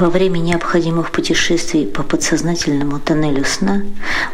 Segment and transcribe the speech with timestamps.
[0.00, 3.82] Во время необходимых путешествий по подсознательному тоннелю сна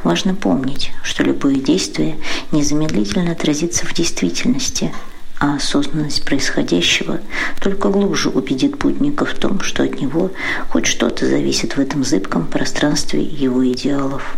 [0.05, 2.19] важно помнить, что любое действие
[2.53, 4.95] незамедлительно отразится в действительности,
[5.41, 7.19] а осознанность происходящего
[7.61, 10.31] только глубже убедит путника в том, что от него
[10.69, 14.37] хоть что-то зависит в этом зыбком пространстве его идеалов.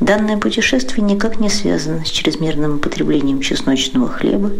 [0.00, 4.50] Данное путешествие никак не связано с чрезмерным употреблением чесночного хлеба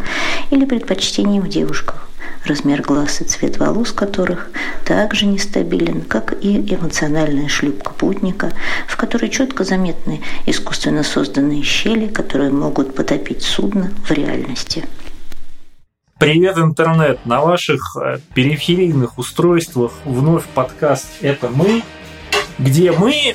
[0.52, 2.08] или предпочтением в девушках,
[2.44, 4.50] размер глаз и цвет волос которых
[4.84, 8.52] также нестабилен, как и эмоциональная шлюпка путника,
[8.86, 14.84] в которой четко заметны искусственно созданные щели, которые могут потопить судно в реальности.
[16.18, 17.26] Привет, интернет!
[17.26, 21.82] На ваших э, периферийных устройствах вновь подкаст «Это мы»,
[22.58, 23.34] где мы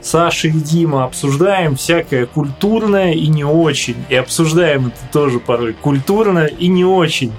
[0.00, 3.96] Саша и Дима обсуждаем всякое культурное и не очень.
[4.08, 7.32] И обсуждаем это тоже порой культурно и не очень.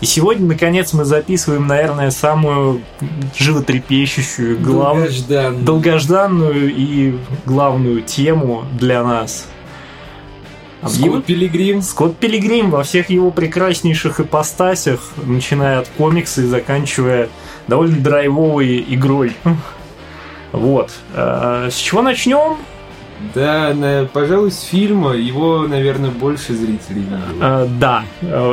[0.00, 2.80] И сегодня, наконец, мы записываем, наверное, самую
[3.36, 4.96] животрепещущую, глав...
[4.96, 5.64] долгожданную.
[5.64, 7.14] долгожданную и
[7.44, 9.46] главную тему для нас.
[10.86, 11.82] Скотт Пилигрим.
[11.82, 17.28] Скотт Пилигрим во всех его прекраснейших ипостасях, начиная от комикса и заканчивая
[17.68, 19.32] довольно драйвовой игрой.
[20.52, 20.90] Вот.
[21.14, 22.56] Э, с чего начнем?
[23.34, 27.38] Да, на, пожалуй, с фильма его, наверное, больше зрителей видели.
[27.40, 28.04] А, да,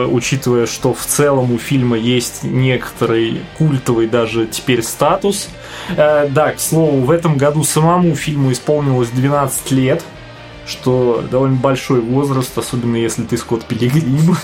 [0.08, 5.50] учитывая, что в целом у фильма есть некоторый культовый даже теперь статус.
[5.96, 10.04] А, да, к слову, в этом году самому фильму исполнилось 12 лет
[10.66, 14.36] что довольно большой возраст, особенно если ты Скотт Пилигрим.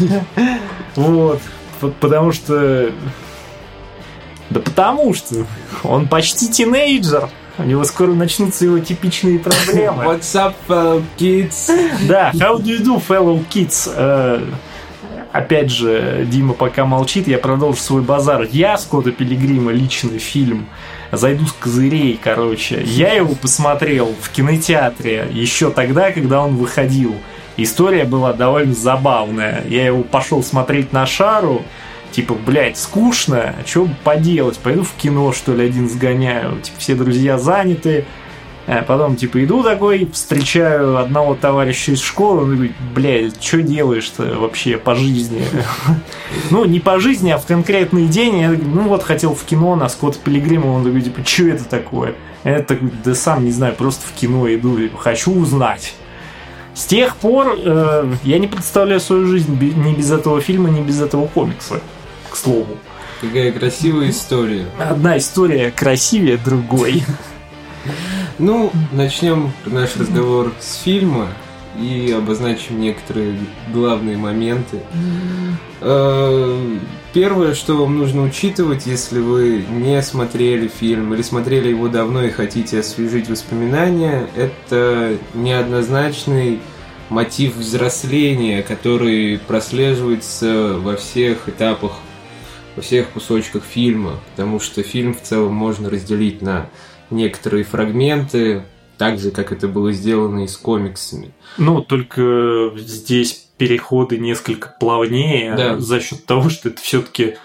[0.96, 1.42] Вот.
[2.00, 2.90] Потому что
[4.50, 5.46] да потому что
[5.82, 7.28] он почти тинейджер.
[7.58, 10.04] У него скоро начнутся его типичные проблемы.
[10.06, 11.70] What's up, fellow kids?
[12.06, 13.88] Да, how do you do, fellow kids?
[13.96, 14.46] Uh,
[15.32, 18.46] опять же, Дима пока молчит, я продолжу свой базар.
[18.50, 20.68] Я Скотта Пилигрима, личный фильм,
[21.12, 22.82] зайду с козырей, короче.
[22.84, 27.14] Я его посмотрел в кинотеатре еще тогда, когда он выходил.
[27.56, 29.64] История была довольно забавная.
[29.66, 31.62] Я его пошел смотреть на шару,
[32.12, 36.94] типа, блядь, скучно, а что поделать, пойду в кино, что ли, один сгоняю, типа, все
[36.94, 38.06] друзья заняты,
[38.66, 44.38] а потом, типа, иду такой, встречаю одного товарища из школы, он говорит, блядь, что делаешь-то
[44.38, 45.42] вообще по жизни?
[46.50, 48.38] Ну, не по жизни, а в конкретный день.
[48.38, 52.14] Я ну вот, хотел в кино на Скотт Пилигрима, он говорит, типа, что это такое?
[52.44, 55.94] Я такой, да сам не знаю, просто в кино иду, типа, хочу узнать.
[56.74, 61.00] С тех пор э, я не представляю свою жизнь ни без этого фильма, ни без
[61.00, 61.80] этого комикса
[62.36, 62.76] к слову.
[63.20, 64.66] Какая красивая история.
[64.78, 67.02] Одна история красивее другой.
[68.38, 71.28] Ну, начнем наш разговор с фильма
[71.80, 73.38] и обозначим некоторые
[73.72, 74.80] главные моменты.
[75.80, 76.78] Э,
[77.14, 82.30] первое, что вам нужно учитывать, если вы не смотрели фильм или смотрели его давно и
[82.30, 86.60] хотите освежить воспоминания, это неоднозначный
[87.08, 92.00] мотив взросления, который прослеживается во всех этапах
[92.76, 96.68] во всех кусочках фильма, потому что фильм в целом можно разделить на
[97.10, 98.64] некоторые фрагменты,
[98.98, 101.32] так же, как это было сделано и с комиксами.
[101.58, 105.78] Ну, только здесь переходы несколько плавнее да.
[105.78, 107.36] за счет того, что это все-таки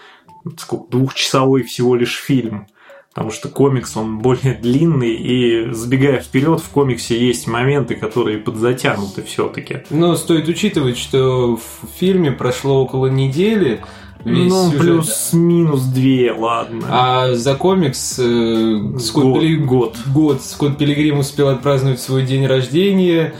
[0.90, 2.68] двухчасовой всего лишь фильм.
[3.13, 9.22] Потому что комикс, он более длинный, и забегая вперед, в комиксе есть моменты, которые подзатянуты
[9.24, 9.84] все-таки.
[9.90, 13.81] Но стоит учитывать, что в фильме прошло около недели,
[14.24, 16.86] Весь ну, плюс-минус две, ладно.
[16.90, 19.56] А за комикс э, Скотт год, Пили...
[19.56, 19.98] год.
[20.14, 23.34] год Скотт Пилигрим успел отпраздновать свой день рождения,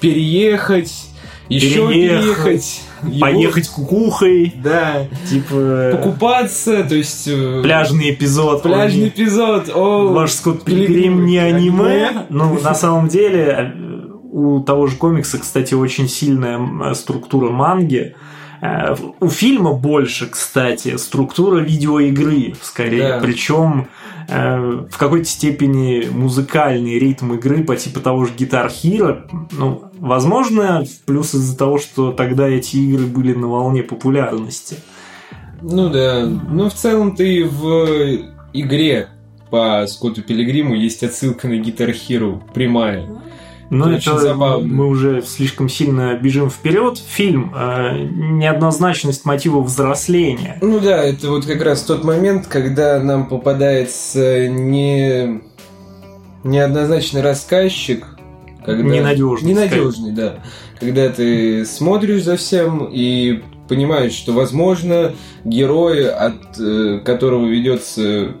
[0.00, 0.92] переехать,
[1.48, 2.82] еще переехать.
[3.02, 3.20] Его...
[3.20, 4.54] Поехать кукухой.
[4.62, 5.06] Да.
[5.28, 5.90] Типа...
[5.92, 7.28] Покупаться, то есть...
[7.28, 8.62] Э, пляжный эпизод.
[8.62, 9.08] Пляжный он...
[9.08, 9.70] эпизод.
[9.74, 12.26] О, Ваш Скотт Пилигрим не аниме.
[12.28, 13.88] Но на самом деле э,
[14.30, 18.14] у того же комикса, кстати, очень сильная структура манги.
[18.60, 23.08] Э, у фильма больше, кстати, структура видеоигры, скорее.
[23.08, 23.20] Да.
[23.20, 23.88] Причем
[24.28, 29.22] э, в какой-то степени музыкальный ритм игры по типу того же Guitar Hero.
[29.52, 34.76] Ну, возможно, плюс из-за того, что тогда эти игры были на волне популярности.
[35.60, 36.26] Ну да.
[36.26, 38.20] Ну, в целом-то и в
[38.52, 39.08] игре
[39.50, 43.08] по Скотту Пилигриму есть отсылка на Guitar Hero прямая.
[43.70, 44.66] Но это, это забавно.
[44.66, 46.98] мы уже слишком сильно бежим вперед.
[46.98, 50.58] Фильм э, неоднозначность мотива взросления.
[50.62, 55.42] Ну да, это вот как раз тот момент, когда нам попадается не
[56.44, 58.06] неоднозначный рассказчик,
[58.64, 58.82] когда...
[58.82, 60.36] ненадежный, ненадежный, да,
[60.80, 65.14] когда ты смотришь за всем и понимаешь, что возможно
[65.44, 68.34] герой, от э, которого ведется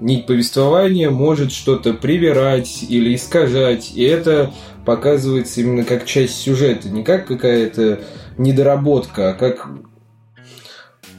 [0.00, 4.52] нить повествования может что-то привирать или искажать, и это
[4.84, 8.00] показывается именно как часть сюжета, не как какая-то
[8.36, 9.68] недоработка, а как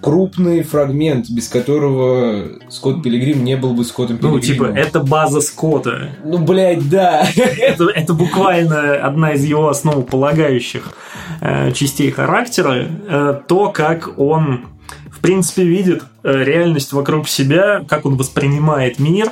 [0.02, 4.36] крупный фрагмент, без которого Скотт Пилигрим не был бы Скоттом Пилигримом.
[4.36, 6.12] Ну, типа, это база Скотта.
[6.24, 7.28] Ну, блядь, да.
[7.36, 10.94] Это, это буквально одна из его основополагающих
[11.42, 12.88] э, частей характера.
[13.08, 14.68] Э, то, как он,
[15.20, 19.30] в принципе, видит э, реальность вокруг себя, как он воспринимает мир.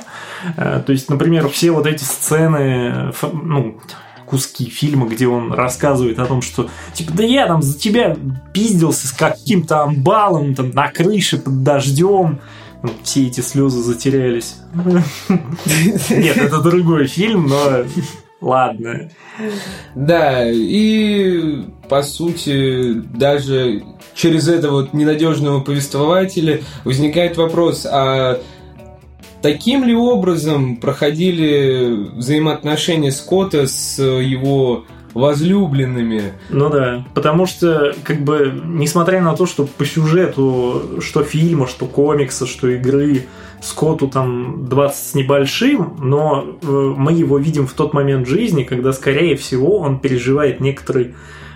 [0.58, 3.80] Э, то есть, например, все вот эти сцены, ф- ну,
[4.26, 8.14] куски фильма, где он рассказывает о том, что типа, да я там за тебя
[8.52, 12.38] пиздился с каким-то амбалом там на крыше под дождем.
[12.82, 14.56] Ну, Все эти слезы затерялись.
[16.10, 17.84] Нет, это другой фильм, но
[18.40, 19.10] ладно.
[19.94, 23.82] Да, и по сути даже
[24.14, 28.40] через этого вот ненадежного повествователя возникает вопрос, а
[29.42, 34.84] таким ли образом проходили взаимоотношения Скотта с его
[35.14, 36.34] возлюбленными?
[36.50, 41.86] Ну да, потому что, как бы, несмотря на то, что по сюжету, что фильма, что
[41.86, 43.26] комикса, что игры,
[43.60, 48.92] Скотту там 20 с небольшим, но э, мы его видим в тот момент жизни, когда,
[48.92, 51.14] скорее всего, он переживает некоторый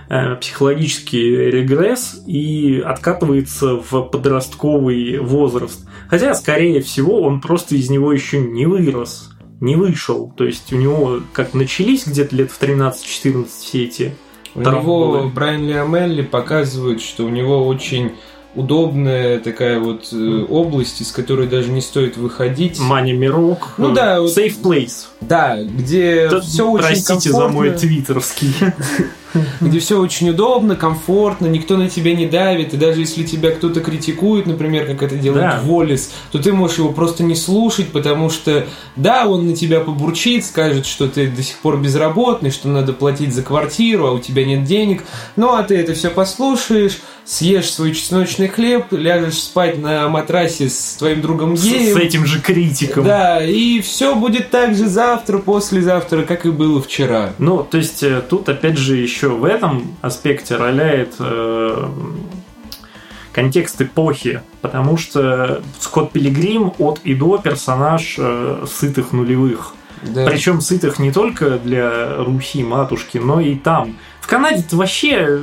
[0.08, 5.86] э, психологический регресс и откатывается в подростковый возраст.
[6.08, 10.32] Хотя, скорее всего, он просто из него еще не вырос, не вышел.
[10.36, 14.14] То есть у него как начались где-то лет в 13-14 все эти
[14.54, 18.12] У него Брайан Лиамелли показывает, что у него очень
[18.54, 22.78] удобная такая вот э, область, из которой даже не стоит выходить.
[22.78, 23.70] Маня Мирок.
[23.78, 25.06] Ну да, вот- Safe Place.
[25.20, 27.78] Да, где Да, все очень Простите за мой комфортно.
[27.78, 28.54] твиттерский.
[29.60, 33.80] где все очень удобно, комфортно, никто на тебя не давит, и даже если тебя кто-то
[33.80, 35.60] критикует, например, как это делает Да.
[35.62, 40.44] Воллес, то ты можешь его просто не слушать, потому что, да, он на тебя побурчит,
[40.44, 44.44] скажет, что ты до сих пор безработный, что надо платить за квартиру, а у тебя
[44.44, 45.04] нет денег,
[45.36, 50.96] ну, а ты это все послушаешь, съешь свой чесночный хлеб, ляжешь спать на матрасе с
[50.98, 53.04] твоим другом С геем, с этим же критиком.
[53.04, 57.32] да, и все будет так же завтра, послезавтра, как и было вчера.
[57.38, 61.88] Ну, то есть э, тут опять же еще в этом аспекте роляет э,
[63.32, 69.74] контекст эпохи, потому что Скотт Пилигрим от и до персонаж э, сытых нулевых.
[70.02, 70.26] Да.
[70.26, 73.96] Причем сытых не только для Руси, матушки, но и там.
[74.20, 75.42] В Канаде-то вообще э,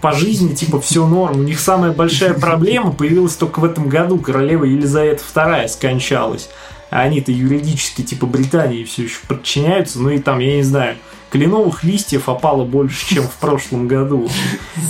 [0.00, 1.40] по жизни типа все норм.
[1.40, 4.18] У них самая большая проблема появилась только в этом году.
[4.18, 6.50] Королева Елизавета II скончалась.
[6.90, 10.00] А они-то юридически типа Британии все еще подчиняются.
[10.00, 10.96] Ну и там, я не знаю,
[11.34, 14.28] кленовых листьев опало больше, чем в прошлом году.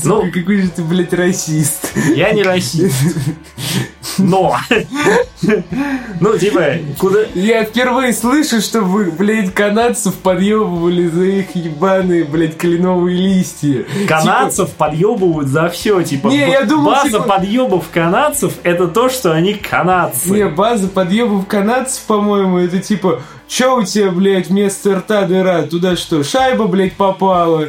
[0.04, 1.90] Ну, Сука, какой же ты, блядь, расист.
[2.14, 2.94] я не расист.
[4.18, 4.54] Но.
[6.20, 7.20] Ну, типа, куда...
[7.34, 13.86] Я впервые слышу, что вы, блядь, канадцев подъебывали за их ебаные, блядь, кленовые листья.
[14.06, 16.28] Канадцев подъебывают за все, типа.
[16.28, 20.28] Не, я думал, база типа- подъебов канадцев это то, что они канадцы.
[20.28, 23.22] Не, база подъебов канадцев, по-моему, это типа,
[23.54, 25.62] чё у тебя, блядь, вместо рта дыра?
[25.62, 27.68] Туда что, шайба, блядь, попала?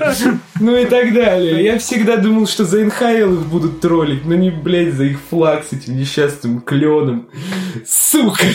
[0.59, 1.63] Ну и так далее.
[1.63, 5.63] Я всегда думал, что за НХЛ их будут троллить, но не, блядь, за их флаг
[5.63, 7.27] с этим несчастным кленом.
[7.85, 8.45] Сука!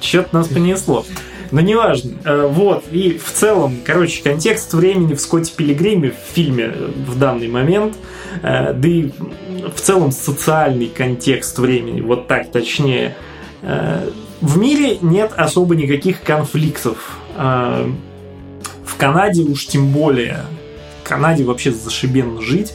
[0.00, 1.04] Чё-то нас понесло.
[1.50, 2.12] Но неважно.
[2.24, 7.18] Э, Вот, и в целом, короче, контекст времени в Скотте Пилигриме в фильме э, в
[7.18, 7.96] данный момент,
[8.42, 9.10] э, да и
[9.74, 13.14] в целом социальный контекст времени, вот так точнее.
[14.40, 17.18] В мире нет особо никаких конфликтов.
[17.36, 17.90] Э,
[18.84, 20.44] В Канаде уж тем более.
[21.02, 22.74] В Канаде вообще зашибенно жить.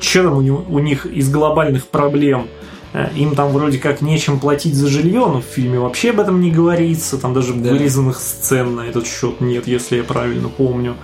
[0.00, 2.48] Что там у, них из глобальных проблем?
[2.92, 6.40] Э, Им там вроде как нечем платить за жилье, но в фильме вообще об этом
[6.40, 7.18] не говорится.
[7.18, 7.70] Там даже Да.
[7.70, 10.96] вырезанных сцен на этот счет нет, если я правильно помню.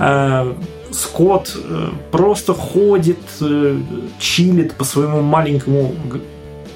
[0.00, 0.52] Э,
[0.90, 3.78] Скотт э, просто ходит, э,
[4.18, 5.94] чилит по своему маленькому...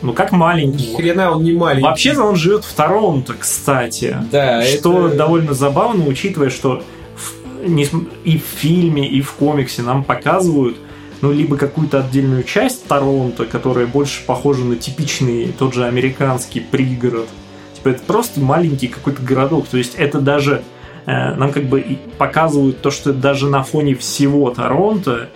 [0.02, 0.96] Ну, как Ни маленькому?
[0.96, 1.84] хрена он не маленький.
[1.84, 4.16] Вообще-то он живет в Торонто, кстати.
[4.30, 6.82] Да, Что это- довольно забавно, учитывая, что
[7.16, 7.88] в- не
[8.24, 10.76] и в фильме, и в комиксе нам показывают
[11.22, 17.26] ну, либо какую-то отдельную часть Торонто, которая больше похожа на типичный тот же американский пригород.
[17.74, 19.66] Типа это просто маленький какой-то городок.
[19.66, 20.62] То есть это даже
[21.06, 25.30] э, нам как бы показывают то, что даже на фоне всего Торонто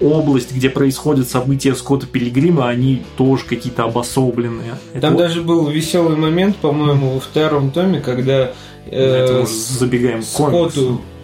[0.00, 4.74] область, где происходят события Скотта Пилигрима, они тоже какие-то обособленные.
[4.92, 8.52] Это Там вот- даже был веселый момент, по-моему, во втором томе, когда
[8.90, 10.22] Да, это э, уже забегаем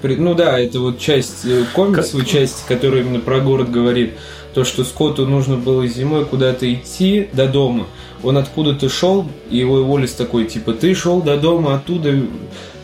[0.02, 4.12] при- Ну да, это вот часть э, комиксовая часть, которая именно про город говорит.
[4.54, 7.86] то, что Скотту нужно было зимой куда-то идти до дома.
[8.24, 12.20] Он откуда-то шел, и его Уоллес такой, типа, ты шел до дома оттуда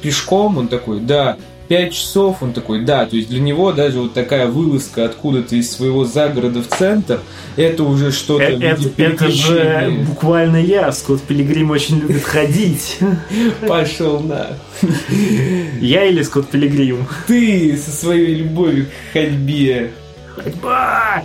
[0.00, 0.59] пешком?
[0.59, 1.37] Он такой, да.
[1.68, 5.70] Пять часов, он такой, да, то есть для него даже вот такая вылазка откуда-то из
[5.70, 7.20] своего загорода в центр,
[7.56, 8.44] это уже что-то...
[8.44, 12.99] Э, Это, это же буквально я, Скотт Пилигрим очень любит ходить.
[13.68, 14.56] Пошел на.
[15.80, 17.06] Я или Скотт Пилигрим?
[17.26, 19.92] Ты со своей любовью к ходьбе.
[20.37, 21.23] Ходьба!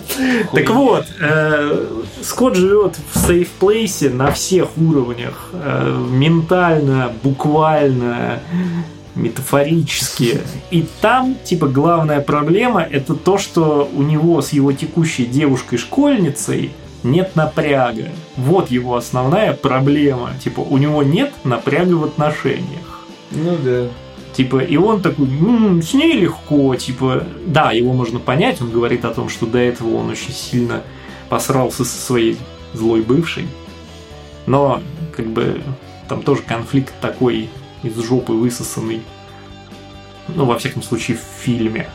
[0.53, 1.87] Так вот, э,
[2.23, 5.49] Скотт живет в сейф-плейсе на всех уровнях.
[5.53, 8.39] Э, ментально, буквально,
[9.15, 10.41] метафорически.
[10.69, 16.71] И там, типа, главная проблема это то, что у него с его текущей девушкой-школьницей
[17.03, 18.09] нет напряга.
[18.37, 20.31] Вот его основная проблема.
[20.43, 23.05] Типа, у него нет напряга в отношениях.
[23.31, 23.87] Ну да.
[24.33, 29.03] Типа, и он такой, «М, с ней легко, типа, да, его можно понять, он говорит
[29.03, 30.83] о том, что до этого он очень сильно
[31.27, 32.37] посрался со своей
[32.73, 33.47] злой бывшей,
[34.45, 34.81] но,
[35.15, 35.61] как бы,
[36.07, 37.49] там тоже конфликт такой
[37.83, 39.01] из жопы высосанный,
[40.27, 41.87] ну, во всяком случае, в фильме.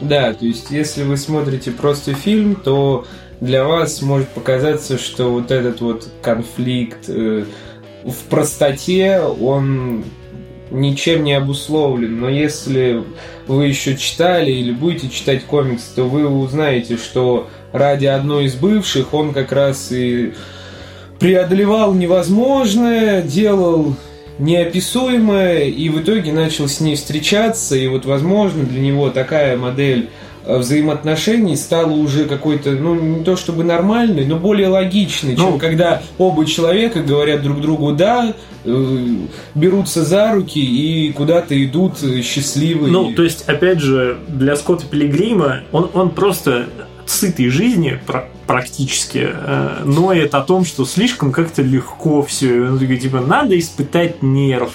[0.00, 3.06] Да, то есть если вы смотрите просто фильм, то
[3.40, 7.44] для вас может показаться, что вот этот вот конфликт э,
[8.04, 10.04] в простоте, он
[10.70, 12.20] ничем не обусловлен.
[12.20, 13.04] Но если
[13.46, 19.14] вы еще читали или будете читать комикс, то вы узнаете, что ради одной из бывших
[19.14, 20.34] он как раз и
[21.18, 23.96] преодолевал невозможное, делал
[24.38, 30.10] неописуемое, и в итоге начал с ней встречаться, и вот, возможно, для него такая модель
[30.44, 35.58] э, взаимоотношений стала уже какой-то, ну, не то чтобы нормальной, но более логичной, чем Ну.
[35.58, 39.06] когда оба человека говорят друг другу «да», э,
[39.54, 42.92] берутся за руки и куда-то идут э, счастливые.
[42.92, 46.66] Ну, то есть, опять же, для Скотта Пилигрима он, он просто
[47.06, 47.98] сытый жизни
[48.46, 52.62] практически э, ноет о том, что слишком как-то легко все.
[52.62, 54.72] Он такой, типа, надо испытать нерв.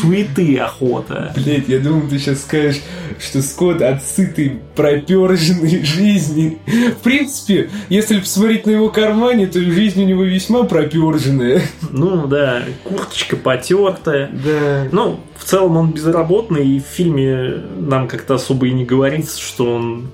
[0.00, 1.32] Суеты охота.
[1.36, 2.80] Блять, я думал, ты сейчас скажешь,
[3.20, 6.58] что Скотт от сытой, проперженной жизни.
[6.66, 11.62] В принципе, если посмотреть на его кармане, то жизнь у него весьма проперженная.
[11.92, 14.28] Ну да, курточка потертая.
[14.32, 14.88] Да.
[14.90, 19.72] Ну, в целом он безработный, и в фильме нам как-то особо и не говорится, что
[19.76, 20.10] он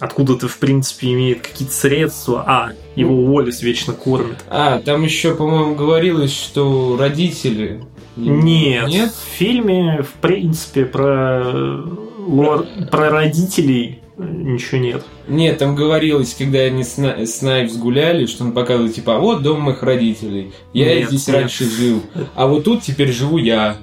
[0.00, 2.44] откуда-то, в принципе, имеет какие-то средства.
[2.46, 4.38] А, его Уоллес вечно кормит.
[4.48, 7.82] А, там еще, по-моему, говорилось, что родители...
[8.16, 9.12] Нет, Нет?
[9.12, 11.82] в фильме, в принципе, про, э,
[12.26, 15.04] лор- про родителей э, ничего нет.
[15.28, 19.18] Нет, там говорилось, когда они с, На- с Найвс гуляли, что он показывал, типа, а
[19.20, 20.50] вот дом моих родителей.
[20.72, 21.36] Я Нет, здесь нет.
[21.36, 22.02] раньше жил.
[22.34, 23.76] А вот тут теперь живу я.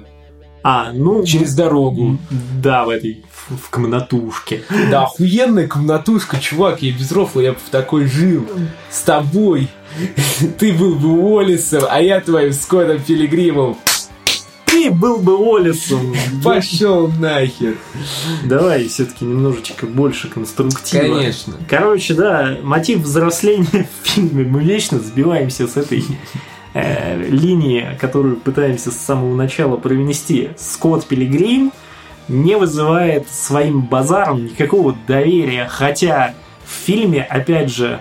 [0.68, 1.24] А, ну...
[1.24, 2.18] Через дорогу.
[2.60, 4.64] Да, в этой, в, комнатушке.
[4.90, 8.44] Да, охуенная комнатушка, чувак, я безрофлый, я бы в такой жил.
[8.90, 9.68] С тобой.
[10.58, 13.76] Ты был бы Уоллесом, а я твоим Скоттом Пилигримом.
[14.64, 16.12] Ты был бы Уоллесом.
[16.42, 17.76] Пошел нахер.
[18.44, 21.02] Давай все-таки немножечко больше конструктива.
[21.02, 21.54] Конечно.
[21.70, 24.42] Короче, да, мотив взросления в фильме.
[24.42, 26.04] Мы вечно сбиваемся с этой
[26.74, 30.50] э, линии, которую пытаемся с самого начала провести.
[30.56, 31.72] Скотт Пилигрим
[32.28, 38.00] не вызывает своим базаром никакого доверия, хотя в фильме, опять же,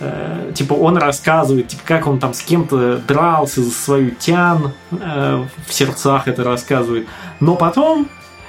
[0.00, 5.44] э, типа он рассказывает, типа как он там с кем-то дрался за свою тян, э,
[5.66, 7.06] в сердцах это рассказывает.
[7.40, 8.08] Но потом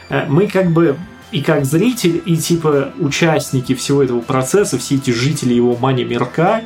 [0.09, 0.95] э, мы как бы
[1.31, 6.61] и как зритель, и типа участники всего этого процесса, все эти жители его мани-мирка,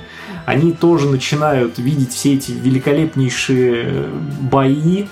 [0.50, 4.10] они тоже начинают видеть все эти великолепнейшие э,
[4.42, 5.06] бои,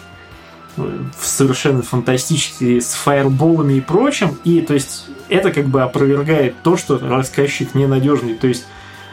[0.77, 6.75] э, совершенно фантастические, с фаерболами и прочим, и то есть это как бы опровергает то,
[6.75, 8.65] что рассказчик ненадежный, то есть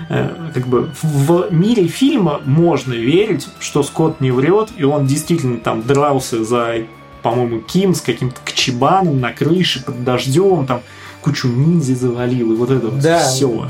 [0.09, 5.59] э, как бы в мире фильма можно верить, что Скотт не врет, и он действительно
[5.59, 6.87] там дрался за,
[7.23, 10.81] по-моему, Ким с каким-то кчебаном на крыше под дождем, там
[11.21, 13.19] кучу ниндзя завалил, и вот это вот Да.
[13.19, 13.69] все.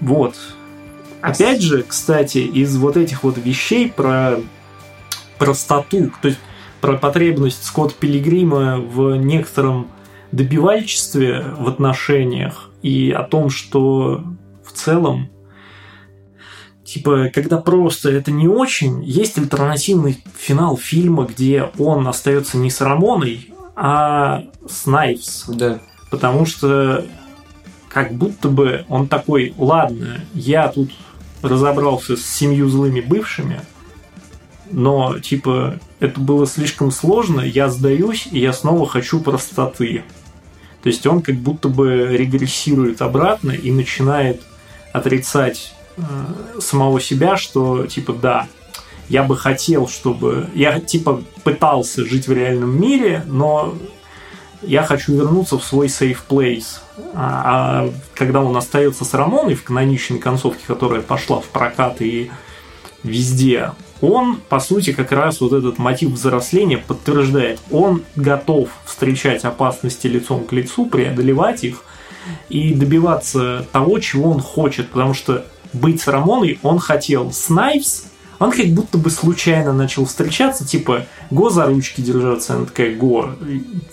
[0.00, 0.34] Вот.
[1.20, 4.36] Опять же, кстати, из вот этих вот вещей про
[5.38, 6.40] простоту, то есть
[6.80, 9.88] про потребность Скотта Пилигрима в некотором
[10.30, 14.22] добивальчестве в отношениях и о том, что
[14.64, 15.30] в целом
[16.88, 22.80] типа, когда просто это не очень, есть альтернативный финал фильма, где он остается не с
[22.80, 25.44] Рамоной, а с Найвс.
[25.48, 25.80] Да.
[26.10, 27.04] Потому что
[27.88, 30.90] как будто бы он такой, ладно, я тут
[31.42, 33.60] разобрался с семью злыми бывшими,
[34.70, 40.04] но, типа, это было слишком сложно, я сдаюсь, и я снова хочу простоты.
[40.82, 44.42] То есть он как будто бы регрессирует обратно и начинает
[44.92, 46.02] отрицать э,
[46.60, 48.46] самого себя, что типа да,
[49.08, 50.48] я бы хотел, чтобы...
[50.54, 53.74] Я типа пытался жить в реальном мире, но
[54.62, 56.80] я хочу вернуться в свой safe place.
[57.14, 62.30] А, а когда он остается с Рамоной в каноничной концовке, которая пошла в прокат и
[63.02, 67.60] везде, он, по сути, как раз вот этот мотив взросления подтверждает.
[67.70, 71.84] Он готов встречать опасности лицом к лицу, преодолевать их
[72.48, 78.04] и добиваться того, чего он хочет, потому что быть с Рамоной он хотел с Найвс,
[78.38, 83.30] он как будто бы случайно начал встречаться, типа, го за ручки держаться, она такая, го.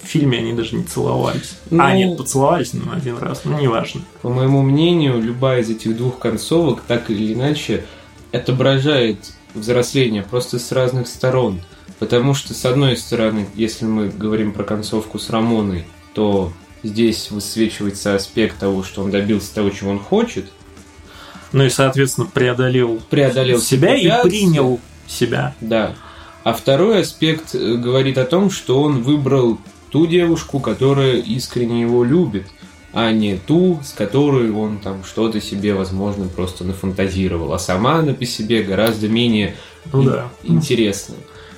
[0.03, 1.57] В фильме они даже не целовались.
[1.71, 4.01] А, ну, а, нет, поцеловались, но один раз, ну, неважно.
[4.21, 7.85] По моему мнению, любая из этих двух концовок, так или иначе,
[8.31, 9.17] отображает
[9.53, 11.61] взросление просто с разных сторон.
[11.97, 16.51] Потому что, с одной стороны, если мы говорим про концовку с Рамоной, то
[16.83, 20.51] здесь высвечивается аспект того, что он добился того, чего он хочет.
[21.55, 25.55] Ну и, соответственно, преодолел, преодолел себя и принял себя.
[25.61, 25.95] Да.
[26.43, 29.57] А второй аспект э, говорит о том, что он выбрал
[29.89, 32.47] ту девушку, которая искренне его любит,
[32.91, 37.53] а не ту, с которой он там что-то себе, возможно, просто нафантазировал.
[37.53, 39.55] А сама она по себе гораздо менее
[39.93, 40.27] ну, да.
[40.43, 41.15] интересна.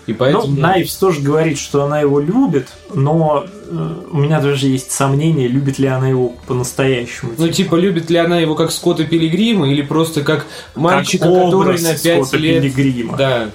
[0.08, 0.48] И поэтому...
[0.48, 5.48] Ну, Найвс тоже говорит, что она его любит, но э, у меня даже есть сомнение,
[5.48, 7.34] любит ли она его по-настоящему.
[7.38, 11.82] Ну, типа, любит ли она его как Скотта Пилигрима или просто как мальчика, как который
[11.82, 12.64] на 5 Скотта лет...
[12.64, 13.18] Пилигрима.
[13.18, 13.50] Да.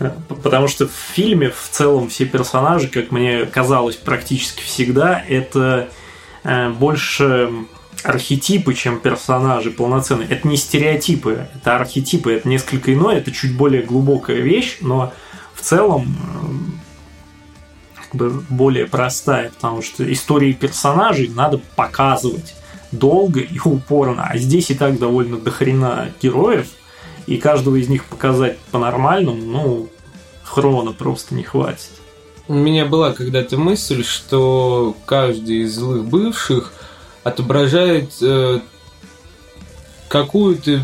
[0.00, 5.88] Э, потому что в фильме в целом все персонажи, как мне казалось практически всегда, это
[6.44, 7.50] Э, больше
[8.02, 10.28] архетипы, чем персонажи полноценные.
[10.28, 15.14] Это не стереотипы, это архетипы, это несколько иное, это чуть более глубокая вещь, но
[15.64, 16.14] целом
[17.96, 22.54] э, как бы более простая, потому что истории персонажей надо показывать
[22.92, 26.68] долго и упорно, а здесь и так довольно дохрена героев,
[27.26, 29.88] и каждого из них показать по-нормальному, ну,
[30.42, 31.90] хрона просто не хватит.
[32.46, 36.74] У меня была когда-то мысль, что каждый из злых бывших
[37.22, 38.60] отображает э,
[40.08, 40.82] какую-то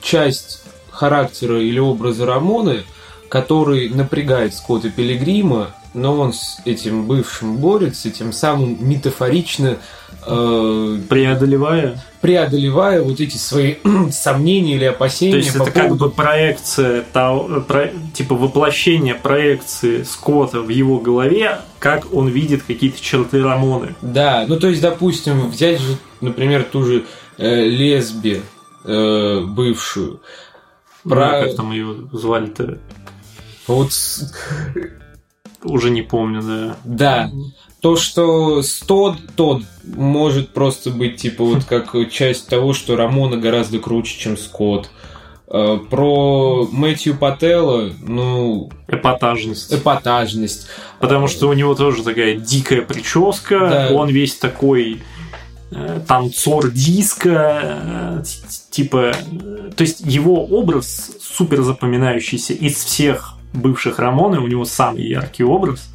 [0.00, 2.84] часть характера или образа Рамоны,
[3.30, 9.78] который напрягает Скотта Пилигрима, но он с этим бывшим борется, тем самым метафорично
[10.26, 13.76] э, преодолевая преодолевая вот эти свои
[14.10, 15.32] сомнения или опасения.
[15.32, 15.90] То есть по это поводу...
[15.90, 23.00] как бы проекция, про, типа воплощение проекции Скотта в его голове, как он видит какие-то
[23.00, 23.94] черты Рамоны.
[24.02, 27.04] Да, ну то есть, допустим, взять же, например, ту же
[27.38, 28.42] э, лесби
[28.84, 30.20] э, бывшую.
[31.02, 31.16] Про...
[31.16, 32.78] Да, как там ее звали-то?
[33.66, 33.92] Вот
[35.62, 36.76] уже не помню, да.
[36.84, 37.30] Да.
[37.80, 43.78] То, что 100 тот может просто быть типа вот как часть того, что Рамона гораздо
[43.78, 44.90] круче, чем Скотт.
[45.52, 48.70] Э, про Мэтью Пателла, ну...
[48.86, 49.74] Эпатажность.
[49.74, 50.68] Эпатажность.
[51.00, 53.88] Потому что у него тоже такая дикая прическа, да.
[53.92, 55.02] он весь такой
[55.72, 58.22] э, танцор диска, э,
[58.70, 59.12] типа...
[59.76, 65.88] То есть его образ супер запоминающийся из всех бывших Рамоны, у него самый яркий образ.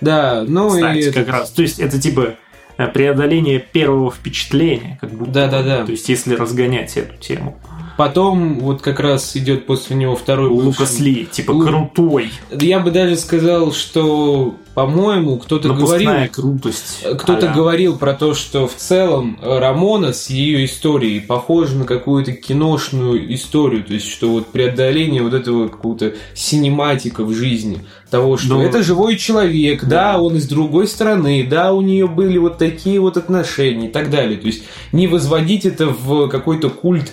[0.00, 1.12] Да, ну Кстати, и...
[1.12, 1.50] как раз.
[1.50, 2.34] То есть это типа
[2.76, 5.30] э, преодоление первого впечатления, как будто.
[5.32, 5.84] Да, да, да.
[5.84, 7.58] То есть если разгонять эту тему.
[7.96, 11.66] Потом вот как раз идет после него второй Лукас Ли, типа Лу...
[11.66, 12.30] крутой.
[12.50, 16.10] Я бы даже сказал, что, по-моему, кто-то говорил...
[16.30, 17.04] крутость.
[17.18, 22.32] Кто-то а говорил про то, что в целом Рамона с ее историей похожа на какую-то
[22.32, 27.80] киношную историю, то есть что вот преодоление вот этого какого-то синематика в жизни,
[28.10, 28.62] того, что Но...
[28.62, 30.12] это живой человек, да.
[30.12, 34.10] да, он из другой страны, да, у нее были вот такие вот отношения и так
[34.10, 34.38] далее.
[34.38, 37.12] То есть не возводить это в какой-то культ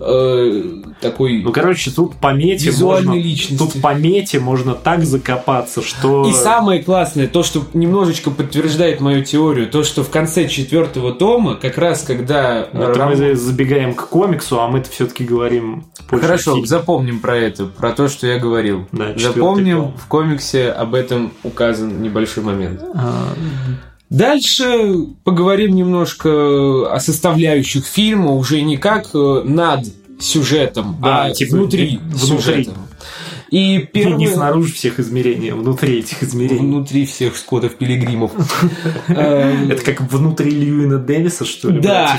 [0.00, 0.62] э,
[1.00, 3.58] такой Ну, короче, тут по мете визуальной можно, личности.
[3.58, 6.28] Тут по мете можно так закопаться, что...
[6.28, 11.54] И самое классное, то, что немножечко подтверждает мою теорию, то, что в конце четвертого тома,
[11.54, 12.60] как раз когда...
[12.60, 13.10] Это Рам...
[13.10, 15.84] мы забегаем к комиксу, а мы-то все-таки говорим...
[16.08, 16.66] Хорошо, фильм.
[16.66, 18.88] запомним про это, про то, что я говорил.
[18.92, 19.96] Да, запомним, том.
[19.96, 22.82] в комиксе об этом указан небольшой момент.
[22.94, 23.34] А...
[24.10, 29.86] Дальше поговорим немножко о составляющих фильма, уже не как э, над
[30.18, 32.72] сюжетом, да, а типа внутри, внутри сюжета.
[33.50, 34.16] И первое...
[34.16, 36.58] Не снаружи всех измерений, а внутри этих измерений.
[36.58, 38.32] Внутри всех скотов пилигримов.
[39.08, 41.80] Эм, Это как внутри Льюина Дэвиса, что ли?
[41.80, 42.16] Да.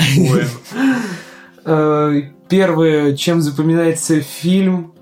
[1.63, 4.93] Э, первое, чем запоминается фильм,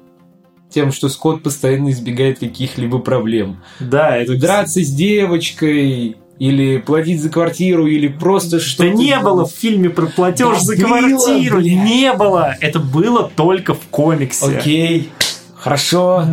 [0.69, 3.61] тем, что Скотт постоянно избегает каких-либо проблем.
[3.79, 4.37] Да, это...
[4.37, 9.89] Драться с девочкой, или платить за квартиру, или просто что Да не было в фильме
[9.89, 11.57] про платеж Да за было, квартиру.
[11.57, 11.83] блядь.
[11.83, 12.55] Не было.
[12.61, 14.45] Это было только в комиксе.
[14.57, 15.11] Окей,
[15.55, 16.25] хорошо,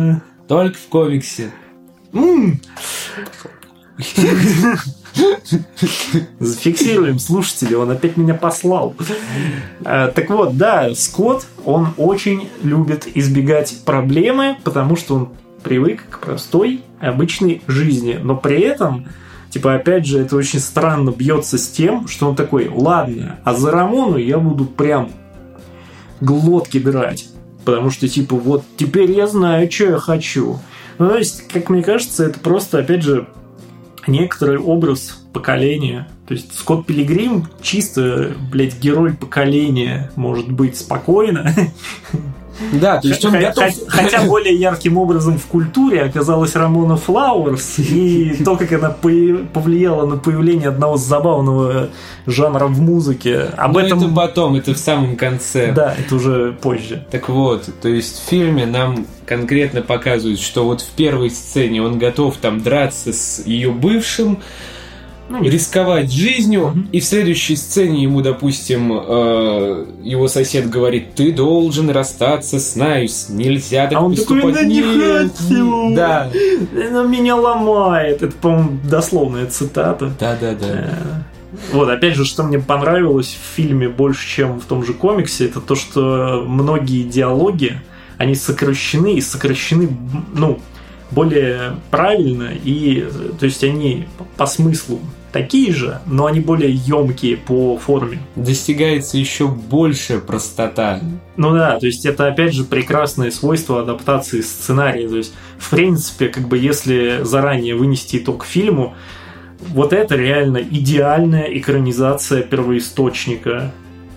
[0.47, 1.51] только в комиксе.
[2.13, 2.59] М.
[6.39, 8.95] Зафиксируем слушатели, он опять меня послал.
[9.83, 15.29] Э, Так вот, да, Скотт, он очень любит избегать проблемы, потому что он
[15.63, 18.19] привык к простой, обычной жизни.
[18.21, 19.07] Но при этом,
[19.49, 23.71] типа, опять же, это очень странно бьется с тем, что он такой, ладно, а за
[23.71, 25.11] Рамону я буду прям
[26.21, 27.29] глотки драть.
[27.65, 30.59] Потому что, типа, вот теперь я знаю, что я хочу.
[30.99, 33.27] Ну, то есть, как мне кажется, это просто, опять же,
[34.07, 36.07] некоторый образ поколения.
[36.27, 41.53] То есть Скотт Пилигрим чисто, блядь, герой поколения может быть спокойно.
[42.73, 43.73] Да, то есть он Хотя- готов...
[43.87, 50.17] Хотя более ярким образом в культуре оказалась Рамона Флауэрс, и то, как она повлияла на
[50.17, 51.89] появление одного забавного
[52.25, 53.49] жанра в музыке.
[53.57, 53.99] Об Но этом...
[53.99, 55.71] это потом, это в самом конце.
[55.71, 57.05] Да, это уже позже.
[57.11, 61.99] Так вот, то есть в фильме нам конкретно показывают, что вот в первой сцене он
[61.99, 64.39] готов там драться с ее бывшим,
[65.29, 66.89] Ну, не рисковать жизнью, Мгм.
[66.91, 73.27] и в следующей сцене ему, допустим, э, его сосед говорит, ты должен расстаться с Найвз,
[73.29, 74.53] нельзя так А он такой.
[74.53, 76.31] «Да не Нет, хочу!» Да,
[76.89, 78.23] Она меня ломает.
[78.23, 80.11] Это, по-моему, дословная цитата.
[80.19, 80.67] да, да, да.
[80.67, 80.93] Э,
[81.73, 85.59] Вот, опять же, что мне понравилось в фильме больше, чем в том же комиксе, это
[85.59, 87.81] то, что многие диалоги,
[88.17, 89.89] они сокращены и сокращены,
[90.33, 90.59] ну,
[91.11, 93.07] более правильно, и,
[93.39, 94.99] то есть, они по смыслу
[95.31, 98.19] такие же, но они более емкие по форме.
[98.35, 100.99] Достигается еще большая простота.
[101.35, 105.07] Ну да, то есть это опять же прекрасное свойство адаптации сценария.
[105.07, 108.95] То есть, в принципе, как бы если заранее вынести итог фильму,
[109.59, 113.71] вот это реально идеальная экранизация первоисточника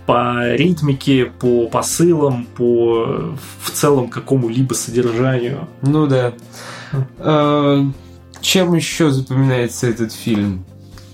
[0.06, 5.68] по ритмике, по посылам, по в целом какому-либо содержанию.
[5.82, 6.32] Ну да.
[7.18, 7.84] Э,
[8.40, 10.64] Чем еще запоминается этот фильм?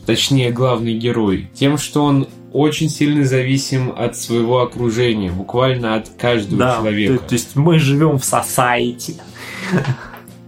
[0.06, 1.50] Точнее, главный герой.
[1.54, 7.18] Тем, что он очень сильно зависим от своего окружения, буквально от каждого Да, человека.
[7.18, 9.20] То, то есть мы живем в society,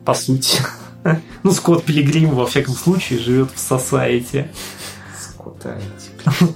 [0.05, 0.59] по сути.
[1.43, 4.47] Ну, Скотт Пилигрим, во всяком случае, живет в society.
[5.19, 5.85] Скотаете.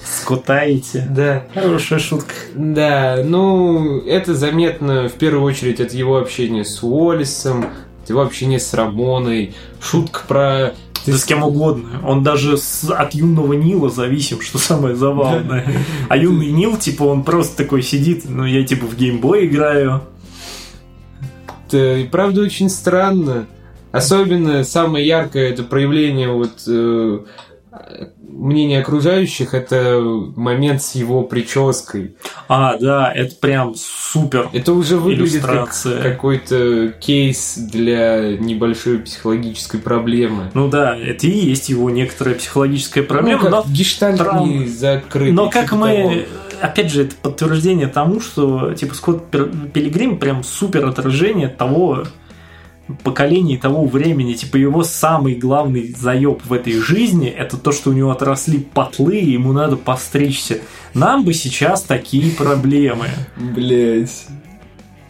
[0.04, 1.06] Скотаете.
[1.10, 1.44] Да.
[1.54, 2.34] Хорошая шутка.
[2.54, 7.66] Да, ну, это заметно в первую очередь от его общения с Уоллисом,
[8.08, 10.74] его общения с Рамоной, шутка про...
[11.04, 12.00] Да с кем угодно.
[12.06, 15.66] Он даже с- от юного Нила зависим, что самое забавное.
[16.08, 20.02] А юный Нил, типа, он просто такой сидит, ну, я, типа, в геймбой играю.
[21.66, 23.46] Это и правда очень странно.
[23.90, 27.18] Особенно самое яркое это проявление вот э,
[28.18, 30.00] мнения окружающих, это
[30.36, 32.16] момент с его прической.
[32.48, 34.50] А, да, это прям супер.
[34.52, 36.02] Это уже выглядит как Иллюстрация.
[36.02, 40.50] какой-то кейс для небольшой психологической проблемы.
[40.54, 44.46] Ну да, это и есть его некоторая психологическая проблема, ну, но как гештальт травма.
[44.46, 45.32] не закрытый.
[45.32, 46.26] Но как типа мы,
[46.60, 49.30] опять же, это подтверждение тому, что типа Скотт
[49.72, 52.04] Пилигрим прям супер отражение того
[53.02, 54.34] поколения и того времени.
[54.34, 59.18] Типа его самый главный заеб в этой жизни это то, что у него отросли потлы,
[59.18, 60.58] и ему надо постричься.
[60.94, 63.06] Нам бы сейчас такие проблемы.
[63.36, 64.26] Блять.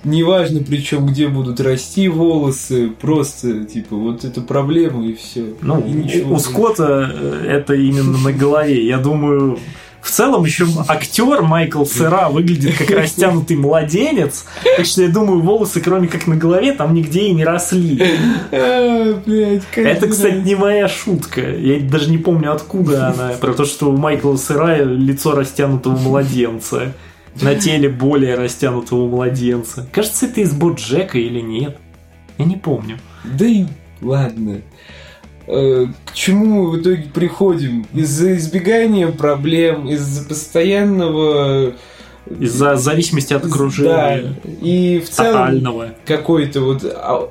[0.05, 5.55] Неважно, причем где будут расти волосы, просто типа вот эту проблему и все.
[5.61, 6.35] Ну, и ничего.
[6.35, 8.85] у Скотта э, это именно на голове.
[8.85, 9.61] Я думаю,
[10.03, 14.45] в целом еще актер Майкл Сера выглядит как растянутый младенец,
[14.77, 18.03] так что я думаю, волосы, кроме как на голове, там нигде и не росли.
[18.51, 21.41] Каждый Это, кстати, не моя шутка.
[21.41, 23.29] Я даже не помню, откуда она.
[23.41, 26.93] Про то, что у Майкла Сера лицо растянутого младенца.
[27.41, 29.89] На теле более растянутого младенца.
[29.93, 31.79] Кажется, это из Боджека или нет.
[32.39, 32.99] Я не помню.
[33.25, 33.67] Да и
[34.01, 34.61] ладно.
[35.47, 37.87] Э, К чему мы в итоге приходим?
[37.95, 41.75] Из-за избегания проблем, из-за постоянного...
[42.39, 44.35] Из-за зависимости от Да, окружения.
[44.63, 45.89] и в целом Тотального.
[46.07, 47.29] какой-то вот а-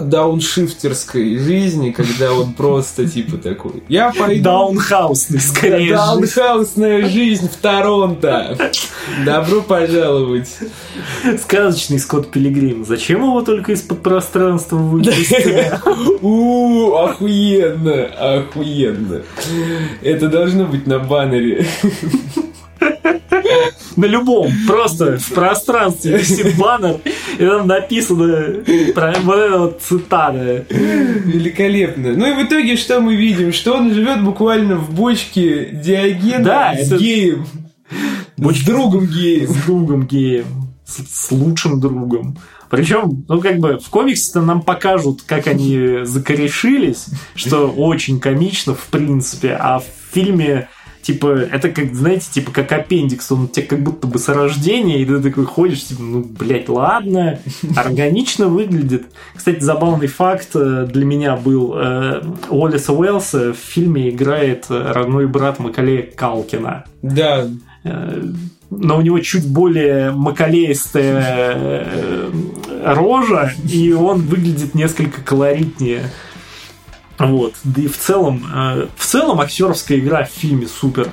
[0.00, 4.44] дауншифтерской жизни, когда он просто типа такой, я пойду...
[4.44, 5.94] Даунхаусный, скорее.
[5.94, 8.70] Даунхаусная жизнь в Торонто.
[9.24, 10.48] Добро пожаловать.
[11.42, 12.84] Сказочный Скотт Пилигрим.
[12.84, 15.72] Зачем его только из-под пространства выпустили?
[16.20, 19.22] У, охуенно, охуенно.
[20.02, 21.66] Это должно быть на баннере.
[24.00, 26.96] На любом, просто в пространстве висит баннер,
[27.38, 30.64] и там написано про вот это вот цитата.
[30.70, 32.12] Великолепно.
[32.14, 33.52] Ну и в итоге что мы видим?
[33.52, 37.46] Что он живет буквально в бочке Диогена Да, с это- геем.
[38.38, 39.48] С другом геем.
[39.48, 40.46] С другом геем.
[40.86, 42.38] С, с лучшим другом.
[42.70, 48.86] Причем, ну, как бы, в комиксе-то нам покажут, как они закорешились, что очень комично, в
[48.86, 50.68] принципе, а в фильме,
[51.02, 55.00] типа, это как, знаете, типа, как аппендикс, он у тебя как будто бы с рождения,
[55.00, 57.38] и ты такой ходишь, типа, ну, блядь, ладно,
[57.76, 59.04] органично выглядит.
[59.34, 65.26] Кстати, забавный факт э, для меня был, э, Уоллеса Уэллса в фильме играет э, родной
[65.26, 66.84] брат Макалея Калкина.
[67.02, 67.48] Да.
[68.70, 71.90] Но у него чуть более макалеистая
[72.84, 76.04] рожа, и он выглядит несколько колоритнее.
[77.28, 77.54] Вот.
[77.64, 81.10] Да и в целом, э, в целом актерская игра в фильме супер.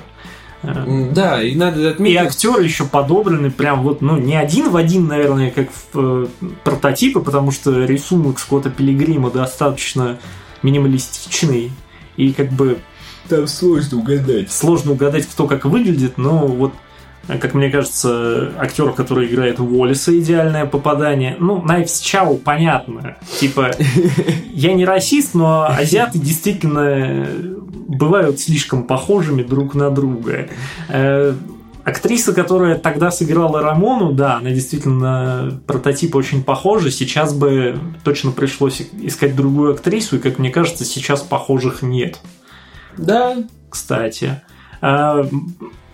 [0.62, 2.16] Э, Да, и надо И отметить...
[2.18, 6.26] актеры еще подобраны прям вот, ну, не один в один, наверное, как в э,
[6.64, 10.18] прототипы, потому что рисунок Скотта Пилигрима достаточно
[10.62, 11.70] минималистичный.
[12.16, 12.78] И как бы
[13.28, 14.50] Там сложно угадать.
[14.50, 16.72] сложно угадать, кто как выглядит, но вот,
[17.36, 21.36] как мне кажется, актер, который играет Уоллиса, идеальное попадание.
[21.38, 23.16] Ну, Найвс Чау, понятно.
[23.38, 23.72] Типа,
[24.52, 27.56] я не расист, но азиаты действительно э,
[27.88, 30.48] бывают слишком похожими друг на друга.
[30.88, 31.34] Э,
[31.84, 36.90] Актриса, которая тогда сыграла Рамону, да, она действительно прототип очень похожа.
[36.90, 42.18] Сейчас бы точно пришлось искать другую актрису, и, как мне кажется, сейчас похожих нет
[42.98, 43.38] Да,
[43.70, 44.42] кстати.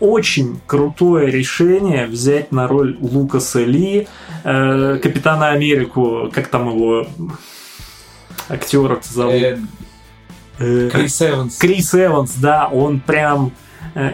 [0.04, 4.06] Очень крутое решение взять на роль Лукаса Ли,
[4.44, 7.06] э, Капитана Америку, как там его
[8.50, 9.32] актера зовут?
[9.32, 9.58] э,
[10.58, 11.56] Э, Крис Эванс.
[11.56, 13.52] Крис Эванс, да, он прям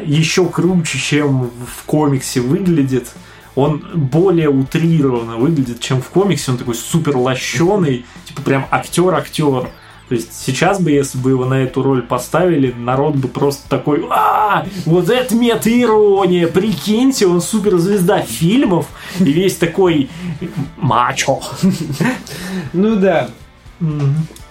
[0.05, 3.09] еще круче, чем в комиксе выглядит.
[3.57, 6.53] Он более утрированно выглядит, чем в комиксе.
[6.53, 9.71] Он такой супер лощеный, типа прям актер-актер.
[10.11, 14.05] То есть сейчас бы, если бы его на эту роль поставили, народ бы просто такой,
[14.11, 18.89] а, вот это мета-ирония, прикиньте, он суперзвезда фильмов,
[19.21, 20.11] и весь такой
[20.77, 21.41] мачо.
[22.73, 23.29] Ну да.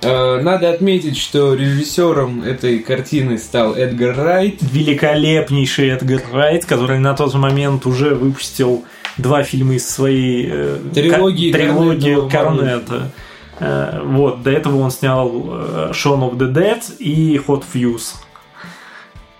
[0.01, 4.59] Э, Надо отметить, что режиссером этой картины стал Эдгар Райт.
[4.61, 8.85] великолепнейший Эдгар Райт, который на тот момент уже выпустил
[9.17, 13.11] два фильма из своей э, Трилогии трилогии Корнетта Корнетта.
[13.59, 18.15] Э, Вот, до этого он снял э, Shaun of the Dead и Hot Fuse.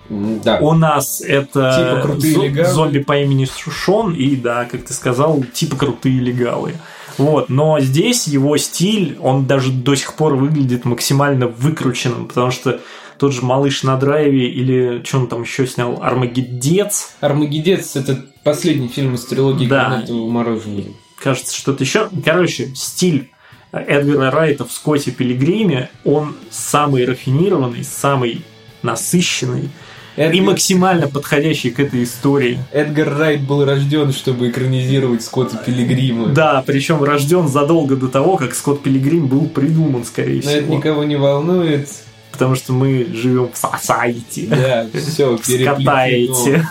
[0.10, 0.58] Да.
[0.60, 5.43] У нас это Типа крутые зо- зомби по имени Шон и, да, как ты сказал,
[5.53, 6.77] типа крутые легавые.
[7.19, 12.79] Вот, но здесь его стиль, он даже до сих пор выглядит максимально выкрученным, потому что
[13.19, 18.88] тот же «Малыш на драйве» или что он там еще снял, «Армагеддец», Армагеддец это последний
[18.88, 19.89] фильм из трилогии Да.
[19.89, 20.88] Корнеттового мороженого.
[21.21, 22.10] кажется, что-то еще.
[22.23, 23.29] Короче, стиль
[23.71, 28.43] Эдгара Райта в Скотте Пилигриме, он самый рафинированный, самый
[28.82, 29.69] насыщенный
[30.15, 32.60] и Эдгар, максимально подходящий к этой истории.
[32.71, 36.27] Эдгар Райт был рожден, чтобы экранизировать Скотта Пилигрима.
[36.27, 40.75] Да, причем рожден задолго до того, как Скотт Пилигрим был придуман, скорее Но это всего.
[40.75, 41.89] никого не волнует.
[42.32, 44.47] Потому что мы живем в society.
[44.49, 46.67] Да, все, Скатаете.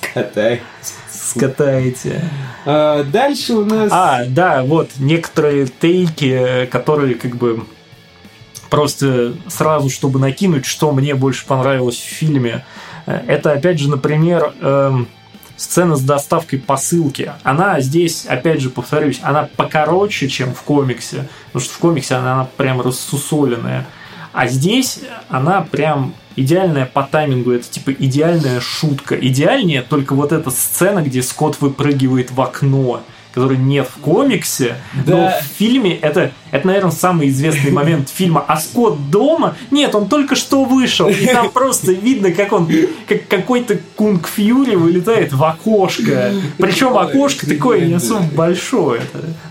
[0.00, 0.60] Скатай.
[1.38, 2.22] Скатаете.
[2.66, 3.90] А, дальше у нас...
[3.92, 7.64] А, да, вот некоторые тейки, э, которые как бы
[8.68, 12.64] просто сразу, чтобы накинуть, что мне больше понравилось в фильме.
[13.06, 15.08] Э, Это, опять же, например, эм,
[15.56, 17.32] сцена с доставкой посылки.
[17.42, 21.28] Она здесь, опять же, повторюсь, она покороче, чем в комиксе.
[21.46, 23.86] Потому что в комиксе она, она прям рассусоленная.
[24.32, 27.52] А здесь она прям идеальная по таймингу.
[27.52, 29.14] Это типа идеальная шутка.
[29.16, 33.02] Идеальнее только вот эта сцена, где Скотт выпрыгивает в окно
[33.34, 34.74] который нет в комиксе,
[35.06, 35.40] но Да.
[35.40, 38.44] в фильме это, это, наверное, самый известный момент фильма.
[38.48, 39.54] А Скотт дома?
[39.70, 42.68] Нет, он только что вышел, и там просто видно, как он,
[43.06, 46.32] как какой-то Кунг Фьюри вылетает в окошко.
[46.56, 49.02] Причем окошко такое не особо большое.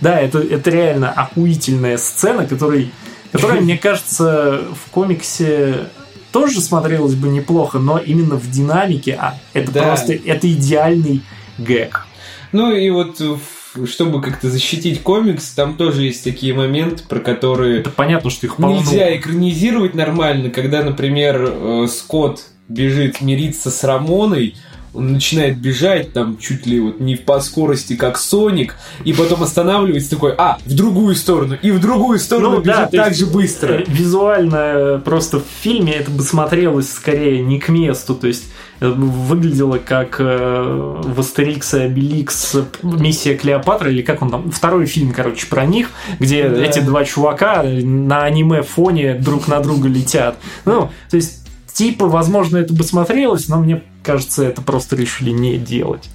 [0.01, 2.91] Да, это, это реально охуительная сцена, которой,
[3.31, 5.87] которая, мне кажется, в комиксе
[6.31, 9.83] тоже смотрелась бы неплохо, но именно в динамике, а это Да.
[9.83, 11.21] просто это идеальный
[11.57, 12.05] гэг.
[12.51, 13.21] Ну и вот,
[13.85, 18.55] чтобы как-то защитить комикс, там тоже есть такие моменты, про которые Это понятно, что их
[18.55, 18.77] полно.
[18.77, 24.55] нельзя экранизировать нормально, когда, например, э, Скотт бежит мириться с Рамоной,
[24.97, 30.09] он начинает бежать там чуть ли вот не по скорости, как Соник, и потом останавливается
[30.09, 33.19] такой, а, в другую сторону, и в другую сторону Ну, да, бежит то так есть,
[33.19, 33.73] же быстро.
[33.73, 38.45] э, Визуально э, просто в фильме это бы смотрелось скорее не к месту, то есть
[38.79, 44.85] э, выглядело как э, в Астерикс и Обеликс миссия Клеопатра, или как он там, второй
[44.87, 46.61] фильм, короче, про них, где Да.
[46.63, 50.37] эти два чувака на аниме фоне друг на друга летят.
[50.65, 55.57] Ну, то есть, типа, возможно, это бы смотрелось, но мне кажется, это просто решили не
[55.57, 56.09] делать.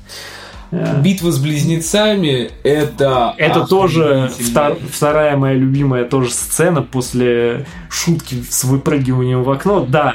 [0.72, 8.42] Э, Битва с близнецами это Это тоже втор- вторая моя любимая тоже сцена после шутки
[8.48, 9.84] с выпрыгиванием в окно.
[9.86, 10.14] Да,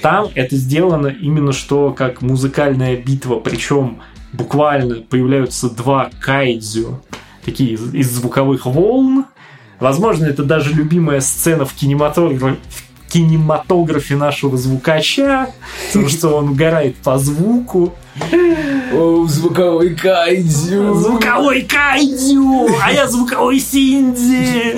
[0.00, 4.00] там это сделано именно что как музыкальная битва, причем
[4.32, 7.02] буквально появляются два кайдзю,
[7.44, 9.26] такие из, из звуковых волн.
[9.80, 15.50] Возможно, это даже любимая сцена в кинематографе, в кинематографе нашего звукача,
[15.88, 17.92] потому что он угорает по звуку.
[18.92, 20.94] О, звуковой кайдзю.
[20.94, 24.76] Звуковой кайдзю, а я звуковой синди.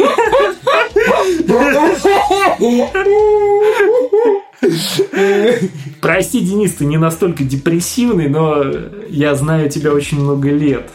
[6.00, 8.64] Прости, Денис, ты не настолько депрессивный, но
[9.08, 10.88] я знаю тебя очень много лет.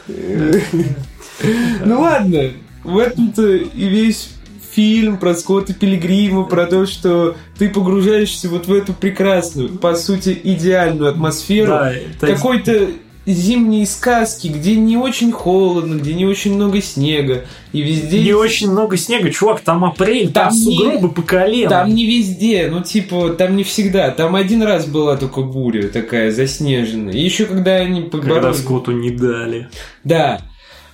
[1.85, 2.51] Ну ладно,
[2.83, 4.29] в этом-то и весь
[4.77, 10.39] фильм про Скотта Пилигрима, про то, что ты погружаешься вот в эту прекрасную, по сути,
[10.43, 12.89] идеальную атмосферу Да, какой-то
[13.25, 18.21] зимней сказки, где не очень холодно, где не очень много снега, и везде...
[18.21, 21.69] Не очень много снега, чувак, там апрель, там, Там не- сугробы по колено.
[21.71, 24.11] Там не везде, ну типа, там не всегда.
[24.11, 27.13] Там один раз была только буря такая заснеженная.
[27.13, 28.59] И еще когда они Когда поборолись...
[28.59, 29.69] Скотту не дали.
[30.03, 30.39] Да.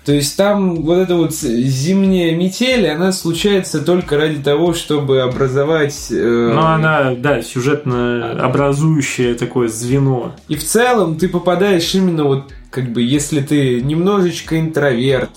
[0.05, 6.07] То есть там вот эта вот зимняя метель, она случается только ради того, чтобы образовать...
[6.11, 10.35] э, Но она, да, сюжетно образующее такое звено.
[10.49, 15.31] И в целом ты попадаешь именно вот, как бы, если ты немножечко интроверт,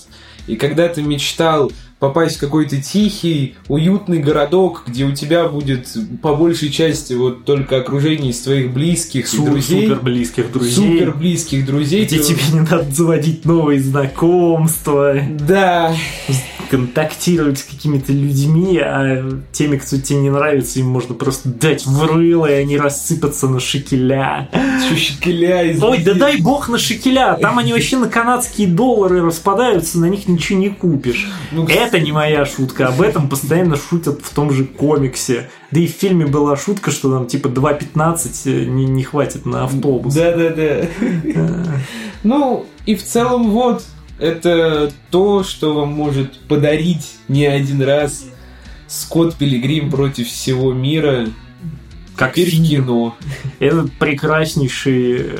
[0.47, 5.87] и когда ты мечтал попасть в какой-то тихий, уютный городок, где у тебя будет
[6.21, 10.73] по большей части вот только окружение из твоих близких Су- друзей, Супер близких друзей.
[10.99, 15.15] супер близких друзей, Где ты- тебе не надо заводить новые знакомства,
[15.47, 15.95] Да,
[16.69, 22.05] контактировать с какими-то людьми, а теми, кто тебе не нравится, им можно просто дать в
[22.05, 24.49] рыло, и они рассыпаться на шекеля.
[24.95, 25.81] щекеля из...
[25.81, 30.27] Ой, да дай бог на шекеля, там они вообще на канадские доллары распадаются, на них
[30.27, 31.29] ничего не купишь.
[31.51, 35.49] Ну, Это не моя шутка, об этом постоянно шутят в том же комиксе.
[35.71, 40.13] Да и в фильме была шутка, что там типа 2.15 не, не хватит на автобус.
[40.13, 40.87] Да-да-да.
[42.23, 43.83] Ну, и в целом вот,
[44.19, 48.25] это то, что вам может подарить не один раз
[48.87, 51.27] Скотт Пилигрим против всего мира.
[52.15, 52.65] Как Теперь фильм.
[52.65, 53.15] кино.
[53.59, 55.37] Это прекраснейший э,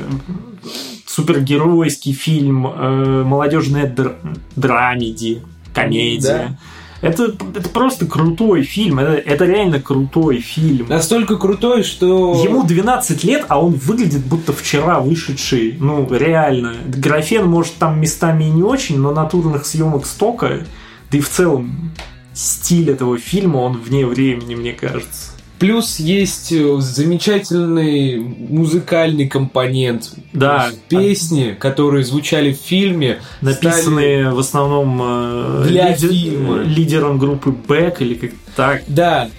[1.06, 4.16] супергеройский фильм, э, молодежная др-
[4.54, 5.42] драмеди,
[5.74, 6.58] комедия.
[7.00, 10.88] Это, это просто крутой фильм, это, это реально крутой фильм.
[10.88, 12.42] Настолько крутой, что...
[12.42, 15.76] Ему 12 лет, а он выглядит будто вчера вышедший.
[15.78, 16.74] Ну, реально.
[16.86, 20.66] Графен, может, там местами и не очень, но натурных съемок столько.
[21.10, 21.92] Да и в целом
[22.34, 25.27] стиль этого фильма, он вне времени, мне кажется.
[25.58, 30.12] Плюс есть э, замечательный музыкальный компонент.
[30.32, 30.70] Да.
[30.88, 36.58] Песни, которые звучали в фильме, Написанные в основном э, Для лидер- фильма.
[36.62, 38.82] лидером группы Бэк или как так.
[38.86, 39.30] Да,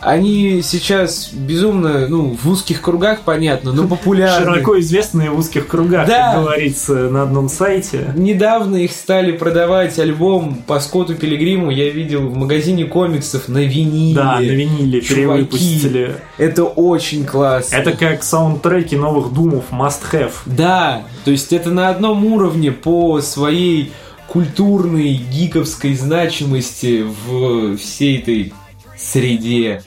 [0.00, 4.44] они сейчас безумно, ну, в узких кругах, понятно, но популярны.
[4.54, 6.32] Широко известные в узких кругах, Да.
[6.34, 8.12] как говорится на одном сайте.
[8.16, 14.14] Недавно их стали продавать альбом по Скотту Пилигриму, я видел в магазине комиксов на виниле.
[14.14, 15.14] Да, на виниле Чуваки.
[15.44, 16.16] перевыпустили.
[16.38, 17.76] Это очень классно.
[17.76, 20.32] Это как саундтреки новых думов Must Have.
[20.46, 23.92] Да, то есть это на одном уровне по своей
[24.28, 28.52] культурной, гиковской значимости в всей этой
[28.98, 29.82] среде.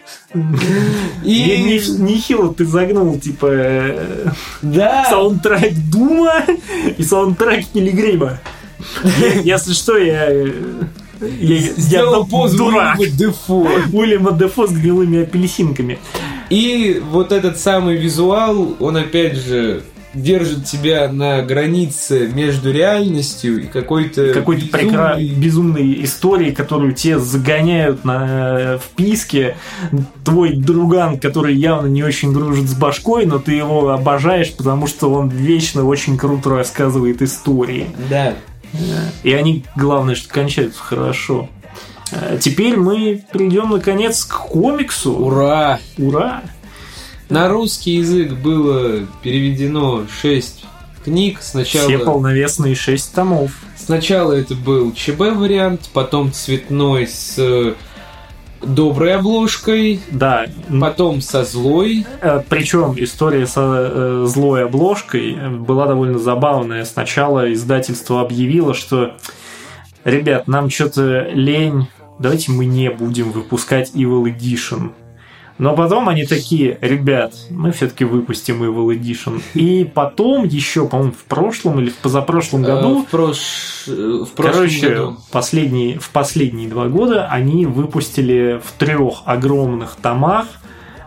[1.24, 1.82] И...
[2.00, 4.26] Нехило ты загнул, типа, э,
[4.62, 6.43] да, саундтрек Дума
[6.97, 8.39] и саундтрек Пилигрима.
[9.19, 10.26] Я- Если что, я...
[10.32, 10.52] э,
[11.39, 12.30] Я, я сделал дурак.
[12.30, 13.67] позу Уильяма Дефо.
[13.93, 16.00] Уильяма Дефо с гнилыми апельсинками.
[16.50, 23.67] И вот этот самый визуал, он опять же держит тебя на границе между реальностью и
[23.67, 25.17] какой-то Какой-то безумной- прекра...
[25.19, 29.56] безумной истории, которую те загоняют на вписке.
[30.26, 35.12] Твой друган, который явно не очень дружит с башкой, но ты его обожаешь, потому что
[35.12, 37.88] он вечно очень круто рассказывает истории.
[38.10, 38.35] Да.
[39.23, 41.50] И они, главное, что кончаются хорошо.
[42.12, 45.13] А Теперь мы придем наконец к комиксу.
[45.13, 45.79] Ура!
[45.98, 46.42] Ура!
[47.32, 50.65] На русский язык было переведено 6
[51.06, 51.38] книг.
[51.42, 51.88] Сначала...
[51.88, 53.54] Все полновесные шесть томов.
[53.77, 57.75] Сначала это был ЧБ вариант, потом цветной с э,
[58.62, 60.48] доброй обложкой, Да,
[60.82, 62.06] потом со злой.
[62.50, 66.84] Причем история со э, злой обложкой была довольно забавная.
[66.84, 69.15] Сначала издательство объявило, что
[70.04, 71.88] ребят, нам что-то лень,
[72.19, 74.92] давайте мы не будем выпускать Evil Edition.
[75.58, 79.41] Но потом они такие, ребят, мы все-таки выпустим Evil Edition.
[79.54, 84.31] И потом еще, по-моему, в прошлом или в позапрошлом году Э, в, прош- э, в
[84.31, 85.17] прошлом Короче, году.
[85.31, 90.47] Последние, в последние два года они выпустили в трех огромных томах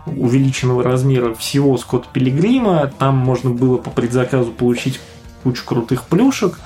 [0.05, 2.91] увеличенного размера всего Скотт Пилигрима.
[2.99, 4.99] Там можно было по предзаказу получить
[5.43, 6.59] кучу крутых плюшек.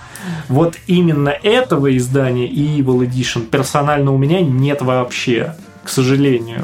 [0.48, 6.64] Вот именно этого издания и Evil Edition персонально у меня нет вообще, к сожалению.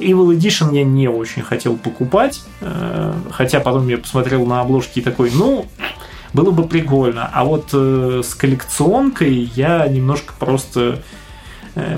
[0.00, 5.02] Evil Edition я не очень хотел покупать, э, хотя потом я посмотрел на обложки и
[5.02, 5.66] такой, ну,
[6.32, 7.28] было бы прикольно.
[7.32, 11.02] А вот э, с коллекционкой я немножко просто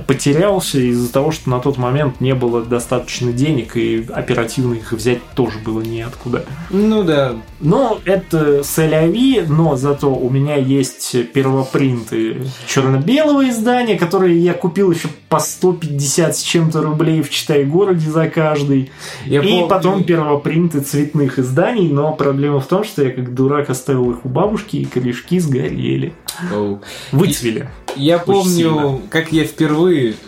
[0.06, 5.20] потерялся из-за того, что на тот момент не было достаточно денег, и оперативно их взять
[5.34, 6.44] тоже было неоткуда.
[6.70, 7.34] Ну да.
[7.60, 15.08] Но это соляви, но зато у меня есть первопринты черно-белого издания, которые я купил еще
[15.28, 18.90] по 150 с чем-то рублей в Читай городе за каждый.
[19.24, 23.70] Я и помню- потом первопринты цветных изданий, но проблема в том, что я как дурак
[23.70, 26.12] оставил их у бабушки, и корешки сгорели.
[26.52, 26.80] Оу.
[27.12, 27.68] Выцвели.
[27.94, 29.00] Я помню, сильно.
[29.10, 29.61] как я впервые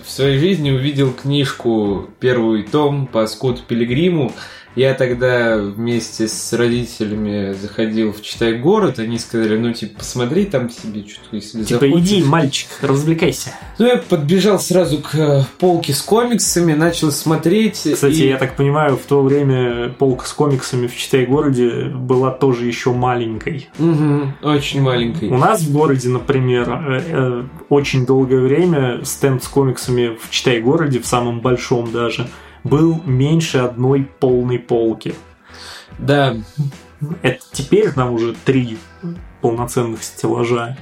[0.05, 4.33] в своей жизни увидел книжку, первый том по Скотту Пилигриму.
[4.77, 10.69] Я тогда вместе с родителями заходил в Читай город, они сказали, ну, типа, посмотри там
[10.69, 12.01] себе, что-то, если Типа, захочешь».
[12.07, 13.51] иди, мальчик, развлекайся.
[13.79, 17.87] Ну, я подбежал сразу к э, полке с комиксами, начал смотреть.
[17.95, 22.31] Кстати, и- я так понимаю, в то время полка с комиксами в Читай городе была
[22.31, 23.69] тоже еще маленькой.
[23.79, 25.27] Мгм, очень маленький.
[25.29, 30.61] У нас в городе, например, э, э, очень долгое время стенд с комиксами в Читай
[30.61, 32.29] городе, в самом большом даже,
[32.65, 35.15] был меньше одной полной полки.
[35.99, 36.37] Да,
[37.23, 38.79] Это теперь там уже три
[39.41, 40.77] полноценных стеллажа.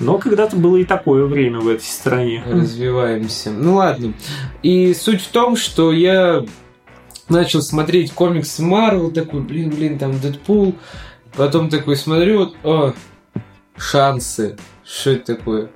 [0.00, 2.42] Но когда-то было и такое время в этой стране.
[2.44, 3.52] развиваемся.
[3.52, 4.14] Ну ладно.
[4.62, 6.44] И суть в том, что я
[7.28, 10.74] начал смотреть комиксы Марвел, такой, блин, блин, там Дэдпул.
[11.36, 12.92] Потом такой смотрю, вот, о,
[13.76, 14.56] шансы.
[14.84, 15.70] Что это такое?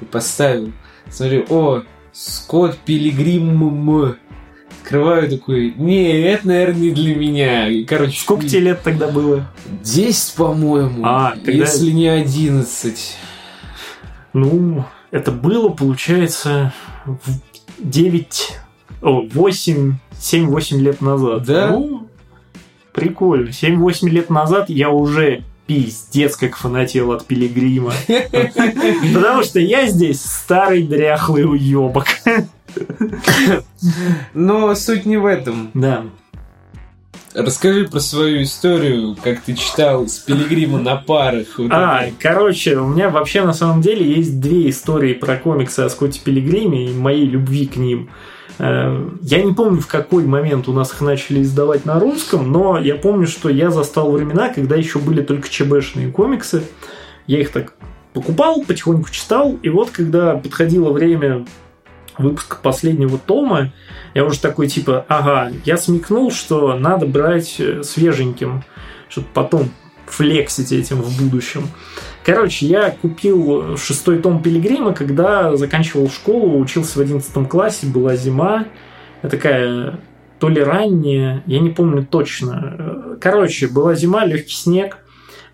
[0.00, 0.72] И поставил.
[1.10, 4.16] Смотрю, о, Скотт Пилигрим.
[4.88, 7.68] Открываю такой, не, это, наверное, не для меня.
[7.68, 9.46] И, короче, Сколько тебе лет тогда было?
[9.84, 11.02] 10, по-моему.
[11.04, 13.18] А, тогда- если не 11.
[14.32, 16.72] Ну, это было, получается,
[17.04, 17.38] в
[17.78, 18.56] 9,
[19.02, 21.44] о, 8, 7-8 лет назад.
[21.44, 21.68] Да?
[21.68, 22.08] Ну,
[22.94, 23.50] прикольно.
[23.50, 27.92] 7-8 лет назад я уже пиздец как фанател от Пилигрима.
[29.14, 32.06] Потому что я здесь старый дряхлый уебок.
[34.34, 35.70] Но суть не в этом.
[35.74, 36.04] Да.
[37.34, 41.46] Расскажи про свою историю, как ты читал с Пилигрима на парах.
[41.58, 42.14] Вот А, это.
[42.18, 46.86] короче, у меня вообще на самом деле есть две истории про комиксы о Скотте Пилигриме
[46.86, 48.08] и моей любви к ним.
[48.58, 52.78] Э, Я не помню, в какой момент у нас их начали издавать на русском, но
[52.78, 56.62] я помню, что я застал времена, когда еще были только ЧБшные комиксы.
[57.26, 57.74] Я их так
[58.14, 61.44] покупал, потихоньку читал, и вот когда подходило время
[62.18, 63.72] выпуска последнего тома,
[64.14, 68.64] я уже такой типа, ага, я смекнул, что надо брать э, свеженьким,
[69.08, 69.70] чтобы потом
[70.06, 71.68] флексить этим в будущем.
[72.24, 78.66] Короче, я купил шестой том Пилигрима, когда заканчивал школу, учился в 11 классе, была зима,
[79.22, 80.00] такая
[80.38, 83.16] то ли ранняя, я не помню точно.
[83.20, 84.98] Короче, была зима, легкий снег,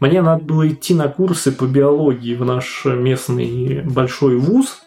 [0.01, 4.83] мне надо было идти на курсы по биологии в наш местный большой вуз,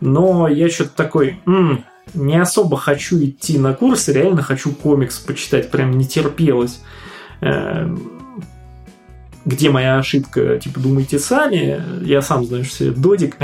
[0.00, 1.84] но я что-то такой, «М,
[2.14, 6.80] не особо хочу идти на курсы, реально хочу комикс почитать, прям не терпелось.
[7.40, 7.88] Э,
[9.46, 13.38] Где моя ошибка, типа, думайте сами, я сам знаю, что я додик.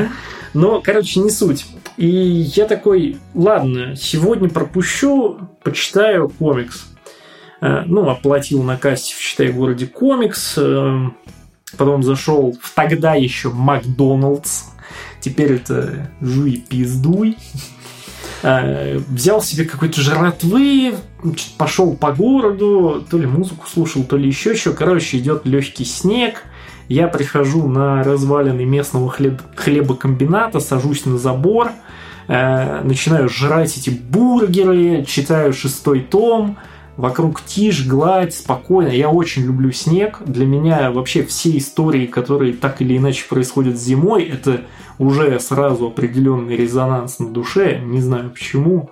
[0.53, 1.65] Но, короче, не суть.
[1.97, 6.85] И я такой, ладно, сегодня пропущу, почитаю комикс.
[7.63, 10.99] Э, Ну, оплатил на кассе в «Считай городе комикс», э,
[11.79, 14.65] потом зашел в тогда еще Макдоналдс,
[15.27, 17.37] теперь это жуй пиздуй.
[18.43, 20.95] Э, Взял себе какой-то жратвы,
[21.59, 24.73] пошел по городу, то ли музыку слушал, то ли еще что.
[24.73, 26.45] Короче, идет легкий снег.
[26.89, 31.73] Я прихожу на развалины местного хлеб- хлебокомбината, сажусь на забор,
[32.29, 36.57] э, начинаю жрать эти бургеры, читаю шестой том,
[36.97, 38.89] вокруг тишь, гладь, спокойно.
[38.89, 40.21] Я очень люблю снег.
[40.25, 44.63] Для меня вообще все истории, которые так или иначе происходят зимой, это
[44.99, 47.81] уже сразу определенный резонанс на душе.
[47.85, 48.91] Не знаю почему.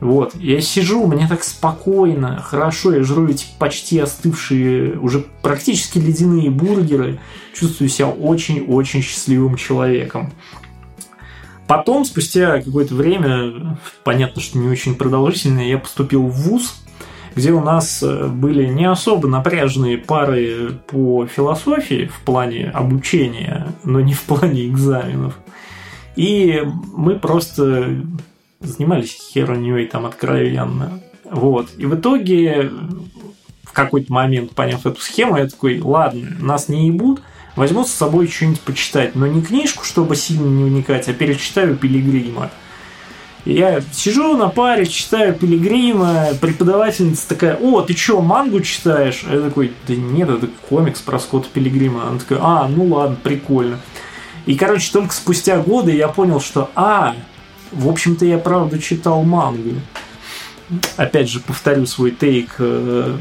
[0.00, 6.50] Вот, я сижу, мне так спокойно, хорошо, я жру эти почти остывшие, уже практически ледяные
[6.50, 7.20] бургеры,
[7.54, 10.32] чувствую себя очень-очень счастливым человеком.
[11.66, 16.74] Потом, спустя какое-то время, понятно, что не очень продолжительное, я поступил в ВУЗ,
[17.34, 24.00] где у нас э, были не особо напряженные пары по философии в плане обучения, но
[24.00, 25.38] не в плане экзаменов.
[26.16, 26.62] И
[26.94, 28.02] мы просто
[28.60, 31.00] занимались херней там откровенно.
[31.30, 31.68] Вот.
[31.78, 32.70] И в итоге
[33.70, 37.22] в какой-то момент, поняв эту схему, я такой, ладно, нас не ебут,
[37.54, 42.50] возьму с собой что-нибудь почитать, но не книжку, чтобы сильно не уникать, а перечитаю Пилигрима.
[43.44, 49.24] Я сижу на паре, читаю Пилигрима, преподавательница такая, о, ты что, мангу читаешь?
[49.26, 52.08] А я такой, да нет, это комикс про Скотта Пилигрима.
[52.08, 53.80] Она такая, а, ну ладно, прикольно.
[54.44, 57.16] И, короче, только спустя годы я понял, что, а,
[57.72, 59.74] в общем-то, я правда читал мангу.
[60.96, 63.16] Опять же, повторю свой тейк э,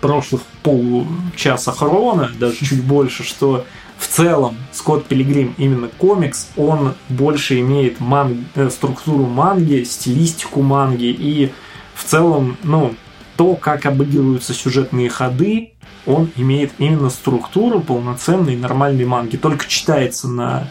[0.00, 3.64] прошлых полчаса хрона, даже чуть больше, что
[4.02, 8.46] в целом Скотт Пилигрим именно комикс, он больше имеет ман...
[8.56, 11.52] Э, структуру манги, стилистику манги и
[11.94, 12.94] в целом, ну,
[13.36, 15.72] то, как обыгрываются сюжетные ходы,
[16.04, 19.36] он имеет именно структуру полноценной нормальной манги.
[19.36, 20.68] Только читается на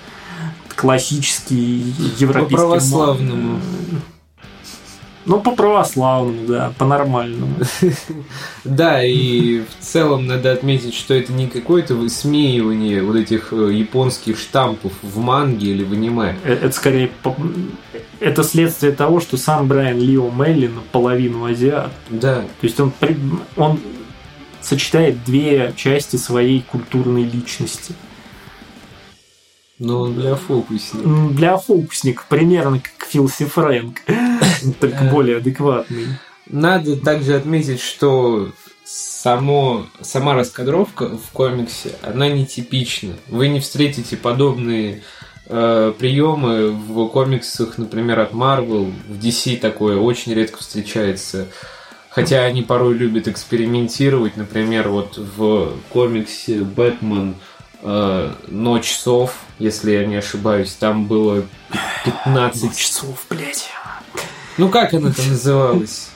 [0.76, 2.56] классический европейский...
[2.56, 3.62] По православному.
[5.26, 7.56] Ну, по православному, да, по нормальному.
[8.64, 14.38] Да, и в целом надо отметить, что это не какое-то высмеивание вот этих э, японских
[14.38, 16.36] штампов в манге или в аниме.
[16.44, 17.10] Э, это скорее
[18.20, 21.92] это следствие того, что сам Брайан Лио Мелли наполовину азиат.
[22.10, 22.42] Да.
[22.42, 22.94] То есть он,
[23.58, 23.80] он
[24.62, 27.96] сочетает две части своей культурной личности.
[29.82, 31.10] Но он для фокусника.
[31.32, 33.98] Для фокусника, примерно как Филси Фрэнк,
[34.80, 36.06] только более адекватный.
[36.46, 38.52] Надо также отметить, что
[38.86, 43.16] само, сама раскадровка в комиксе, она нетипична.
[43.28, 45.02] Вы не встретите подобные
[45.48, 48.94] э, приемы в комиксах, например, от Marvel.
[49.08, 51.48] В DC такое очень редко встречается.
[52.12, 54.38] Хотя они порой любят экспериментировать.
[54.38, 57.51] Например, вот в комиксе Бэтмен э,
[57.84, 61.44] Ночь сов, если я не ошибаюсь, там было
[62.06, 62.64] 15...
[62.64, 63.70] Ночь сов, блядь.
[64.58, 66.10] Ну, как она там называлась?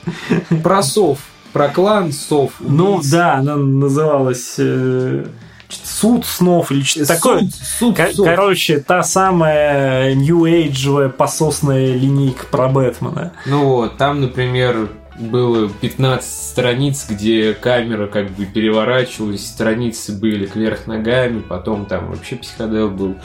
[0.64, 1.20] Про сов.
[1.54, 2.52] Про клан сов.
[2.60, 4.56] Ну, да, она называлась...
[4.58, 5.26] Э...
[5.68, 7.50] Суд снов или что-то такое.
[7.80, 8.26] Суд, Кор- сов.
[8.26, 13.34] Короче, та самая New Age пососная линейка про Бэтмена.
[13.48, 20.88] Ну вот, там, например, было 15 страниц, где камера как бы переворачивалась, страницы были кверх
[20.88, 23.16] ногами, потом там вообще психодел был.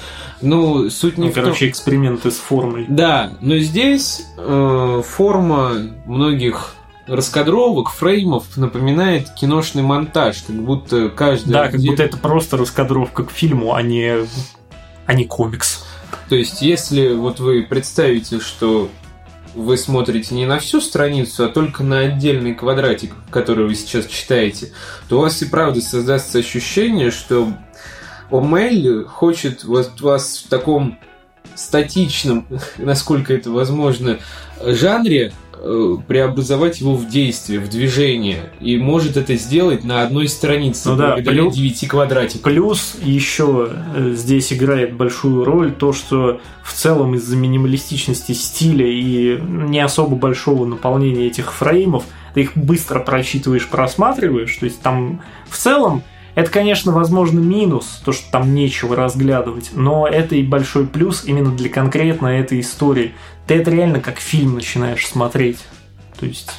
[0.40, 1.68] Ну, суть не ну, в короче, том...
[1.70, 2.86] эксперименты с формой.
[2.88, 5.72] Да, но здесь э, форма
[6.06, 6.74] многих
[7.06, 11.52] раскадровок, фреймов напоминает киношный монтаж, как будто каждый...
[11.52, 14.26] Да, как будто это просто раскадровка к фильму, а не,
[15.06, 15.84] а не комикс.
[16.28, 18.88] То есть, если вот вы представите, что
[19.54, 24.72] вы смотрите не на всю страницу, а только на отдельный квадратик, который вы сейчас читаете,
[25.08, 27.52] то у вас и правда создастся ощущение, что
[28.30, 30.98] Омель хочет вас, вас в таком
[31.54, 32.46] статичном,
[32.78, 34.18] насколько это возможно,
[34.62, 35.32] жанре
[36.06, 38.50] преобразовать его в действие, в движение.
[38.60, 42.42] И может это сделать на одной странице, ну, благодаря да, плюс, 9 квадратикам.
[42.42, 49.38] Плюс еще э, здесь играет большую роль то, что в целом из-за минималистичности стиля и
[49.40, 52.04] не особо большого наполнения этих фреймов,
[52.34, 54.56] ты их быстро прочитываешь, просматриваешь.
[54.56, 56.02] То есть там в целом
[56.34, 61.54] это, конечно, возможно, минус, то, что там нечего разглядывать, но это и большой плюс именно
[61.54, 63.14] для конкретно этой истории.
[63.46, 65.58] Ты это реально как фильм начинаешь смотреть.
[66.18, 66.50] То есть,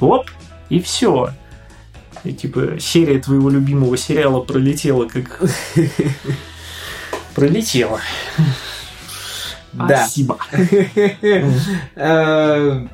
[0.00, 0.26] оп,
[0.68, 1.30] и все.
[2.24, 5.40] И типа серия твоего любимого сериала пролетела как...
[7.34, 8.00] Пролетела.
[9.72, 10.06] Да.
[10.06, 10.38] Спасибо.
[11.94, 12.86] Э,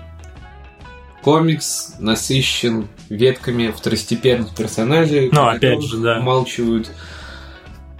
[1.22, 6.18] комикс насыщен ветками второстепенных персонажей, ну, опять же, да.
[6.18, 6.90] умалчивают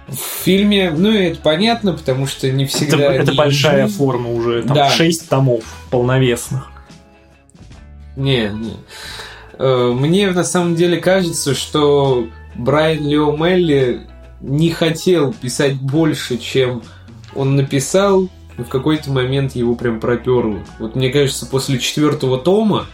[0.07, 3.13] в фильме, ну и это понятно, потому что не всегда...
[3.13, 3.97] Это, это большая жизнь.
[3.97, 4.89] форма уже, там да.
[4.89, 6.71] 6 томов полновесных.
[8.15, 8.73] Не, не.
[9.59, 14.07] Э, мне на самом деле кажется, что Брайан Лео Мелли
[14.41, 16.83] не хотел писать больше, чем
[17.35, 20.59] он написал, и в какой-то момент его прям проперло.
[20.79, 22.87] Вот мне кажется, после четвертого тома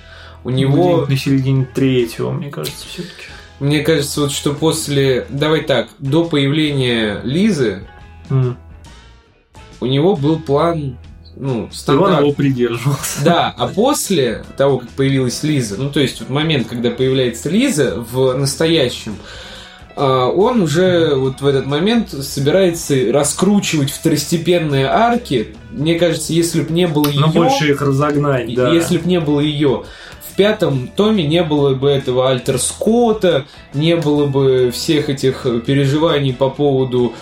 [0.43, 0.83] У него...
[0.83, 3.27] Где-нибудь на середине третьего, мне кажется, все-таки.
[3.59, 5.25] Мне кажется, вот что после...
[5.29, 7.87] Давай так, до появления Лизы
[8.29, 8.57] М.
[9.79, 10.97] у него был план,
[11.35, 12.21] ну, стандарт.
[12.21, 13.23] его придерживался.
[13.23, 17.95] Да, а после того, как появилась Лиза, ну то есть вот момент, когда появляется Лиза
[18.11, 19.15] в настоящем,
[19.95, 25.55] а, он уже вот в этот момент собирается раскручивать второстепенные арки.
[25.71, 28.71] Мне кажется, если бы не было ее, Но больше их разогнать, да.
[28.71, 29.83] если бы не было ее,
[30.33, 36.33] в пятом томе не было бы этого Альтер Скотта, не было бы всех этих переживаний
[36.33, 37.13] по поводу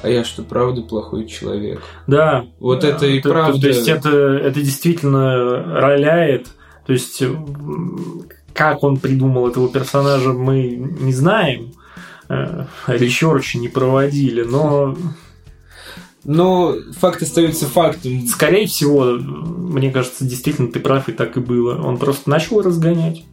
[0.00, 1.82] а я что, правда плохой человек?
[2.06, 2.46] Да.
[2.60, 3.60] Вот Да, это и то- то- правда.
[3.60, 6.46] То есть это, это действительно роляет.
[6.86, 7.20] То есть
[8.54, 11.72] как он придумал этого персонажа, мы не знаем.
[12.28, 14.96] Э, Ресерчи не проводили, но
[16.28, 18.26] Но факт остается фактом.
[18.26, 21.80] скорее всего, мне кажется, действительно ты прав, и так и было.
[21.82, 23.24] Он просто начал разгонять.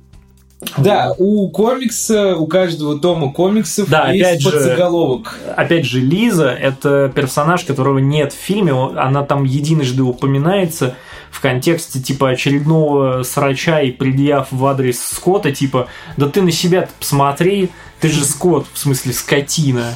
[0.77, 5.37] Да, у комикса, у каждого тома комиксов Да, есть опять же- подзаголовок.
[5.57, 10.95] Опять же, Лиза– это персонаж, которого нет в фильме, она там единожды упоминается
[11.31, 16.87] в контексте типа очередного срача и предъяв в адрес Скотта, типа, да ты на себя
[16.97, 19.93] посмотри, ты же Скотт, в смысле скотина.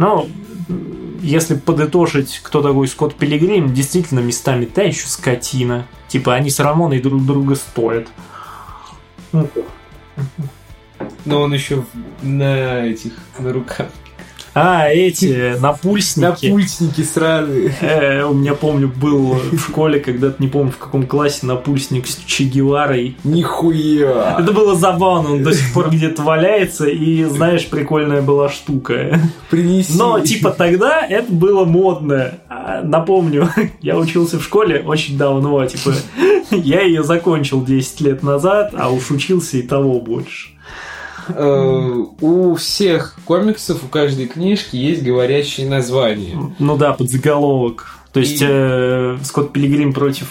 [0.00, 0.30] Ну,
[1.20, 5.86] если подытожить, кто такой Скотт Пилигрим, действительно местами та еще скотина.
[6.08, 8.08] Типа, они с Рамоной друг друга стоят.
[9.32, 9.46] Ну,
[11.26, 11.84] Но он еще
[12.22, 13.88] на этих, на руках.
[14.54, 16.46] А, эти напульсники.
[16.46, 17.52] Напульсники сразу.
[17.80, 22.16] Э, у меня, помню, был в школе, когда-то, не помню, в каком классе, напульсник с
[22.26, 23.16] Че Геварой.
[23.22, 24.36] Нихуя.
[24.40, 29.20] Это было забавно, он до сих пор где-то валяется, и, знаешь, прикольная была штука.
[29.50, 29.96] Принеси.
[29.96, 32.34] Но, типа, тогда это было модно.
[32.48, 33.48] А, Напомню,
[33.80, 35.94] я учился в школе очень давно, типа,
[36.50, 40.48] я ее закончил 10 лет назад, а уж учился и того больше.
[41.36, 46.36] Э, у всех комиксов, у каждой книжки есть говорящие названия.
[46.58, 47.86] Ну да, подзаголовок.
[48.12, 50.28] То есть И- э, Скотт Пилигрим против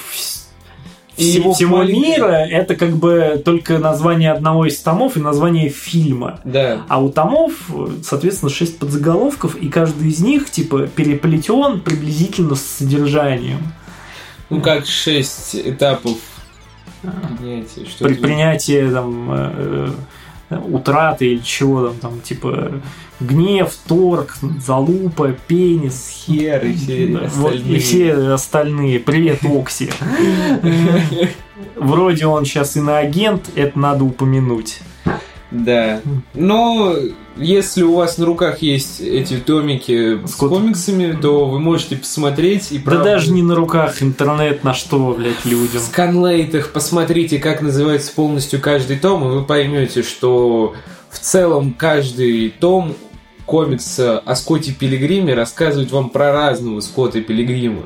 [1.15, 6.39] всего маленький- мира это как бы только название одного из томов и название фильма.
[6.45, 6.83] Да.
[6.87, 7.53] А у томов,
[8.03, 13.59] соответственно, шесть подзаголовков, и каждый из них типа переплетен приблизительно с содержанием.
[14.49, 16.17] Ну как шесть этапов
[17.37, 17.85] принятия.
[17.85, 19.91] Что При принятии там э,
[20.49, 22.81] утраты или чего там, там типа
[23.19, 27.75] гнев, торг, залупа, пенис, Хер и все Да, вот, остальные.
[27.75, 28.99] и все остальные.
[28.99, 29.89] Привет, Окси.
[31.75, 34.79] Вроде он сейчас иноагент, это надо упомянуть.
[35.51, 36.01] Да.
[36.33, 36.95] Но
[37.35, 42.71] если у вас на руках есть эти томики с Скот- комиксами, то вы можете посмотреть
[42.71, 45.81] и Да правда, даже не на руках, интернет на что, блядь, людям.
[45.81, 50.75] в сканлейтах посмотрите, как называется полностью каждый том, и вы поймете, что
[51.09, 52.95] в целом каждый том
[53.45, 57.83] комикса о Скотте Пилигриме рассказывает вам про разного Скотта Пилигрима.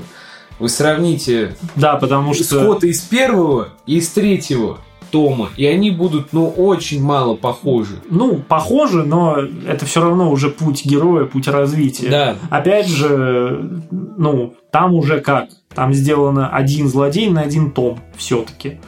[0.60, 2.44] Вы сравните Да, потому что...
[2.44, 4.80] Скотта из первого и из третьего
[5.14, 8.02] тома, и они будут, ну, очень мало похожи.
[8.10, 9.38] Ну, похоже, но
[9.68, 12.10] это все равно уже путь героя, путь развития.
[12.10, 15.50] Да, Опять же, ну, там уже как?
[15.76, 18.80] Там сделано один злодей на один том все-таки.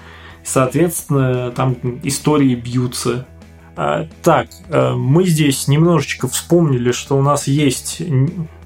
[0.43, 3.27] Соответственно, там истории бьются.
[3.75, 8.01] А, Так, э, мы здесь немножечко вспомнили, что у нас есть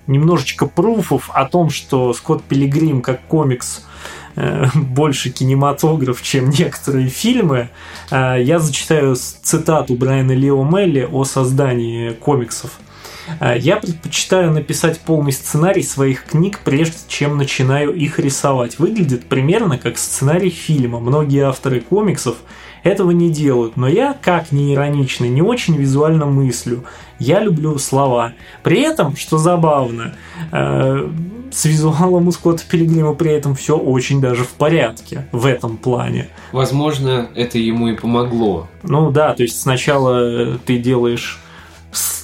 [0.07, 3.85] немножечко пруфов о том, что Скотт Пилигрим как комикс
[4.75, 7.69] больше кинематограф, чем некоторые фильмы.
[8.11, 12.71] Э, Я зачитаю цитату Брайана Лео Мелли о создании комиксов.
[13.39, 18.79] Э, Я предпочитаю написать полный сценарий своих книг, прежде чем начинаю их рисовать.
[18.79, 20.99] Выглядит примерно как сценарий фильма.
[20.99, 22.37] Многие авторы комиксов
[22.83, 26.83] этого не делают, но я, как ни иронично, не очень визуально мыслю.
[27.19, 28.33] Я люблю слова.
[28.63, 30.15] При этом, что забавно,
[30.51, 31.09] э,
[31.51, 36.29] с визуалом у Скотта Пилигрима при этом все очень даже в порядке в этом плане.
[36.51, 38.67] возможно, это ему и помогло.
[38.83, 41.39] Ну да, то есть сначала э, ты делаешь,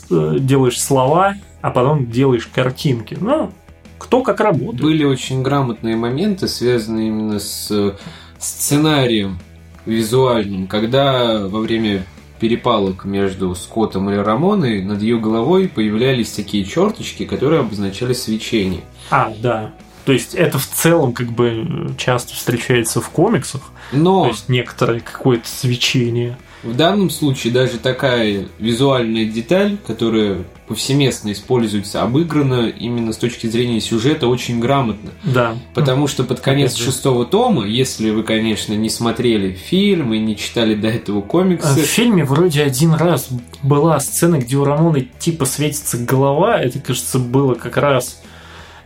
[0.09, 3.17] э, делаешь слова, а потом делаешь картинки.
[3.19, 3.51] Ну,
[3.97, 4.81] кто как работает.
[4.81, 7.93] Были очень грамотные моменты, связанные именно с э,
[8.37, 9.39] сценарием
[9.85, 12.05] визуальным, когда во время
[12.39, 18.81] перепалок между Скоттом и Рамоной над ее головой появлялись такие черточки, которые обозначали свечение.
[19.09, 19.73] А, да.
[20.05, 23.61] То есть это в целом как бы часто встречается в комиксах.
[23.91, 26.37] Но То есть некоторое какое-то свечение.
[26.65, 33.79] В данном случае даже такая визуальная деталь, которая повсеместно используется, обыграна именно с точки зрения
[33.79, 35.11] сюжета очень грамотно.
[35.23, 35.55] Да.
[35.75, 40.35] Потому что под конец Опять шестого тома, если вы, конечно, не смотрели фильм и не
[40.35, 43.29] читали до этого А комиксы, В фильме вроде один раз
[43.61, 46.59] была сцена, где у Рамоны типа светится голова.
[46.59, 48.21] Это, кажется, было как раз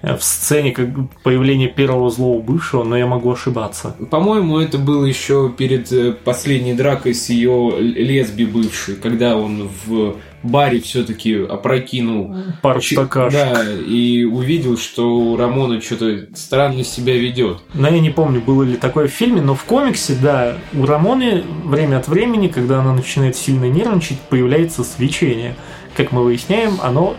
[0.01, 0.89] в сцене как
[1.23, 3.95] появления первого злого бывшего, но я могу ошибаться.
[4.09, 10.15] По-моему, это было еще перед э, последней дракой с ее лесби бывшей, когда он в
[10.41, 13.33] баре все-таки опрокинул Пару стакашек.
[13.33, 17.59] Да, и увидел, что Рамона что-то странно себя ведет.
[17.73, 21.43] Но я не помню, было ли такое в фильме, но в комиксе, да, у Рамоны
[21.65, 25.55] время от времени, когда она начинает сильно нервничать, появляется свечение.
[25.95, 27.17] Как мы выясняем, оно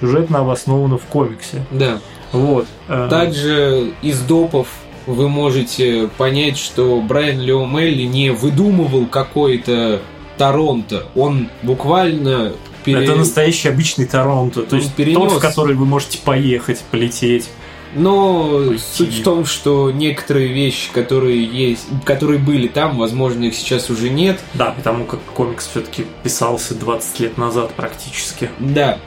[0.00, 1.64] сюжетно обосновано в комиксе.
[1.70, 2.00] Да.
[2.32, 2.66] Вот.
[2.88, 4.68] Э, Также из допов
[5.06, 10.00] вы можете понять, что Брайан Лео Мелли не выдумывал какой-то
[10.38, 11.06] Торонто.
[11.14, 12.52] Он буквально
[12.84, 15.16] пере- Это настоящий обычный Торонто, то Он есть перенес.
[15.18, 17.48] тот, в который вы можете поехать, полететь.
[17.94, 18.82] Но Пойти.
[18.94, 24.08] суть в том, что некоторые вещи, которые есть, которые были там, возможно, их сейчас уже
[24.08, 24.40] нет.
[24.54, 28.48] Да, потому как комикс все-таки писался 20 лет назад практически.
[28.58, 28.98] Да.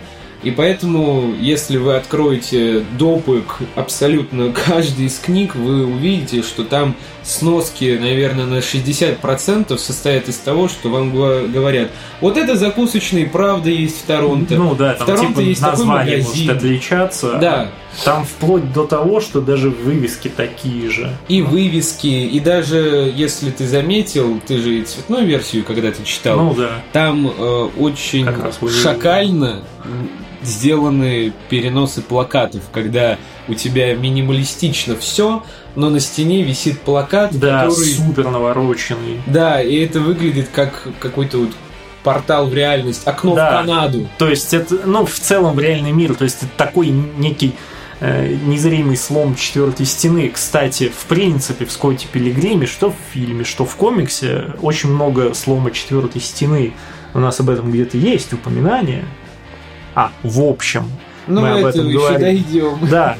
[0.45, 6.95] И поэтому, если вы откроете допы к абсолютно каждой из книг, вы увидите, что там
[7.23, 11.89] сноски, наверное, на 60% состоят из того, что вам го- говорят.
[12.21, 14.55] Вот это закусочный, правда, есть в Торонто.
[14.55, 16.45] Ну да, в там Торонто типа есть такой название магазин.
[16.47, 17.33] может отличаться.
[17.41, 17.71] Да,
[18.03, 21.15] Там вплоть до того, что даже вывески такие же.
[21.29, 26.53] и вывески, и даже, если ты заметил, ты же и цветную версию когда-то читал, Ну
[26.53, 26.83] да.
[26.91, 28.27] Там э, очень
[28.81, 29.61] шакально
[30.41, 33.17] сделаны переносы плакатов, когда
[33.47, 35.43] у тебя минималистично все,
[35.75, 37.85] но на стене висит плакат, Да, который...
[37.85, 39.21] супер навороченный.
[39.27, 41.49] Да, и это выглядит как какой-то вот
[42.03, 43.47] портал в реальность, окно Да.
[43.49, 44.07] в Канаду.
[44.17, 46.13] То есть это, ну, в целом в реальный мир.
[46.15, 47.53] То есть это такой некий
[47.99, 50.29] э, незримый слом четвертой стены.
[50.29, 55.71] Кстати, в принципе, в Скотте Пилигриме, что в фильме, что в комиксе, очень много слома
[55.71, 56.73] четвертой стены.
[57.13, 59.05] У нас об этом где-то есть упоминание.
[59.95, 60.91] А, в общем.
[61.27, 62.19] Ну, Мы об это этом говорим.
[62.19, 62.77] дойдем.
[62.89, 63.17] Да.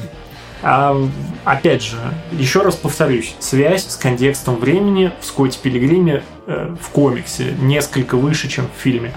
[0.62, 0.96] А,
[1.44, 1.96] опять же,
[2.32, 8.48] еще раз повторюсь, связь с контекстом времени в Скотте Пилигриме э, в комиксе несколько выше,
[8.48, 9.12] чем в фильме.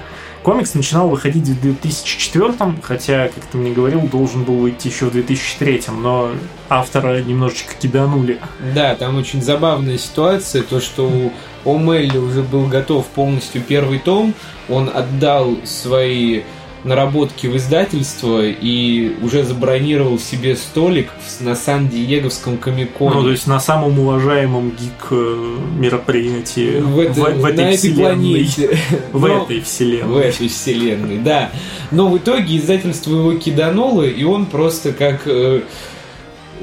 [0.50, 5.12] Комикс начинал выходить в 2004, хотя, как ты мне говорил, должен был выйти еще в
[5.12, 6.32] 2003, но
[6.70, 8.40] автора немножечко киданули.
[8.74, 11.32] Да, там очень забавная ситуация, то, что у
[11.70, 14.34] О'Мелли уже был готов полностью первый том,
[14.70, 16.42] он отдал свои
[16.84, 23.16] наработки в издательство и уже забронировал себе столик в- на Сан-Диеговском комиконе.
[23.16, 27.62] Ну, то есть на самом уважаемом гик э, мероприятии в, это- в, в этой на
[27.70, 28.14] этой вселенной.
[28.16, 28.78] планете.
[29.12, 30.24] В Но- этой В вселенной.
[30.26, 31.52] этой вселенной, да.
[31.92, 35.62] Но в итоге издательство его кидануло, и он просто как э,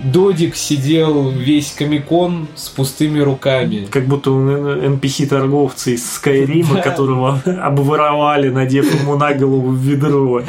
[0.03, 3.87] Додик сидел весь комикон с пустыми руками.
[3.91, 6.81] Как будто он NPC-торговцы из Скайрима, Да.
[6.83, 10.43] которого обворовали, надев ему на голову ведро.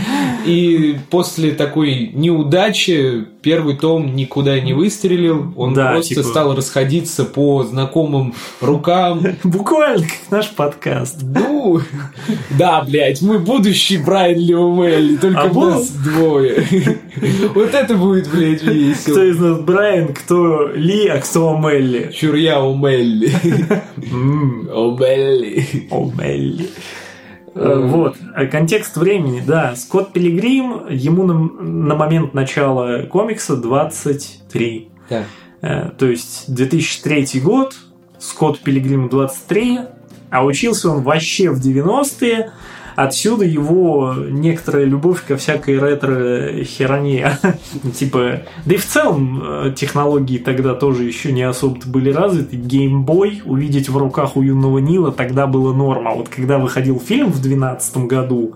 [0.46, 5.54] И после такой неудачи первый том никуда не выстрелил.
[5.56, 9.22] Он Да, просто типа- стал расходиться по знакомым рукам.
[9.44, 11.22] Буквально как наш подкаст.
[11.24, 11.80] Ну,
[12.58, 16.64] да, блядь, мы будущий Брайан Леомелли, только А нас двое.
[17.56, 19.22] Вот это будет, блядь, Кто весело.
[19.24, 22.12] из нас Брайан, кто Ли, а кто Омелли?
[22.14, 23.32] Чур я Омелли.
[24.74, 25.66] Омелли.
[25.92, 26.70] Омелли.
[27.56, 29.76] Э, Вот, А контекст времени, да.
[29.76, 34.90] Скотт Пилигрим, ему на, на момент начала комикса 23.
[35.10, 35.24] Да.
[35.62, 37.76] Э, То есть 2003 год,
[38.20, 39.80] Скотт Пилигриму 23,
[40.30, 42.52] а учился он вообще в 90-е.
[42.98, 47.38] Отсюда его некоторая любовь ко всякой ретро-херне.
[47.96, 52.56] типа, да и в целом э, технологии тогда тоже еще не особо были развиты.
[52.56, 56.16] Геймбой увидеть в руках у юного Нила тогда было норма.
[56.16, 58.56] Вот когда выходил фильм в 2012 году,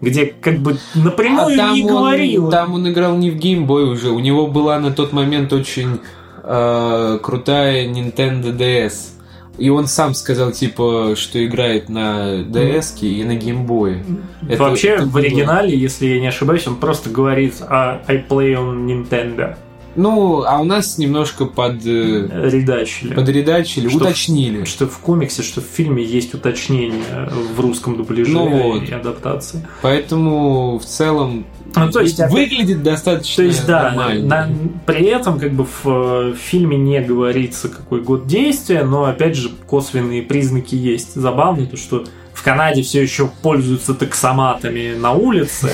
[0.00, 2.48] где как бы напрямую А там не он, говорил.
[2.48, 4.10] там он играл не в геймбой уже.
[4.10, 5.98] У него была на тот момент очень
[6.44, 9.19] э, крутая Nintendo DS.
[9.60, 14.02] И он сам сказал, типа, что играет на DS и на геймбое.
[14.48, 18.54] Это- Вообще, это в оригинале, если я не ошибаюсь, он просто говорит а, I play
[18.54, 19.56] on Nintendo.
[19.96, 21.84] Ну, а у нас немножко под...
[21.84, 23.12] э, Редачили.
[23.12, 24.64] Подредачили, Что- уточнили.
[24.64, 28.88] Что в комиксе, что в фильме есть уточнение в русском дубляже Ну вот.
[28.88, 29.66] и адаптации.
[29.82, 31.44] Поэтому в целом
[31.74, 34.26] Ну, то есть, выглядит достаточно То есть, да, нормально.
[34.26, 34.50] на-
[34.86, 39.50] при этом как бы в э, фильме не говорится, какой год действия, но опять же
[39.66, 41.14] косвенные признаки есть.
[41.14, 45.70] Забавно то, что в Канаде все еще пользуются таксоматами на улице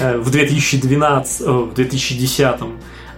[0.00, 2.60] э, в 2012, э, в 2010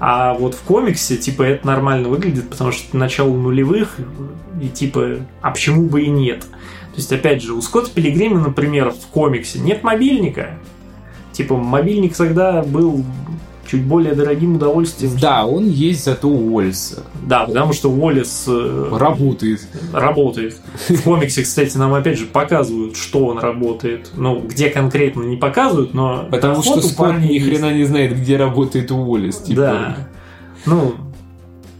[0.03, 3.97] а вот в комиксе, типа, это нормально выглядит, потому что это начало нулевых,
[4.61, 6.41] и типа, а почему бы и нет?
[6.41, 10.59] То есть, опять же, у Скотта Пилигрима, например, в комиксе нет мобильника.
[11.41, 13.03] Типа, мобильник тогда был
[13.67, 15.17] чуть более дорогим удовольствием.
[15.19, 17.03] Да, он есть зато у Уоллеса.
[17.27, 19.61] Да, потому что Уоллес э, Работает.
[19.91, 20.61] работает.
[20.91, 24.11] В комиксе, кстати, нам опять же показывают, что он работает.
[24.17, 28.91] Ну, где конкретно не показывают, но Потому что Скотт ни хрена не знает, где работает
[28.91, 29.39] Уоллес.
[29.39, 29.61] Типа.
[29.63, 29.97] Да.
[30.67, 30.93] Ну,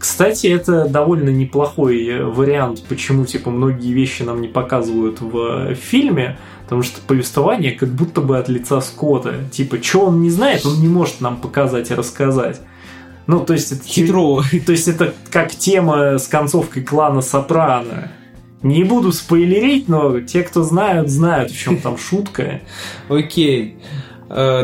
[0.01, 5.37] кстати, это довольно неплохой э, вариант, почему, типа, многие вещи нам не показывают в
[5.69, 9.35] э, фильме, потому что повествование как будто бы от лица Скотта.
[9.51, 12.61] Типа, что он не знает, он не может нам показать и рассказать.
[13.27, 13.83] Ну, то есть это...
[13.83, 14.41] Хитро.
[14.65, 18.11] То есть это как тема с концовкой клана Сопрано.
[18.63, 22.61] Не буду спойлерить, но те, кто знают, знают, в чем там шутка.
[23.07, 23.77] Окей.
[23.77, 24.10] Э,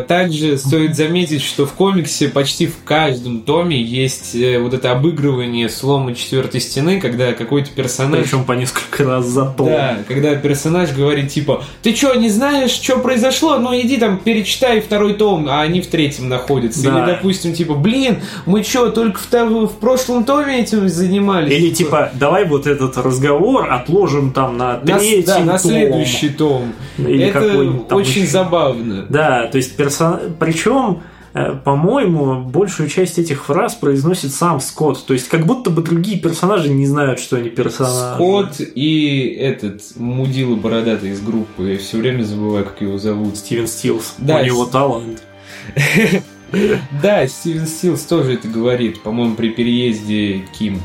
[0.08, 5.68] Также стоит заметить, что в комиксе почти в каждом томе есть э, вот это обыгрывание
[5.68, 9.66] слома четвертой стены, когда какой-то персонаж Причем по несколько раз за то.
[9.66, 13.58] Да, когда персонаж говорит типа, ты что, не знаешь, что произошло?
[13.58, 16.84] Ну иди там перечитай второй том, а они в третьем находятся.
[16.84, 17.00] Да.
[17.00, 21.52] Или, допустим, типа, блин, мы что, только в, в прошлом томе этим занимались?
[21.52, 25.72] Или типа, давай вот этот разговор отложим там на на, третий да, на том.
[25.72, 26.74] следующий том.
[26.98, 28.32] Или Это очень еще.
[28.32, 29.06] забавно.
[29.10, 30.20] Да, то есть персон...
[30.40, 31.02] Причем,
[31.34, 35.06] э, по-моему, большую часть этих фраз произносит сам Скотт.
[35.06, 38.16] То есть как будто бы другие персонажи не знают, что они персонажи.
[38.16, 43.38] Скотт и этот мудила бородатый из группы, я все время забываю, как его зовут.
[43.38, 44.16] Стивен Стилс.
[44.18, 45.24] Да, У него с- талант.
[47.04, 50.80] Да, Стивен Стилс тоже это говорит, по-моему, при переезде Ким.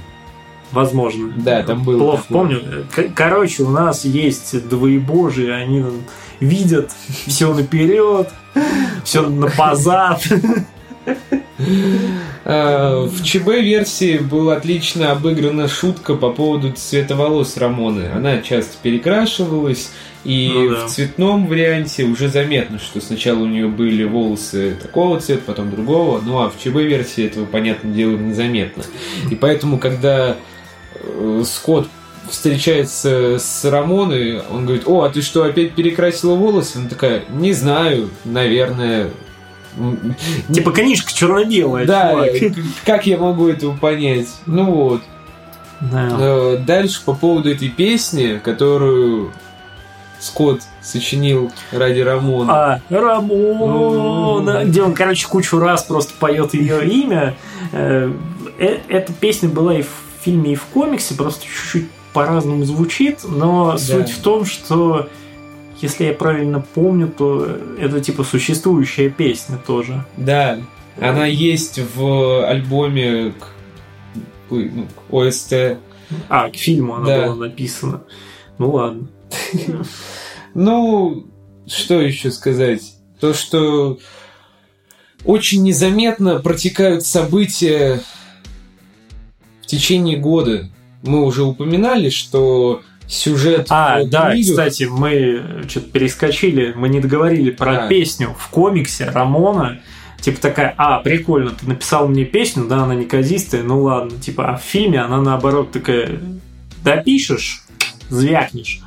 [0.73, 1.33] Возможно.
[1.37, 2.37] Да, там было Плохо такое.
[2.39, 2.87] помню.
[3.15, 5.85] Короче, у нас есть двоебожие, они
[6.43, 6.91] видят
[7.27, 8.29] все наперед,
[9.05, 10.23] все на позад.
[12.45, 18.11] А, В ЧБ-версии была отлично обыграна шутка по поводу цвета волос Рамоны.
[18.15, 19.91] Она часто перекрашивалась,
[20.25, 20.87] и Ну да.
[20.87, 26.21] в цветном варианте уже заметно, что сначала у нее были волосы такого цвета, потом другого,
[26.25, 28.83] ну а в ЧБ-версии этого, понятное дело, незаметно.
[29.31, 30.37] И поэтому, когда
[30.95, 31.89] э, Скотт
[32.31, 36.79] встречается с Рамоной, он говорит, о, а ты что, опять перекрасила волосы?
[36.79, 39.11] Она такая, не знаю, наверное...
[40.53, 42.55] Типа книжка черно-белая, да, чувак.
[42.85, 44.29] как я могу этого понять?
[44.45, 45.01] Ну вот.
[45.81, 46.09] Да.
[46.21, 49.33] Э, Дальше по поводу этой песни, которую
[50.21, 52.53] Скотт сочинил ради Рамона.
[52.75, 54.71] А, Рамона, М.
[54.71, 57.35] где он, короче, кучу раз просто поет ее имя.
[57.73, 58.13] Э,
[58.59, 59.89] э- Эта песня была и в
[60.21, 65.09] фильме, и в комиксе, просто чуть-чуть по-разному звучит, но суть в том, что
[65.81, 67.45] если я правильно помню, то
[67.79, 70.05] это типа существующая песня тоже.
[70.17, 70.59] Да,
[71.01, 73.47] она есть в альбоме к,
[74.51, 75.79] ну, к ОСТ.
[76.29, 77.23] А, к фильму она Да.
[77.27, 78.03] была написана.
[78.59, 79.09] Ну ладно.
[80.55, 81.27] Ну,
[81.67, 82.83] что еще сказать?
[83.19, 83.99] То, что
[85.25, 88.03] очень незаметно протекают события
[89.63, 90.69] в течение года.
[91.03, 97.51] Мы уже упоминали, что сюжет А, да, книгах- кстати, мы что-то перескочили, мы не договорили
[97.51, 97.89] про А.
[97.89, 99.81] песню в комиксе Рамона.
[100.21, 104.19] Типа такая, а, прикольно, ты написал мне песню, да, она неказистая, ну ладно.
[104.21, 106.21] Типа, а в фильме она наоборот такая,
[106.85, 107.65] допишешь,
[108.09, 108.81] звякнешь.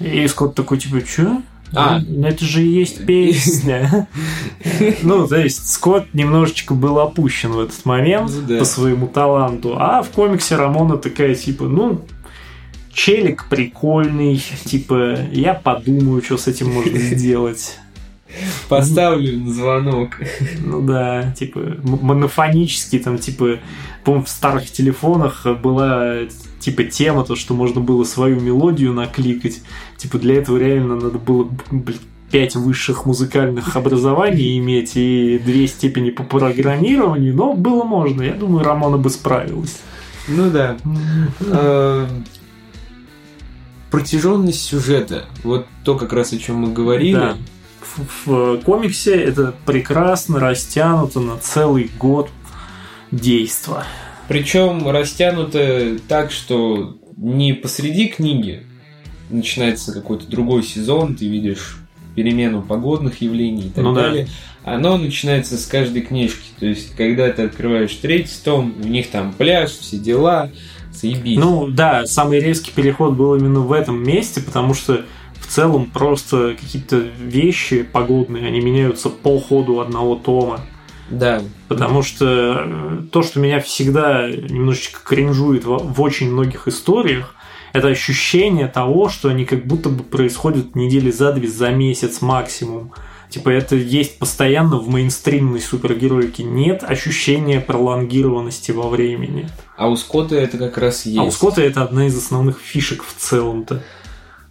[0.00, 1.42] И Скотт такой, типа, чё?
[1.74, 2.00] А.
[2.06, 4.08] Ну, это же и есть песня.
[5.02, 8.58] Ну, то есть Скотт немножечко был опущен в этот момент Ну да.
[8.58, 12.04] по своему таланту, а в комиксе Рамона такая, типа, ну,
[12.92, 17.78] челик прикольный, типа, я подумаю, что с этим можно сделать.
[18.68, 20.10] Поставлю на звонок.
[20.64, 23.58] Ну да, типа, монофонический, там, типа,
[24.04, 26.18] помню, в старых телефонах была,
[26.60, 29.62] типа, тема, то, что можно было свою мелодию накликать.
[29.96, 31.98] Типа, для этого реально надо было, блин,
[32.30, 38.22] пять высших музыкальных образований иметь и две степени по программированию, но было можно.
[38.22, 39.80] Я думаю, Рамона бы справилась.
[40.28, 40.76] Ну да.
[41.40, 42.06] Э,
[43.90, 45.24] Протяженность сюжета.
[45.42, 47.14] Вот то, как раз о чем мы говорили.
[47.14, 47.36] Да.
[47.80, 52.30] В, в комиксе это прекрасно растянуто на целый год.
[53.10, 53.84] действо.
[54.30, 58.62] Причем растянуто так, что не посреди книги
[59.28, 61.78] начинается какой-то другой сезон, ты видишь
[62.14, 64.02] перемену погодных явлений и так Ну да.
[64.02, 64.28] далее.
[64.62, 66.46] Оно начинается с каждой книжки.
[66.60, 70.52] То есть, когда ты открываешь третий том, у них там пляж, все дела,
[70.92, 71.36] заебись.
[71.36, 75.06] Ну да, самый резкий переход был именно в этом месте, потому что
[75.40, 80.60] в целом просто какие-то вещи погодные, они меняются по ходу одного тома.
[81.10, 81.42] Да.
[81.68, 87.34] Потому что э, то, что меня всегда немножечко кринжует в, в очень многих историях,
[87.72, 92.92] это ощущение того, что они как будто бы происходят недели за две, за месяц максимум.
[93.28, 96.42] Типа это есть постоянно в мейнстримной супергероике.
[96.42, 99.48] Нет ощущения пролонгированности во времени.
[99.76, 101.18] А у Скотта это как раз есть.
[101.18, 103.82] А у Скотта это одна из основных фишек в целом-то.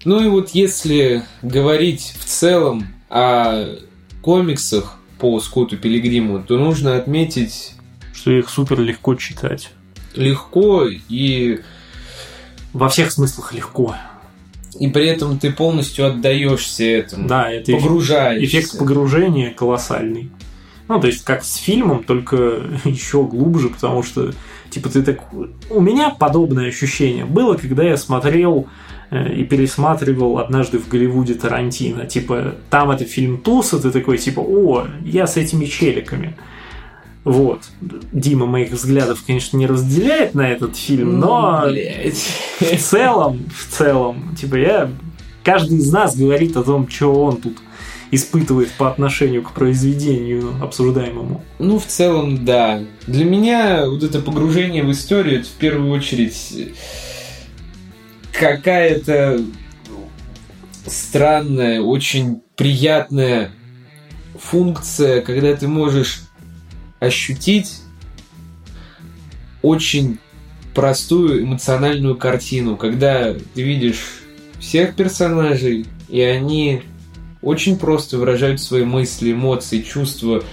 [0.05, 3.65] Ну и вот если говорить в целом о
[4.21, 7.73] комиксах по Скотту Пилигриму, то нужно отметить
[8.13, 9.69] Что их супер легко читать.
[10.15, 11.59] легко и,
[12.73, 13.95] Во всех смыслах легко.
[14.79, 17.27] и при этом ты полностью отдаешься этому.
[17.27, 18.45] Да, это погружаешься.
[18.45, 20.29] эффект погружения колоссальный.
[20.87, 22.35] Ну, то есть, как с фильмом, только
[22.85, 24.31] еще глубже, потому что,
[24.71, 25.19] типа, ты так...
[25.69, 28.67] У меня подобное ощущение было, когда я смотрел
[29.11, 32.05] и пересматривал однажды в Голливуде Тарантино.
[32.05, 36.35] Типа, там это фильм Туса, ты такой, типа, о, я с этими челиками.
[37.23, 37.61] Вот.
[37.81, 42.17] Дима моих взглядов, конечно, не разделяет на этот фильм, но Блядь.
[42.59, 44.89] в целом, в целом, типа я,
[45.43, 47.57] каждый из нас говорит о том, что он тут
[48.11, 51.43] испытывает по отношению к произведению обсуждаемому.
[51.59, 52.81] Ну, в целом, да.
[53.05, 56.67] Для меня вот это погружение в историю, это в первую очередь э,
[58.39, 59.41] какая-то
[60.85, 63.51] странная, очень приятная
[64.39, 66.21] функция, когда ты можешь
[66.99, 67.81] ощутить
[69.61, 70.19] очень
[70.73, 74.21] простую эмоциональную картину, когда ты видишь
[74.59, 76.83] всех персонажей, и они
[77.41, 80.43] очень просто выражают свои мысли, эмоции, чувства.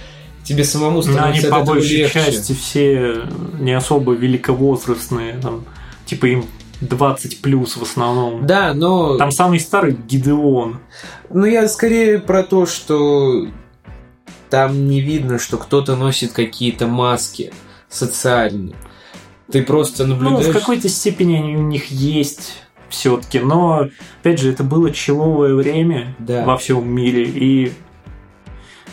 [0.43, 2.13] Тебе самому Но они становится по большей легче.
[2.13, 3.23] части все
[3.59, 5.65] не особо великовозрастные, там,
[6.05, 6.45] типа им
[6.81, 8.45] 20 плюс в основном.
[8.45, 9.17] Да, но...
[9.17, 10.79] Там самый старый Гидеон.
[11.29, 13.47] Ну, я скорее про то, что
[14.49, 17.51] там не видно, что кто-то носит какие-то маски
[17.89, 18.75] социальные.
[19.51, 20.47] Ты просто Ну, наблюдаешь...
[20.47, 22.53] в какой-то степени они у них есть
[22.89, 23.87] все-таки, но,
[24.21, 26.45] опять же, это было человое время Да.
[26.45, 27.73] во всем мире, и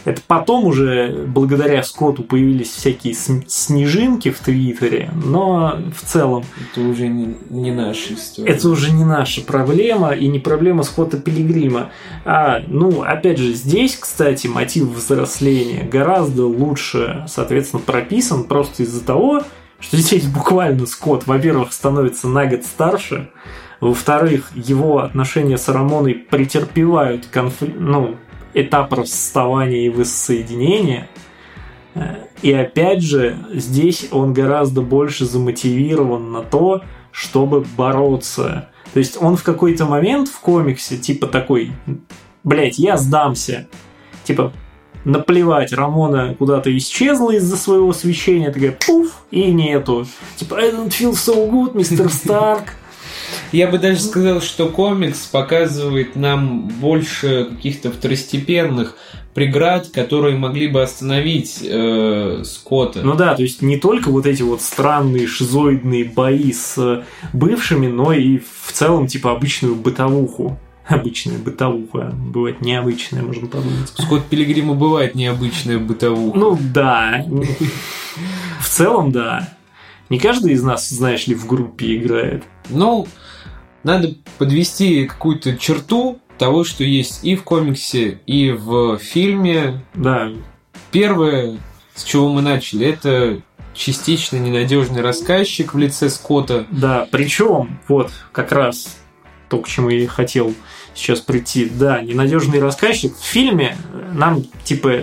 [0.04, 7.08] это потом уже, благодаря Скотту, появились всякие снежинки в Твиттере, но в целом Это уже
[7.08, 8.48] не, не наша история.
[8.52, 11.90] это уже не наша проблема и не проблема Скотта Пилигрима.
[12.24, 19.42] А, ну, опять же, здесь, кстати, мотив взросления гораздо лучше, соответственно, прописан просто из-за того,
[19.80, 23.30] что здесь буквально Скотт, во-первых, становится на год старше,
[23.80, 28.16] во-вторых, его отношения с Рамоной претерпевают конфли- ну,
[28.54, 31.08] этап расставания и воссоединения.
[31.94, 38.68] Э, И опять же, здесь он гораздо больше замотивирован на то, чтобы бороться.
[38.92, 41.72] То есть он в какой-то момент в комиксе типа такой,
[42.44, 43.68] блять, я сдамся.
[44.24, 44.52] Типа,
[45.04, 50.06] наплевать, Рамона куда-то исчезла из-за своего свечения, такая пуф, и нету.
[50.36, 52.74] Типа, I don't feel so good, мистер Старк.
[53.52, 58.96] Я бы даже сказал, что комикс показывает нам больше каких-то второстепенных
[59.34, 63.02] преград, которые могли бы остановить э, Скотта.
[63.02, 67.88] Ну да, то есть не только вот эти вот странные шизоидные бои с э, бывшими,
[67.88, 70.58] но и в целом типа обычную бытовуху.
[70.86, 72.12] Обычная бытовуха.
[72.14, 73.88] Бывает необычная, можно подумать.
[73.98, 76.38] Скотт Пилигрима бывает необычная бытовуха.
[76.38, 77.24] Ну да.
[78.60, 79.48] В целом да.
[80.10, 82.44] Не каждый из нас, знаешь ли, в группе играет.
[82.68, 83.08] Ну,
[83.84, 89.84] надо подвести какую-то черту того, что есть и в комиксе, и в фильме.
[89.94, 90.32] Да,
[90.90, 91.58] Первое,
[91.94, 93.40] с чего мы начали, это
[93.74, 96.66] частично ненадежный рассказчик в лице Скотта.
[96.70, 97.08] да.
[97.10, 98.96] Причем, вот, как раз
[99.48, 100.54] то, к чему я и хотел
[100.94, 101.66] сейчас прийти.
[101.66, 103.16] Да, ненадежный рассказчик.
[103.16, 103.76] В фильме
[104.12, 105.02] нам, типа,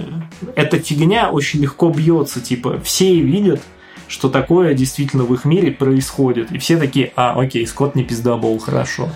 [0.56, 2.40] эта фигня очень легко бьется.
[2.40, 3.62] Типа, все видят,
[4.12, 6.52] что такое действительно в их мире происходит.
[6.52, 9.10] И все такие, а, окей, Скотт не пиздобол, хорошо.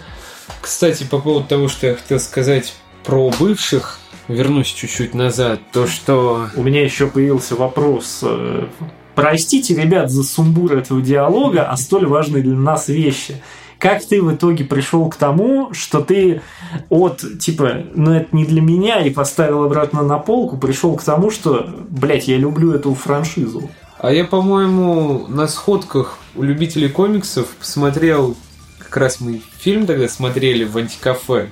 [0.62, 2.74] Кстати, по поводу того, что я хотел сказать
[3.04, 6.48] про бывших, вернусь чуть-чуть назад, то что...
[6.56, 8.22] У меня еще появился вопрос.
[8.24, 8.68] э,
[9.16, 13.42] Простите, ребят, за сумбур этого диалога о столь важной для нас вещи.
[13.78, 16.42] Как ты в итоге пришел к тому, что ты
[16.90, 21.32] от, типа, ну это не для меня, и поставил обратно на полку, пришел к тому,
[21.32, 23.70] что, блядь, я люблю эту франшизу.
[23.98, 28.36] А я, по-моему, на сходках у любителей комиксов посмотрел,
[28.78, 31.50] как раз мы фильм тогда смотрели в антикафе.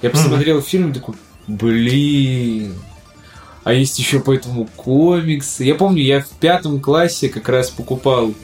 [0.00, 0.66] Я посмотрел mm-hmm.
[0.66, 1.14] фильм и такой,
[1.46, 2.74] блин,
[3.64, 5.64] а есть еще по этому комиксы.
[5.64, 8.34] Я помню, я в пятом классе как раз покупал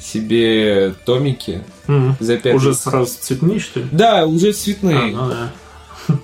[0.00, 2.14] себе томики mm-hmm.
[2.18, 3.86] за 5 Уже сразу цветные, что ли?
[3.92, 4.96] Да, уже цветные.
[4.96, 5.52] А, ну да.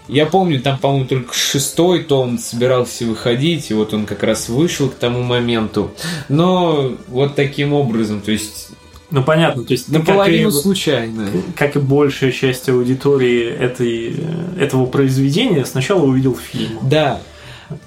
[0.08, 4.88] Я помню, там, по-моему, только шестой том собирался выходить, и вот он как раз вышел
[4.88, 5.92] к тому моменту.
[6.28, 8.70] Но вот таким образом, то есть
[9.10, 11.30] ну понятно, то есть наполовину как и, случайно.
[11.56, 14.16] Как и большая часть аудитории этой,
[14.58, 16.78] этого произведения, сначала увидел фильм.
[16.82, 17.20] Да.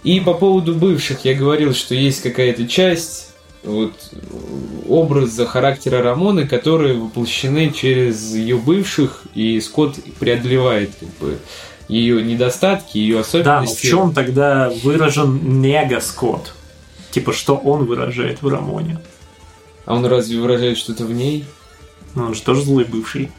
[0.04, 3.32] И по поводу бывших я говорил, что есть какая-то часть
[3.64, 3.94] вот
[4.88, 11.38] образа характера Рамоны, которые воплощены через ее бывших, и Скотт преодолевает как бы
[11.92, 13.76] ее недостатки, ее особенности.
[13.76, 16.54] Да, в чем тогда выражен нега Скотт?
[17.12, 19.00] Типа, что он выражает в Рамоне?
[19.86, 21.46] А он разве выражает что-то в ней?
[22.16, 23.30] Ну, он же тоже злой бывший.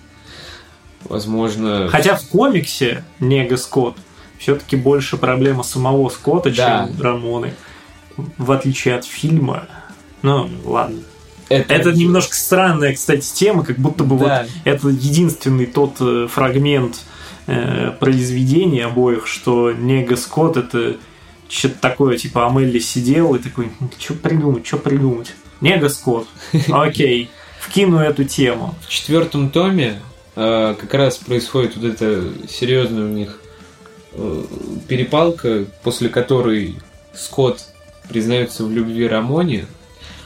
[1.05, 1.89] Возможно...
[1.89, 3.97] Хотя в комиксе Нега Скотт
[4.39, 6.89] все-таки больше проблема самого Скотта, да.
[6.89, 7.55] чем Рамоны.
[8.37, 9.67] В отличие от фильма.
[10.21, 11.01] Ну, ладно.
[11.49, 14.43] Это, это немножко странная, кстати, тема, как будто бы да.
[14.43, 17.01] вот это единственный тот э, фрагмент
[17.47, 20.97] э, произведений обоих, что Нега Скотт это
[21.49, 25.32] что-то такое, типа Амелли сидел и такой, что придумать, что придумать.
[25.61, 26.26] Нега Скотт,
[26.68, 27.30] окей,
[27.61, 28.74] вкину эту тему.
[28.86, 30.01] В четвертом томе
[30.34, 33.40] э, как раз происходит вот эта серьезная у них
[34.12, 34.45] э,
[34.88, 36.76] перепалка, после которой
[37.14, 37.66] Скотт
[38.09, 39.66] признается в любви Рамоне,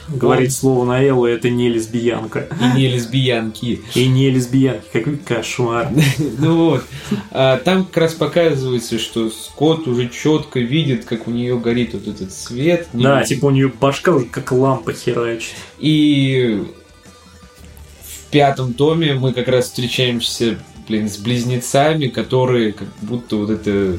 [0.07, 2.47] Говорить слово на Эллу это не лесбиянка.
[2.61, 3.81] И не лесбиянки.
[3.93, 4.85] И не лесбиянки.
[4.93, 5.89] Какой кошмар.
[6.39, 6.83] Ну вот.
[7.31, 12.07] А, там как раз показывается, что Скотт уже четко видит, как у нее горит вот
[12.07, 12.87] этот свет.
[12.93, 15.55] Да, типа у нее башка уже как лампа херачит.
[15.79, 16.63] И
[18.03, 23.97] в пятом томе мы как раз встречаемся, блин, с близнецами, которые как будто вот это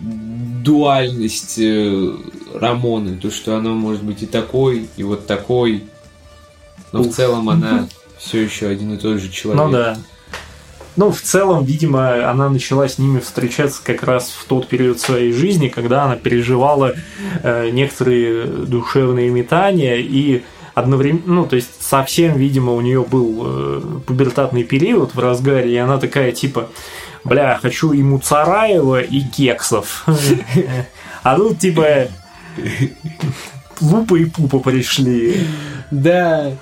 [0.00, 2.16] дуальность э,
[2.54, 5.84] Рамоны, то, что она может быть и такой, и вот такой,
[6.92, 7.08] но Ух.
[7.08, 7.88] в целом она
[8.18, 9.64] все еще один и тот же человек.
[9.64, 9.98] Ну да.
[10.96, 15.32] Ну, в целом, видимо, она начала с ними встречаться как раз в тот период своей
[15.32, 16.94] жизни, когда она переживала
[17.44, 20.42] э, некоторые душевные метания и
[20.74, 25.76] одновременно, ну, то есть совсем, видимо, у нее был э, пубертатный период в разгаре, и
[25.76, 26.68] она такая, типа,
[27.22, 30.04] бля, хочу и Муцараева, и кексов.
[31.24, 32.08] А тут, типа,
[33.80, 35.40] Лупа и Пупа пришли.
[35.90, 36.52] Да.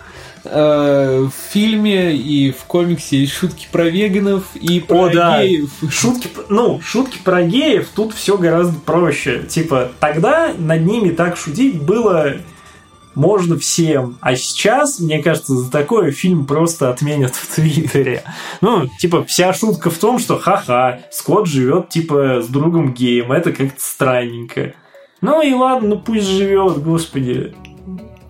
[0.44, 5.42] Э, в фильме и в комиксе есть шутки про веганов и про О, да.
[5.42, 5.70] геев.
[5.90, 9.42] Шутки, ну, шутки про геев тут все гораздо проще.
[9.48, 12.36] Типа, тогда над ними так шутить было
[13.16, 14.18] можно всем.
[14.20, 18.22] А сейчас, мне кажется, за такое фильм просто отменят в Твиттере.
[18.60, 23.32] Ну, типа, вся шутка в том, что ха-ха, Скотт живет, типа, с другом геем.
[23.32, 24.74] Это как-то странненько.
[25.26, 27.52] Ну и ладно, ну пусть живет, господи.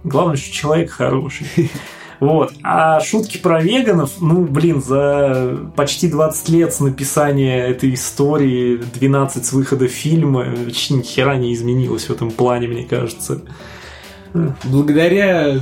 [0.02, 1.46] Главное, что человек хороший.
[2.18, 2.54] Вот.
[2.62, 9.44] А шутки про веганов, ну, блин, за почти 20 лет с написания этой истории, 12
[9.44, 13.42] с выхода фильма, вообще ни хера не изменилось в этом плане, мне кажется.
[14.64, 15.60] Благодаря...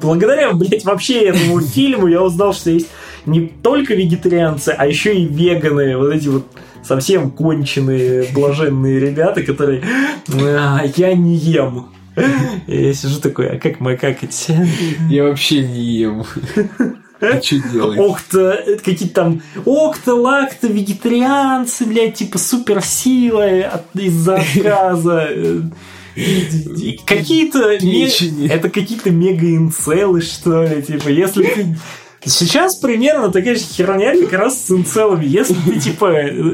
[0.00, 2.86] Благодаря, блядь, вообще этому фильму я узнал, что есть
[3.26, 5.96] не только вегетарианцы, а еще и веганы.
[5.96, 6.46] Вот эти вот
[6.82, 9.82] совсем конченые, блаженные ребята, которые
[10.28, 11.88] а, я не ем.
[12.66, 14.48] Я сижу такой, а как макакать?
[15.10, 16.24] Я вообще не ем.
[17.20, 17.98] А что делать?
[17.98, 23.48] Ох-то, какие-то там окта, лакта, вегетарианцы, блядь, типа суперсила
[23.94, 25.30] из-за отказа.
[27.06, 27.70] Какие-то...
[27.70, 31.76] Это какие-то мега-инцелы, что ли, типа, если ты
[32.26, 35.26] Сейчас примерно такая же херня как раз с инцелами.
[35.26, 36.12] Если ты, типа,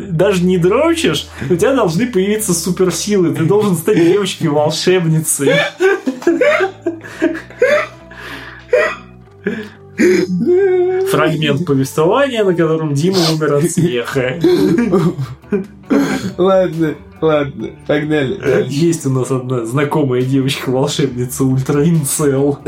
[0.08, 3.34] даже не дрочишь, у тебя должны появиться суперсилы.
[3.34, 5.52] Ты должен стать девочкой-волшебницей.
[11.10, 14.40] Фрагмент повествования, на котором Дима умер от смеха.
[16.38, 18.66] Ладно, ладно, погнали.
[18.68, 22.58] Есть у нас одна знакомая девочка-волшебница Ультра Инцел.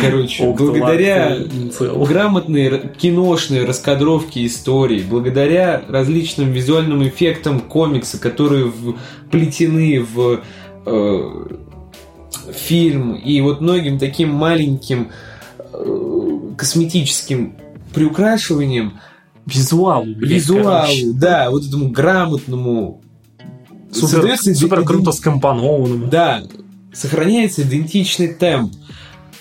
[0.00, 1.38] Короче, благодаря
[1.80, 8.70] грамотной киношной раскадровке истории, благодаря различным визуальным эффектам комикса, которые
[9.26, 10.40] вплетены в
[10.86, 11.46] э,
[12.52, 15.10] фильм, и вот многим таким маленьким
[15.72, 17.56] э, косметическим
[17.94, 19.00] приукрашиванием,
[19.46, 21.12] визуалу, блядь, Визуалу, короче.
[21.14, 23.02] да, вот этому грамотному
[23.92, 26.06] супер, супер круто скомпонованному.
[26.06, 26.42] Да,
[26.92, 28.72] сохраняется идентичный темп.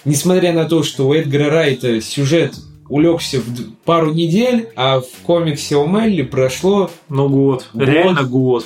[0.05, 2.55] Несмотря на то, что у Эдгара Райта сюжет
[2.87, 6.89] улегся в пару недель, а в комиксе о Мелли прошло...
[7.09, 7.67] Ну, год.
[7.73, 7.87] год.
[7.87, 8.65] Реально год.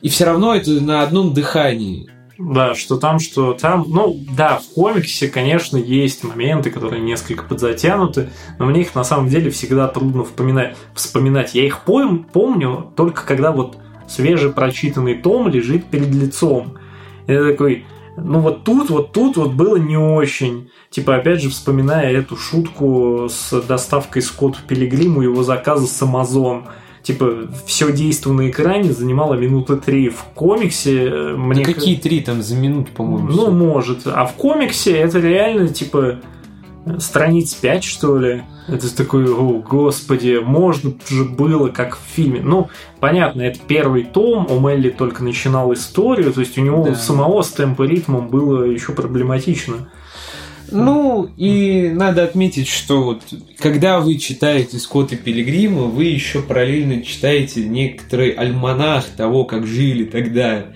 [0.00, 2.10] И все равно это на одном дыхании.
[2.38, 3.84] Да, что там, что там.
[3.88, 9.28] Ну, да, в комиксе, конечно, есть моменты, которые несколько подзатянуты, но мне их на самом
[9.28, 10.76] деле всегда трудно вспоминать.
[10.94, 11.54] вспоминать.
[11.54, 13.76] Я их пом- помню только когда вот
[14.12, 16.78] свежепрочитанный том лежит перед лицом.
[17.26, 17.84] Я такой,
[18.16, 20.70] ну вот тут, вот тут вот было не очень.
[20.90, 26.64] Типа, опять же, вспоминая эту шутку с доставкой Скотту Пилигриму его заказа с Amazon–
[27.02, 30.08] типа, все действо на экране занимало минуты три.
[30.08, 31.64] В комиксе э, мне...
[31.64, 33.28] Да какие три там за минут, по-моему?
[33.28, 33.50] Ну, все.
[33.50, 34.06] может.
[34.06, 36.20] А в комиксе это реально, типа,
[36.98, 38.42] страниц 5, что ли.
[38.68, 42.40] Это такой, о, господи, можно же было, как в фильме.
[42.40, 42.68] Ну,
[43.00, 46.94] понятно, это первый том, у Мелли только начинал историю, то есть у него да.
[46.94, 49.88] самого с темпо ритмом было еще проблематично.
[50.70, 53.22] Ну, и надо отметить, что вот,
[53.58, 60.68] когда вы читаете Скотта Пилигрима, вы еще параллельно читаете некоторый альманах того, как жили тогда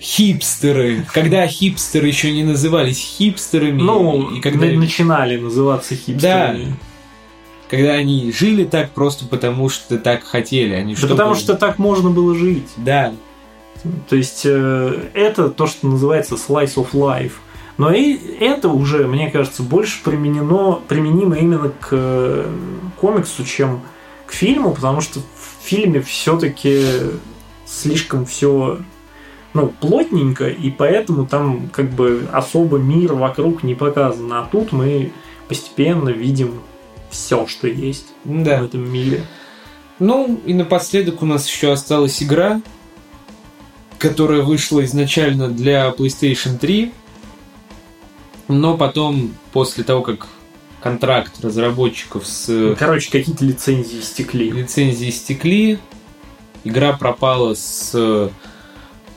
[0.00, 3.80] хипстеры, когда хипстеры еще не назывались хипстерами.
[3.80, 6.64] Ну, и когда начинали называться хипстерами.
[6.64, 6.76] Да.
[7.68, 11.78] Когда они жили так просто потому, что так хотели, они а да потому что так
[11.78, 12.68] можно было жить.
[12.76, 13.14] Да.
[14.08, 17.32] То есть э, это то, что называется slice of life.
[17.78, 22.46] Но и это уже, мне кажется, больше применено, применимо именно к э,
[23.00, 23.80] комиксу, чем
[24.26, 26.84] к фильму, потому что в фильме все-таки
[27.66, 28.78] слишком все
[29.54, 34.32] ну, плотненько, и поэтому там как бы особо мир вокруг не показан.
[34.32, 35.12] А тут мы
[35.48, 36.60] постепенно видим
[37.10, 38.62] все, что есть да.
[38.62, 39.24] в этом мире.
[39.98, 42.62] Ну, и напоследок у нас еще осталась игра,
[43.98, 46.92] которая вышла изначально для PlayStation 3
[48.52, 50.28] но потом, после того, как
[50.80, 52.48] контракт разработчиков с...
[52.48, 54.50] Ну, короче, какие-то лицензии стекли.
[54.50, 55.78] Лицензии стекли,
[56.64, 58.30] игра пропала с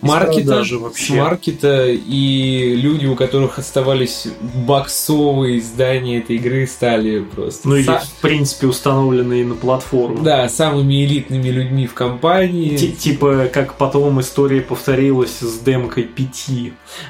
[0.01, 1.05] маркета, вообще.
[1.05, 4.27] с маркета, и люди, у которых оставались
[4.65, 7.67] боксовые издания этой игры, стали просто...
[7.67, 7.99] Ну, или, Са...
[7.99, 10.23] в принципе, установленные на платформу.
[10.23, 12.77] Да, самыми элитными людьми в компании.
[12.77, 16.49] Т типа, как потом история повторилась с демкой 5.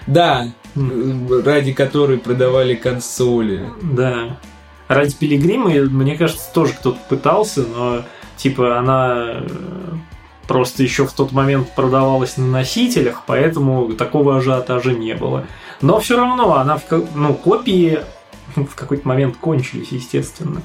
[0.07, 3.65] Да, ради которой продавали консоли.
[3.81, 4.39] Да.
[4.87, 8.03] Ради Пилигрима, мне кажется, тоже кто-то пытался, но
[8.37, 9.47] типа она э,
[10.47, 15.45] просто еще в тот момент продавалась на носителях, поэтому такого ажиотажа не было.
[15.81, 16.83] Но все равно она в
[17.15, 17.99] ну, копии
[18.55, 20.61] в какой-то момент кончились, естественно.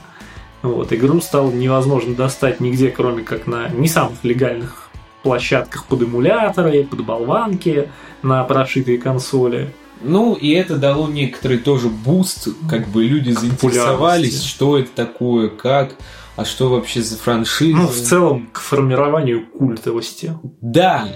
[0.62, 4.90] Вот, игру стало невозможно достать нигде, кроме как на не самых легальных
[5.22, 7.90] площадках под эмуляторы, под болванки,
[8.22, 9.72] на прошитые консоли.
[10.02, 15.96] Ну, и это дало некоторый тоже буст, как бы люди заинтересовались, что это такое, как,
[16.40, 17.76] а что вообще за франшиза.
[17.76, 20.32] Ну, в целом, к формированию культовости.
[20.62, 21.06] Да.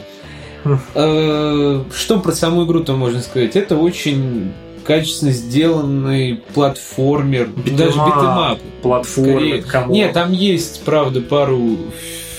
[0.64, 0.78] Хм.
[0.94, 3.56] Э, что про саму игру-то можно сказать?
[3.56, 4.52] Это очень
[4.84, 8.58] качественно сделанный платформер, даже beat 'em up.
[8.82, 11.78] Платформер, Нет, там есть, правда, пару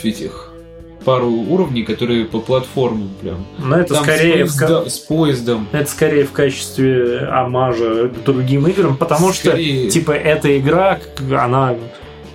[0.04, 0.52] этих
[1.04, 3.46] пару уровней, которые по платформам прям.
[3.60, 4.90] Но это Там скорее с, поезда, в...
[4.90, 5.68] с поездом.
[5.72, 9.90] Это скорее в качестве амажа другим играм, потому скорее...
[9.90, 11.00] что типа эта игра,
[11.32, 11.76] она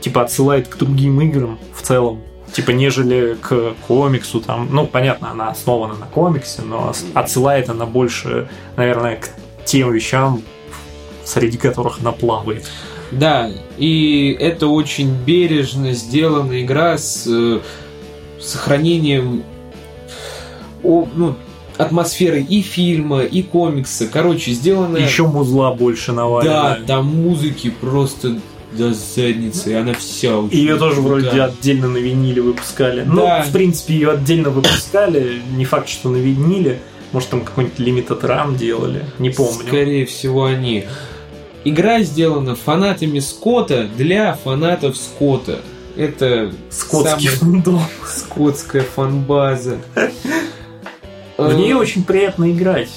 [0.01, 2.21] типа отсылает к другим играм в целом.
[2.53, 8.49] Типа, нежели к комиксу, там, ну, понятно, она основана на комиксе, но отсылает она больше,
[8.77, 9.31] наверное, к
[9.65, 10.43] тем вещам,
[11.25, 12.69] среди которых она плавает.
[13.13, 17.61] Да, и это очень бережно сделанная игра с э,
[18.41, 19.45] сохранением
[20.83, 21.37] о, ну,
[21.77, 24.07] атмосферы и фильма, и комикса.
[24.07, 24.97] Короче, сделано...
[24.97, 26.53] Еще музла больше навалено.
[26.53, 28.39] Да, там музыки просто
[28.73, 33.03] до задницы, она вся очень Ее тоже вроде отдельно на виниле выпускали.
[33.03, 33.39] Ну, да.
[33.39, 35.43] Ну, в принципе, ее отдельно выпускали.
[35.57, 36.81] Не факт, что на виниле.
[37.13, 39.05] Может, там какой-нибудь Limited Run делали.
[39.19, 39.67] Не помню.
[39.67, 40.87] Скорее всего, они.
[41.65, 45.61] Игра сделана фанатами Скотта для фанатов Скотта.
[45.97, 47.83] Это скотский фандом.
[48.07, 49.79] Скотская фанбаза.
[51.37, 52.91] В нее очень приятно играть.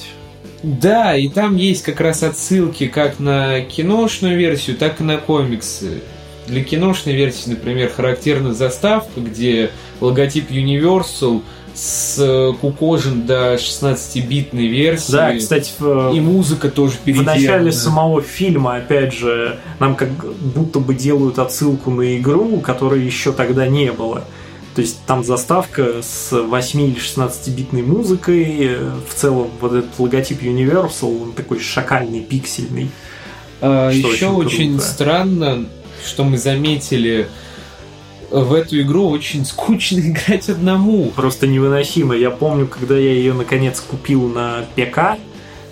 [0.64, 6.00] Да, и там есть как раз отсылки как на киношную версию, так и на комиксы.
[6.46, 9.70] Для киношной версии, например, характерна заставка, где
[10.00, 11.42] логотип Universal
[11.74, 15.12] с э, кукожен до 16-битной версии.
[15.12, 17.32] Да, кстати, в, и музыка тоже переделана.
[17.32, 23.02] В начале самого фильма, опять же, нам как будто бы делают отсылку на игру, которой
[23.02, 24.24] еще тогда не было.
[24.74, 28.76] То есть там заставка с 8 или 16-битной музыкой.
[29.08, 32.90] В целом вот этот логотип Universal, он такой шакальный, пиксельный.
[33.60, 35.66] А, еще очень, очень странно,
[36.04, 37.28] что мы заметили
[38.30, 41.10] в эту игру очень скучно играть одному.
[41.10, 42.16] Просто невыносимо.
[42.16, 45.18] Я помню, когда я ее наконец купил на ПК,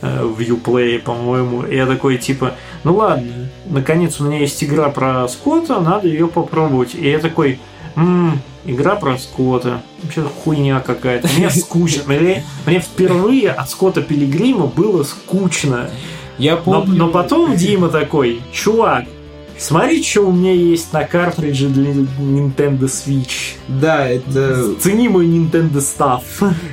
[0.00, 2.54] э, в Uplay, по-моему, я такой типа,
[2.84, 6.94] ну ладно, наконец у меня есть игра про Скотта, надо ее попробовать.
[6.94, 7.58] И я такой,
[7.96, 9.82] м-м, игра про Скотта.
[10.02, 11.28] Вообще хуйня какая-то.
[11.36, 12.02] Мне скучно.
[12.06, 15.90] Мне, мне впервые от Скотта Пилигрима было скучно.
[16.38, 16.94] Я помню...
[16.94, 19.04] но, но потом Дима такой, чувак,
[19.58, 23.54] Смотри, что у меня есть на картридже для Nintendo Switch.
[23.68, 24.74] Да, это...
[24.80, 26.24] Цени мой Nintendo став.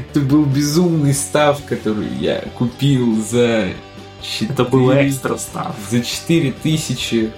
[0.10, 3.68] Это был безумный став, который я купил за
[4.24, 4.54] 4...
[4.54, 5.76] Это был экстра став.
[5.92, 7.32] За 4000.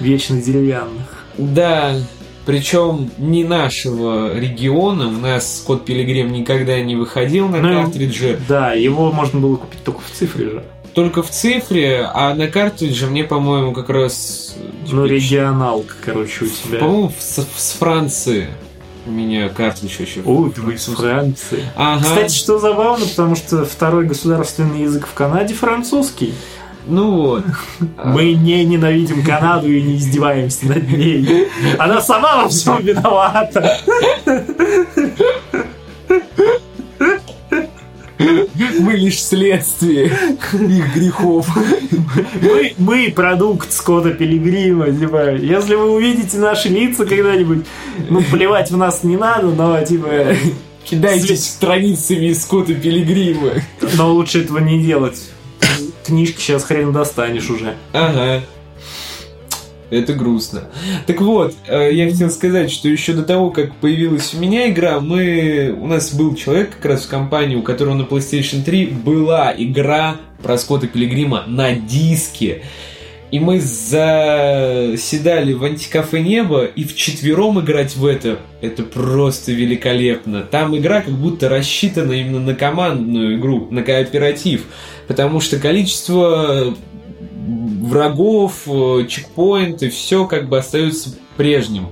[0.00, 1.24] Вечно деревянных.
[1.38, 1.96] Да,
[2.48, 5.08] причем не нашего региона.
[5.08, 8.40] У нас код Пилигрим никогда не выходил на ну, картридже.
[8.48, 10.64] Да, его можно было купить только в цифре же
[10.94, 14.56] только в цифре, а на картридже мне, по-моему, как раз...
[14.84, 16.80] Типа, ну, регионалка, короче, у тебя.
[16.80, 18.48] По-моему, с, с Франции
[19.06, 20.22] у меня картридж еще.
[20.24, 21.62] Ой, вы из Франции.
[21.76, 22.02] Ага.
[22.02, 26.34] Кстати, что забавно, потому что второй государственный язык в Канаде французский.
[26.88, 27.44] Ну вот.
[28.04, 31.48] Мы не ненавидим Канаду и не издеваемся над ней.
[31.78, 33.78] Она сама во всем виновата.
[38.18, 41.46] Мы лишь следствие их грехов.
[42.40, 44.90] Мы, мы продукт Скотта Пилигрима.
[44.90, 47.64] Типа, если вы увидите наши лица когда-нибудь,
[48.08, 50.08] ну, плевать в нас не надо, но, типа...
[50.84, 53.62] Кидайтесь страницами Скотта Пилигрима.
[53.98, 55.20] Но лучше этого не делать.
[56.08, 57.74] Книжки сейчас хрен достанешь уже.
[57.92, 58.40] Ага.
[59.90, 60.64] Это грустно.
[61.06, 65.00] Так вот, э, я хотел сказать, что еще до того, как появилась у меня игра,
[65.00, 65.76] мы...
[65.78, 70.16] у нас был человек как раз в компании, у которого на PlayStation 3 была игра
[70.42, 72.62] про Скотта Пилигрима на диске.
[73.30, 80.40] И мы заседали в антикафе Небо, и вчетвером играть в это, это просто великолепно.
[80.42, 84.64] Там игра как будто рассчитана именно на командную игру, на кооператив.
[85.08, 86.74] Потому что количество
[87.88, 91.88] врагов, э, чекпоинты, все как бы остается прежним.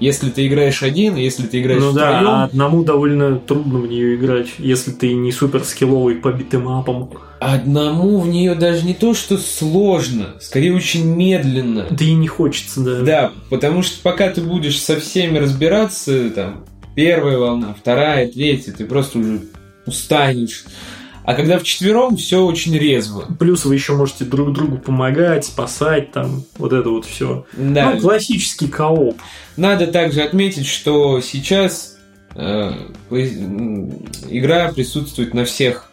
[0.00, 2.24] Если ты играешь один, если ты играешь ну втроем...
[2.24, 7.10] да, а одному довольно трудно в нее играть, если ты не супер скилловый по битэмапам.
[7.38, 11.86] Одному в нее даже не то, что сложно, скорее очень медленно.
[11.90, 13.00] Да и не хочется, да.
[13.00, 16.64] Да, потому что пока ты будешь со всеми разбираться, там,
[16.94, 19.42] первая волна, вторая, третья, ты просто уже
[19.86, 20.64] устанешь.
[21.24, 23.26] А когда в четвером все очень резво.
[23.38, 27.44] Плюс вы еще можете друг другу помогать, спасать, там, вот это вот все.
[27.52, 27.92] Да.
[27.94, 29.20] Ну, классический кооп.
[29.56, 31.98] Надо также отметить, что сейчас
[32.34, 32.72] э,
[33.10, 35.90] игра присутствует на всех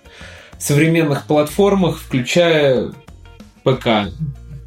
[0.57, 2.93] современных платформах, включая
[3.63, 4.11] ПК.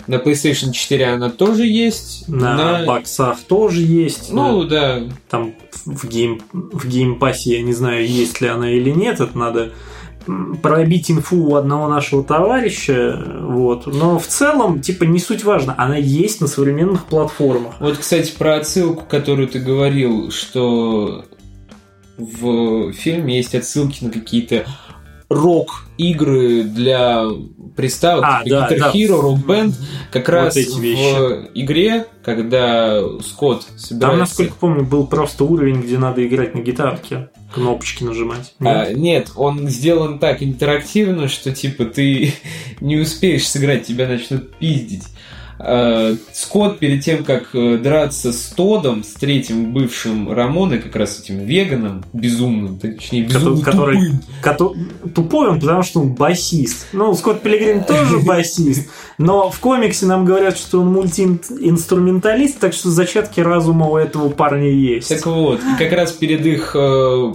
[0.06, 2.28] На PlayStation 4 она тоже есть.
[2.28, 2.84] На, на...
[2.84, 4.32] боксах тоже есть.
[4.32, 5.00] Ну, да.
[5.00, 5.06] да.
[5.28, 5.54] Там
[5.84, 6.42] в, Game...
[6.52, 9.20] в Game Pass е я не знаю, есть ли она или нет.
[9.20, 9.72] Это надо
[10.62, 13.86] пробить инфу у одного нашего товарища, вот.
[13.86, 17.74] Но в целом, типа, не суть важно, она есть на современных платформах.
[17.80, 21.24] Вот, кстати, про отсылку, которую ты говорил, что
[22.16, 24.66] в фильме есть отсылки на какие-то
[25.30, 27.24] рок-игры для
[27.76, 28.90] приставок, а, типа да, Guitar да.
[28.92, 29.74] Hero, Rock Band,
[30.10, 31.14] как вот раз эти вещи.
[31.14, 33.98] в игре, когда Скотт собирается...
[34.00, 38.54] Там, насколько помню, был просто уровень, где надо играть на гитарке, кнопочки нажимать.
[38.58, 42.34] Нет, а, нет он сделан так интерактивно, что типа ты
[42.80, 45.04] не успеешь сыграть, тебя начнут пиздить.
[45.62, 51.20] Э, Скотт перед тем, как э, драться с Тодом, с третьим бывшим Рамоной, как раз
[51.20, 54.20] этим веганом, безумным, точнее, безумно который, тупым.
[54.42, 54.78] Который,
[55.14, 56.86] тупой он, потому что он басист.
[56.92, 58.88] Ну, Скотт Пилигрим тоже басист,
[59.18, 64.70] но в комиксе нам говорят, что он мультиинструменталист, так что зачатки разума у этого парня
[64.70, 65.08] есть.
[65.10, 67.34] Так вот, и как раз перед их э,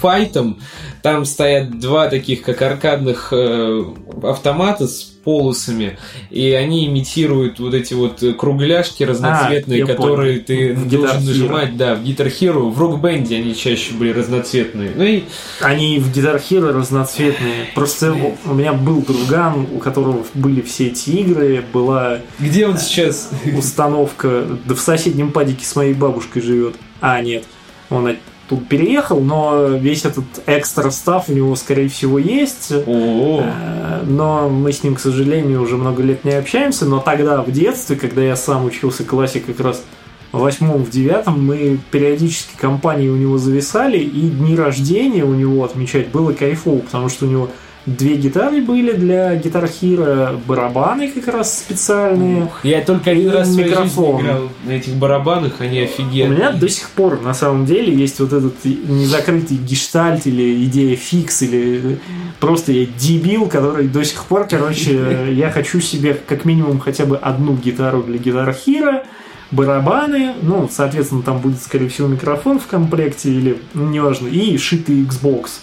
[0.00, 0.60] файтом
[1.02, 3.84] там стоят два таких, как аркадных э,
[4.22, 5.98] автомата с полосами,
[6.30, 10.46] и они имитируют вот эти вот кругляшки разноцветные, а, которые понял.
[10.46, 14.92] ты в должен нажимать, да, в Guitar Hero, в Rock Band они чаще были разноцветные.
[14.94, 15.24] Ну и...
[15.60, 17.66] Они в Guitar Hero разноцветные.
[17.74, 18.16] Просто
[18.46, 22.20] у меня был друган, у которого были все эти игры, была...
[22.38, 23.30] Где он сейчас?
[23.54, 26.76] Установка, да в соседнем падике с моей бабушкой живет.
[27.02, 27.44] А, нет,
[27.90, 28.08] он
[28.48, 32.72] тут переехал, но весь этот экстра став у него, скорее всего, есть.
[32.72, 33.42] О-о-о.
[33.44, 36.86] Э, но мы с ним, к сожалению, уже много лет не общаемся.
[36.86, 39.82] Но тогда, в детстве, когда я сам учился классе как раз
[40.32, 45.64] в восьмом, в девятом мы периодически компании у него зависали, и дни рождения у него
[45.64, 47.50] отмечать было кайфово, потому что у него
[47.96, 52.50] Две гитары были для Guitar Hero, барабаны как раз специальные.
[52.62, 54.20] Я только один раз в Микрофон.
[54.20, 56.36] играл на этих барабанах, они У офигенные.
[56.36, 61.40] меня до сих пор на самом деле есть вот этот незакрытый гештальт или идея фикс,
[61.40, 61.98] или
[62.40, 67.16] просто я дебил, который до сих пор, короче, я хочу себе как минимум хотя бы
[67.16, 69.02] одну гитару для Guitar Hero,
[69.50, 75.04] барабаны, ну, соответственно, там будет, скорее всего, микрофон в комплекте, или, ну, неважно, и шитый
[75.04, 75.60] Xbox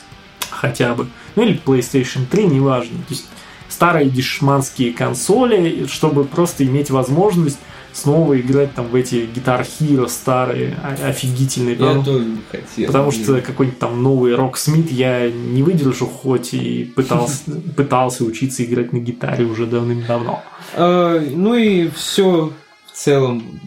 [0.49, 1.06] хотя бы.
[1.36, 2.98] Ну, или PlayStation 3, неважно.
[3.07, 3.26] То есть
[3.70, 7.60] старые дешманские консоли, чтобы просто иметь возможность
[7.95, 11.76] снова играть там в эти Guitar Hero старые, офигительные.
[11.76, 12.88] Я потому- тоже хотел.
[12.88, 18.91] Потому что какой-нибудь там новый Роксмит я не выдержу, хоть и пытался, пытался учиться играть
[18.91, 20.44] на гитаре уже давным-давно.
[20.74, 22.52] А, ну и все
[22.86, 23.62] в целом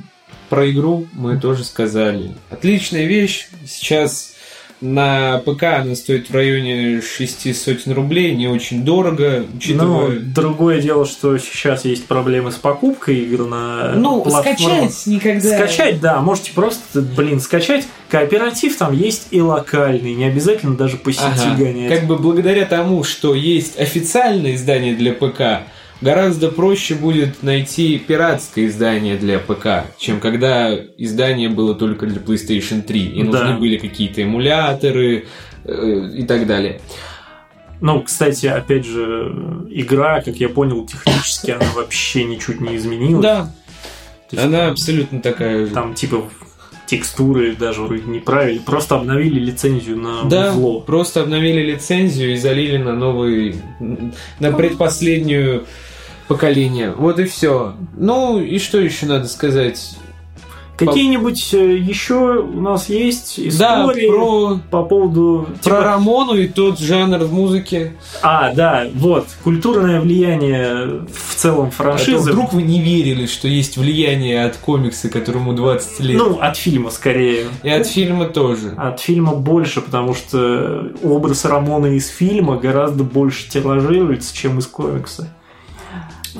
[0.51, 2.35] про игру мы тоже сказали.
[2.51, 3.49] Отличная вещь.
[3.67, 4.35] Сейчас
[4.81, 10.19] на ПК она стоит в районе 6 сотен рублей, не очень дорого, учитывая...
[10.21, 14.59] другое дело, что сейчас есть проблемы с покупкой игр на Ну, платформах.
[14.91, 15.57] скачать никогда...
[15.57, 17.87] Скачать, да, можете просто, блин, скачать.
[18.09, 21.57] Кооператив там есть и локальный, не обязательно даже по сети Ага.
[21.57, 21.93] гонять.
[21.93, 25.67] Как бы благодаря тому, что есть официальное издание для ПК,
[26.01, 32.83] гораздо проще будет найти пиратское издание для ПК, чем когда издание было только для PlayStation
[32.83, 33.31] 3, и Да.
[33.45, 35.27] нужны были какие-то эмуляторы
[35.65, 36.81] э, и так далее.
[37.81, 43.23] Ну, кстати, опять же, игра, как я понял, технически она вообще ничуть не изменилась.
[43.23, 43.53] Да,
[44.31, 45.73] То есть она абсолютно такая же.
[45.75, 46.25] Там типа
[46.87, 50.81] текстуры даже вроде неправильно, просто обновили лицензию на Да, узло.
[50.81, 53.57] просто обновили лицензию и залили на новый,
[54.41, 55.67] на предпоследнюю
[56.29, 56.93] поколение.
[56.97, 57.75] Вот и все.
[57.97, 59.97] Ну и что еще надо сказать?
[60.77, 65.49] Какие-нибудь э, еще у нас есть Да, истории про, по поводу...
[65.49, 67.95] про типа- Рамону и тот жанр в музыке.
[68.23, 72.31] А, да, вот, культурное влияние в целом А франшизы.
[72.31, 76.17] вдруг вы не верили, что есть влияние от комикса, которому 20 лет.
[76.17, 77.47] Ну, от фильма скорее.
[77.65, 78.73] и от фильма тоже.
[78.77, 85.29] От фильма больше, потому что образ Рамона из фильма гораздо больше тиражируется, чем из комикса.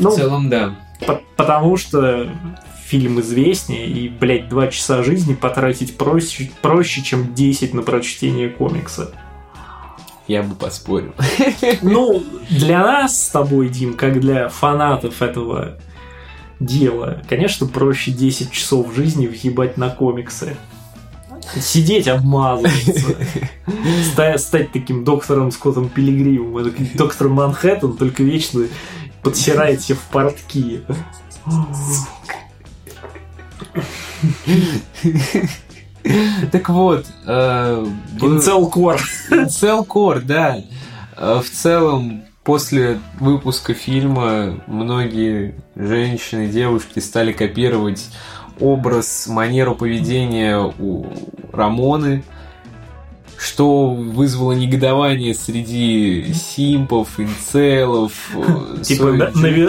[0.01, 0.77] Ну, в целом, да.
[1.07, 2.29] По- Потому что
[2.87, 9.13] фильм известнее, и, блядь, два часа жизни потратить проще, проще, чем 10 на прочтение комикса.
[10.27, 11.15] Я бы поспорил.
[11.83, 15.79] Ну, для нас с тобой, Дим, как для фанатов этого
[16.61, 20.57] дела, конечно, проще 10 часов жизни въебать на комиксы.
[21.61, 23.15] Сидеть, обмазываться.
[24.13, 26.59] Ста- Стать таким доктором Скоттом Пилигримом.
[26.59, 28.65] Это как доктор Манхэттен, только вечно
[29.23, 30.83] подсирает себе в портки.
[36.53, 37.87] Так вот, э,
[38.21, 39.01] был- Инцелкор.
[39.51, 40.59] Целкор, да.
[41.17, 48.07] Э, В целом, после выпуска фильма многие женщины, девушки стали копировать
[48.61, 51.07] образ, манеру поведения у
[51.53, 52.25] Рамоны,
[53.39, 58.13] что вызвало негодование среди симпов, инцелов.
[58.35, 59.13] э, Типа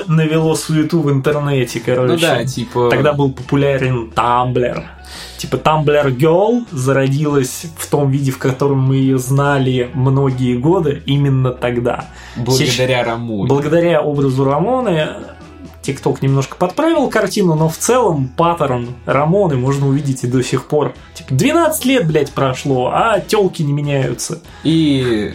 [0.07, 2.13] навело суету в интернете, короче.
[2.13, 2.89] Ну да, типа...
[2.89, 4.85] Тогда был популярен Тамблер.
[5.37, 11.51] Типа Tumblr Girl зародилась в том виде, в котором мы ее знали многие годы, именно
[11.51, 12.05] тогда.
[12.35, 13.47] благодаря Рамоне.
[13.47, 15.07] Благодаря образу Рамоны
[15.81, 20.93] ТикТок немножко подправил картину, но в целом паттерн Рамоны можно увидеть и до сих пор.
[21.29, 24.39] Типа 12 лет, блядь, прошло, а телки не меняются.
[24.63, 25.33] И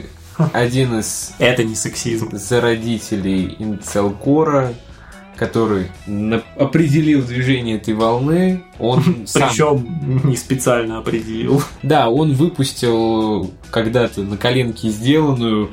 [0.53, 2.31] один из Это не сексизм.
[2.33, 4.75] зародителей инцелкора,
[5.37, 5.89] который
[6.59, 9.49] определил движение этой волны, он сам...
[9.49, 11.63] Причем не специально определил.
[11.83, 15.71] Да, он выпустил когда-то на коленке сделанную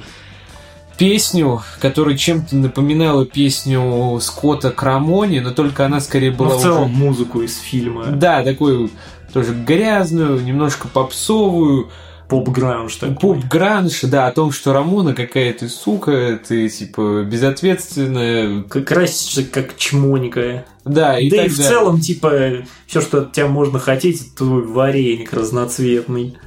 [0.98, 7.03] песню, которая чем-то напоминала песню Скотта Крамони, но только она скорее была в целом уже...
[7.03, 8.06] музыку из фильма.
[8.07, 8.91] Да, такую
[9.33, 11.89] тоже грязную, немножко попсовую,
[12.29, 13.15] Поп-гранж такой.
[13.17, 20.65] поп-гранж, да, о том, что Рамона какая-то сука, ты, типа, безответственная, Как красишься как чмоника.
[20.85, 21.69] да, и да так и в далее.
[21.71, 22.39] целом, типа,
[22.87, 26.37] все, что от тебя можно хотеть, это твой вареник разноцветный.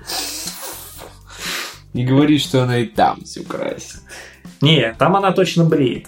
[1.93, 4.01] Не говори, что она и там все красит.
[4.63, 6.07] Не, там она точно бреет.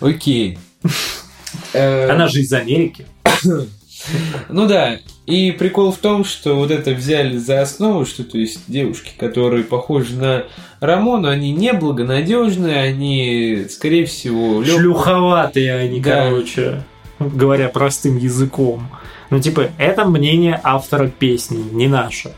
[0.00, 0.58] Окей.
[1.74, 3.06] Она же из Америки.
[4.48, 8.60] Ну да, и прикол в том, что вот это взяли за основу, что то есть
[8.68, 10.44] девушки, которые похожи на
[10.80, 16.24] Рамону, они неблагонадежные, они, скорее всего, лёг- Шлюховатые они, Да.
[16.24, 16.82] короче.
[17.18, 18.88] Говоря простым языком.
[19.30, 22.32] Ну, типа, это мнение автора песни, не наше.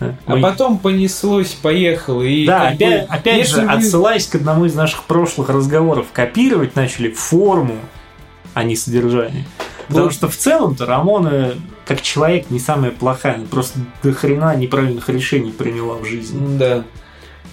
[0.00, 0.40] А Мы...
[0.42, 2.22] потом понеслось, поехало.
[2.22, 3.68] И да, опять, бы, опять же, вы...
[3.72, 7.76] отсылаясь к одному из наших прошлых разговоров, копировать начали форму,
[8.52, 9.44] а не содержание.
[9.88, 11.54] Потому что в целом-то Рамона
[11.86, 16.58] как человек не самая плохая, она просто до хрена неправильных решений приняла в жизни.
[16.58, 16.84] Да.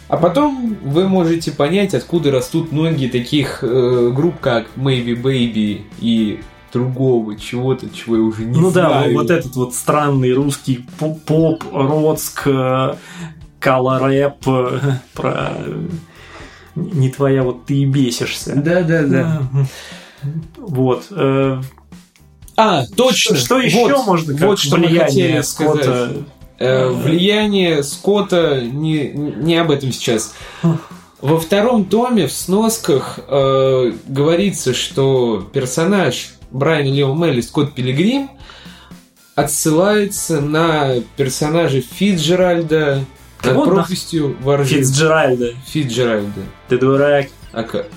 [0.07, 6.41] А потом вы можете понять, откуда растут многие таких э, групп, как Maybe Baby и
[6.73, 9.11] другого чего-то, чего я уже не ну знаю.
[9.11, 12.47] Ну да, вот этот вот странный русский поп, родск,
[13.59, 14.39] калорэп
[15.13, 15.53] про
[16.75, 18.55] не твоя, вот ты и бесишься.
[18.55, 19.41] Да, да, да.
[20.57, 21.07] Вот.
[22.61, 23.35] Э, а, точно.
[23.35, 25.83] Что, что еще вот, можно как вот что мы Скотта?
[25.83, 26.11] Сказать.
[26.59, 30.33] Э, влияние Скотта не, не об этом сейчас.
[31.21, 38.29] Во втором томе в сносках э, говорится, что персонаж Брайана Лео Мелли Скотт Пилигрим
[39.35, 43.05] отсылается на персонажа Фитджеральда
[43.43, 44.75] над вот пропастью воржи.
[44.75, 45.53] Фитджеральда.
[45.67, 46.41] Фитджеральда.
[46.69, 47.27] Ты дурак.
[47.53, 47.87] А как?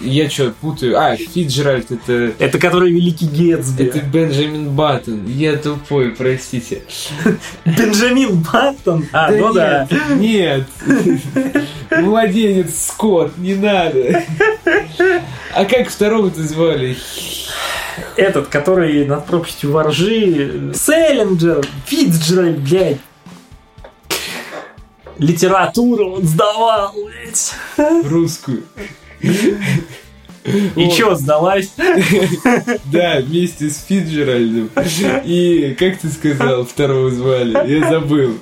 [0.00, 0.98] Я что, путаю?
[0.98, 2.34] А, Фиджеральд это...
[2.38, 3.84] Это который Великий Гетсби.
[3.84, 5.26] Это Бенджамин Баттон.
[5.26, 6.82] Я тупой, простите.
[7.64, 9.06] Бенджамин Баттон?
[9.12, 10.14] А, да ну нет, да.
[10.16, 10.64] Нет.
[11.90, 14.24] Младенец Скотт, не надо.
[15.54, 16.96] А как второго-то звали?
[18.16, 20.72] Этот, который над пропастью воржи.
[20.74, 21.66] Селлинджер.
[21.86, 22.98] Фиджеральд, блядь.
[25.18, 27.54] Литературу он сдавал, блядь.
[28.04, 28.64] Русскую.
[29.22, 29.32] えっ?
[30.76, 31.72] И чё, сдалась?
[32.92, 34.70] Да, вместе с Фиджеральдом.
[35.24, 37.58] И как ты сказал, второго звали?
[37.70, 38.34] Я забыл.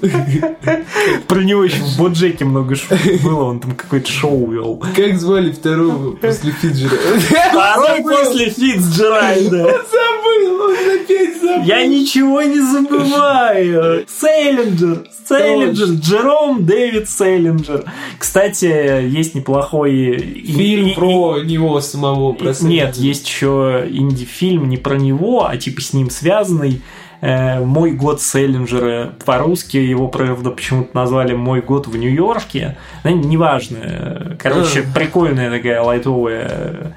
[1.27, 2.77] Про него еще в Боджеке много
[3.23, 4.83] было, он там какое-то шоу вел.
[4.95, 7.21] Как звали второго после Фиджеральда?
[7.51, 9.65] Второй после Фиджеральда.
[9.65, 11.65] Он забыл, он опять забыл.
[11.65, 14.07] Я ничего не забываю.
[14.21, 15.09] Сейлинджер.
[15.29, 15.89] Сейлинджер.
[16.01, 17.85] Джером Дэвид Сейлинджер.
[18.19, 20.43] Кстати, есть неплохой...
[20.45, 25.93] Фильм про него самого про Нет, есть еще инди-фильм не про него, а типа с
[25.93, 26.83] ним связанный.
[27.21, 29.15] Э, «Мой год Селлинджера».
[29.25, 32.77] По-русски его, правда, почему-то назвали «Мой год в Нью-Йорке».
[33.03, 34.37] Ну, неважно.
[34.39, 36.95] Короче, прикольная такая лайтовая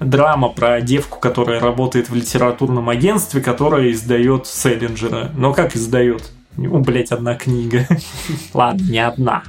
[0.00, 5.30] драма про девку, которая работает в литературном агентстве, которая издает Селлинджера.
[5.36, 6.30] Но как издает?
[6.56, 7.86] Ну, блять, одна книга.
[8.54, 9.42] Ладно, не одна.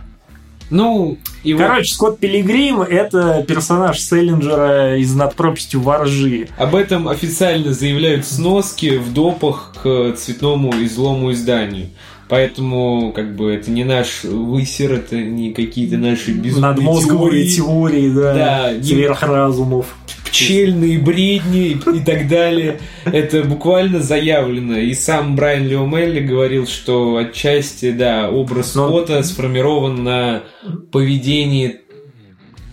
[0.70, 1.88] Ну, и Короче, вот...
[1.88, 6.50] Скотт Пилигрим– это персонаж Селлинджера из «Над пропастью воржи».
[6.58, 11.88] Об этом официально заявляют сноски в допах к цветному и злому изданию.
[12.30, 18.10] Поэтому, как бы, это не наш высер, это не какие-то наши безумные Надмозговые теории, теории
[18.10, 19.86] да, да сверхразумов.
[20.30, 22.80] Пчельные бредни и так далее.
[23.06, 24.78] Это буквально заявлено.
[24.78, 28.88] И сам Брайан Леомелли говорил, что отчасти, да, образ Но...
[28.88, 30.44] Скотта сформирован на
[30.92, 31.82] поведении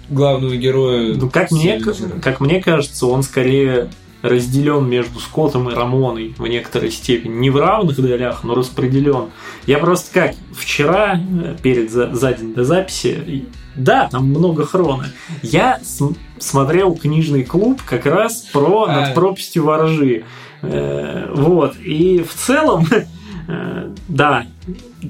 [0.08, 1.14] главного героя.
[1.14, 1.80] Ну, как мне,
[2.22, 3.88] как мне кажется, он скорее
[4.24, 7.34] разделен между Скоттом и Рамоной в некоторой степени.
[7.34, 9.26] Не в равных долях, но распределен.
[9.66, 13.44] Я просто как вчера, э, перед за, за день до записи,
[13.76, 15.08] да, там много хрона.
[15.42, 15.78] Я
[16.38, 19.00] смотрел книжный клуб как раз про а...
[19.00, 20.24] над пропастью воржи.
[20.62, 21.76] Э, вот.
[21.76, 22.86] И в целом,
[23.48, 24.46] э, да,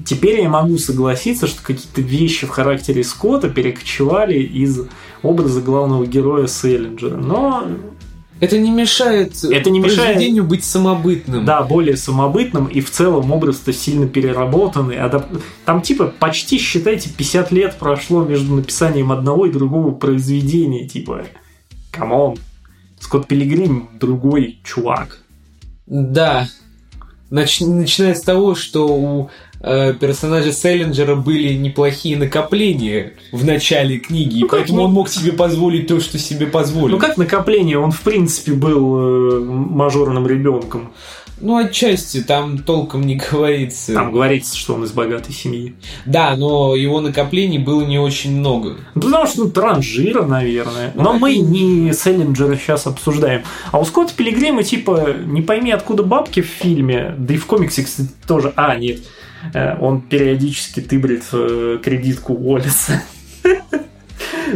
[0.05, 4.81] теперь я могу согласиться, что какие-то вещи в характере Скотта перекочевали из
[5.23, 7.15] образа главного героя Селлинджера.
[7.15, 7.65] Но
[8.39, 11.45] это не мешает это не произведению мешает, быть самобытным.
[11.45, 14.97] Да, более самобытным, и в целом образ-то сильно переработанный.
[14.97, 15.27] Адап...
[15.63, 20.87] Там типа почти, считайте, 50 лет прошло между написанием одного и другого произведения.
[20.87, 21.25] Типа,
[21.91, 22.37] come on,
[22.99, 25.21] Скотт Пилигрим другой чувак.
[25.85, 26.47] Да.
[27.29, 27.61] Нач...
[27.61, 29.29] Начиная с того, что у
[29.61, 35.99] персонажа Сэлинджера были неплохие накопления в начале книги, ну, поэтому он мог себе позволить то,
[35.99, 36.95] что себе позволил.
[36.95, 37.79] Ну как накопление?
[37.79, 40.91] Он в принципе был э, мажорным ребенком.
[41.41, 43.93] Ну, отчасти, там толком не говорится.
[43.93, 45.75] Там говорится, что он из богатой семьи.
[46.05, 48.77] Да, но его накоплений было не очень много.
[48.95, 50.93] Ну, потому что ну, транжира, наверное.
[50.95, 53.43] Но ну, мы не Селлинджера сейчас обсуждаем.
[53.71, 57.83] А у Скотта Пилигрима, типа, не пойми, откуда бабки в фильме, да и в комиксе,
[57.83, 58.53] кстати, тоже...
[58.55, 59.14] А, нет, Э,
[59.79, 63.01] он периодически тыбрит э, кредитку Уоллеса.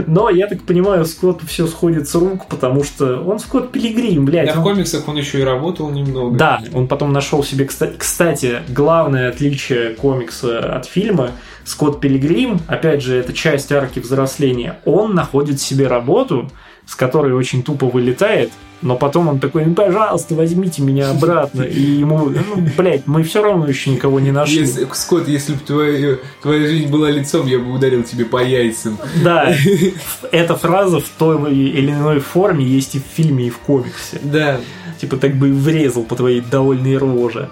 [0.08, 4.54] Но, я так понимаю, Скотт все сходит с рук, потому что он Скотт Пилигрим, блядь.
[4.54, 6.38] Да, в комиксах он еще и работал немного.
[6.38, 7.66] Да, он потом нашел себе...
[7.66, 11.32] Кстати, главное отличие комикса от фильма
[11.64, 16.50] Скотт Пилигрим, опять же, это часть арки взросления, он находит себе работу,
[16.86, 18.52] с которой очень тупо вылетает,
[18.82, 21.64] но потом он такой, ну, пожалуйста, возьмите меня обратно.
[21.64, 24.60] И ему, ну, блядь, мы все равно еще никого не нашли.
[24.60, 28.98] Если, Скотт, если бы твоя, твоя жизнь была лицом, я бы ударил тебе по яйцам.
[29.24, 29.54] Да,
[30.32, 34.20] эта фраза в той или иной форме есть и в фильме, и в комиксе.
[34.24, 34.60] Да.
[35.00, 37.50] Типа так бы и врезал по твоей довольной роже.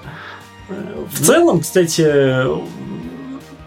[1.11, 2.45] В целом, кстати,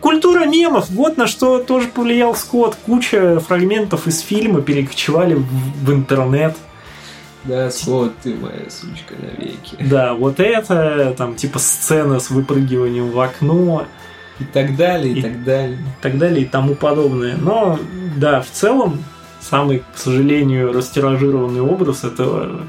[0.01, 2.75] Культура мемов, вот на что тоже повлиял Скотт.
[2.87, 6.57] Куча фрагментов из фильма перекочевали в интернет.
[7.45, 9.77] Да, Скотт, ты моя сучка навеки.
[9.81, 13.87] Да, вот это, там, типа сцена с выпрыгиванием в окно.
[14.39, 15.77] И так далее, и, и так далее.
[15.79, 17.37] И так далее, и тому подобное.
[17.37, 17.79] Но,
[18.17, 19.03] да, в целом,
[19.41, 22.63] самый, к сожалению, растиражированный образ это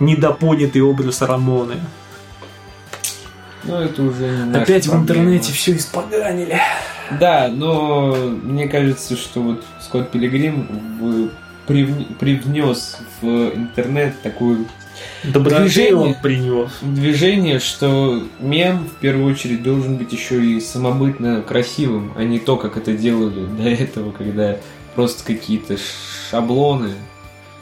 [0.00, 1.76] недопонятый образ Рамоны.
[3.64, 6.58] Ну, это уже не Опять в интернете все испоганили.
[7.18, 11.30] Да, но мне кажется, что вот Скотт Пилигрим
[11.68, 14.66] привнес в интернет такую
[15.22, 16.70] движение, он принес.
[16.82, 22.56] Движение, что мем в первую очередь должен быть еще и самобытно красивым, а не то,
[22.56, 24.56] как это делали до этого, когда
[24.94, 25.76] просто какие-то
[26.30, 26.94] шаблоны.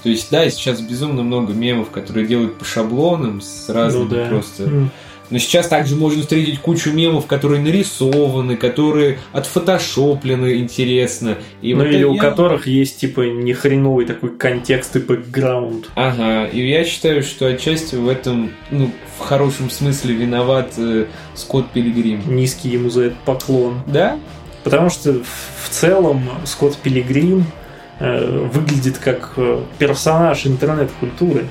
[0.07, 4.27] То есть, да, сейчас безумно много мемов, которые делают по шаблонам с разными ну, да.
[4.27, 4.63] просто.
[4.63, 4.89] Mm
[5.29, 11.39] но сейчас также можно встретить кучу мемов, которые нарисованы, которые отфотошоплены интересно.
[11.63, 12.09] И ну вот или я...
[12.09, 15.89] у которых есть типа нехреновый такой контекст и бэкграунд.
[15.97, 21.73] Ага, и я считаю, что отчасти в этом, ну, в хорошем смысле виноват э, Скотт
[21.73, 22.23] Пилигрим.
[22.33, 23.83] Низкий ему за это поклон.
[23.89, 24.21] Да?
[24.63, 27.47] Потому что в целом Скотт Пилигрим
[27.99, 31.47] выглядит как э, персонаж интернет-культуры.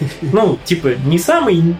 [0.22, 1.76] Ну, типа, не самый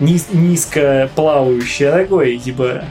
[0.00, 2.84] низ, низко плавающий, а такой, типа,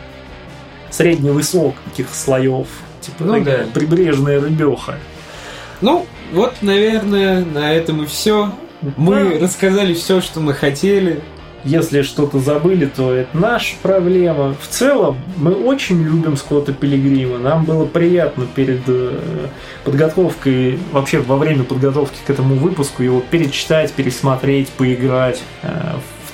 [0.90, 2.68] средневысоких слоев.
[3.02, 3.66] Типа, ну, да.
[3.74, 4.98] прибрежная рыбеха.
[5.82, 8.52] Ну, вот, наверное, на этом и все.
[8.98, 9.46] Мы да.
[9.46, 11.22] рассказали все, что мы хотели.
[11.68, 14.56] Если что-то забыли, то это наша проблема.
[14.62, 17.38] В целом, мы очень любим Скотта Пилигрима.
[17.38, 19.20] Нам было приятно перед э,
[19.84, 25.68] подготовкой, вообще во время подготовки к этому выпуску его перечитать, пересмотреть, поиграть э,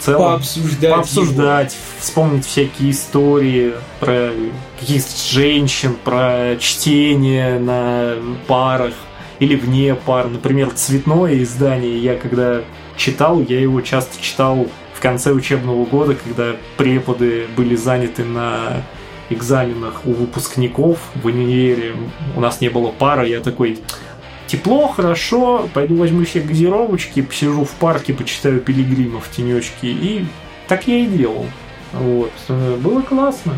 [0.03, 1.81] целом пообсуждать, пообсуждать его.
[1.99, 4.31] вспомнить всякие истории про
[4.80, 8.15] каких-то женщин, про чтение на
[8.47, 8.93] парах
[9.39, 10.27] или вне пар.
[10.27, 12.61] Например, цветное издание я когда
[12.97, 18.84] читал, я его часто читал в конце учебного года, когда преподы были заняты на
[19.30, 21.93] экзаменах у выпускников в универе.
[22.35, 23.80] У нас не было пара, я такой,
[24.47, 29.88] тепло, хорошо, пойду возьму себе газировочки, посижу в парке, почитаю пилигримов в тенечке.
[29.89, 30.25] И
[30.67, 31.45] так я и делал.
[31.91, 32.31] Вот.
[32.47, 33.53] Было классно.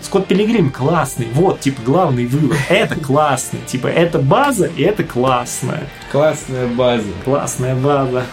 [0.00, 1.26] Скотт Пилигрим классный.
[1.32, 2.56] Вот, типа, главный вывод.
[2.68, 3.58] Это классно.
[3.66, 5.88] Типа, это база, и это классная.
[6.12, 7.08] Классная база.
[7.24, 8.24] Классная база.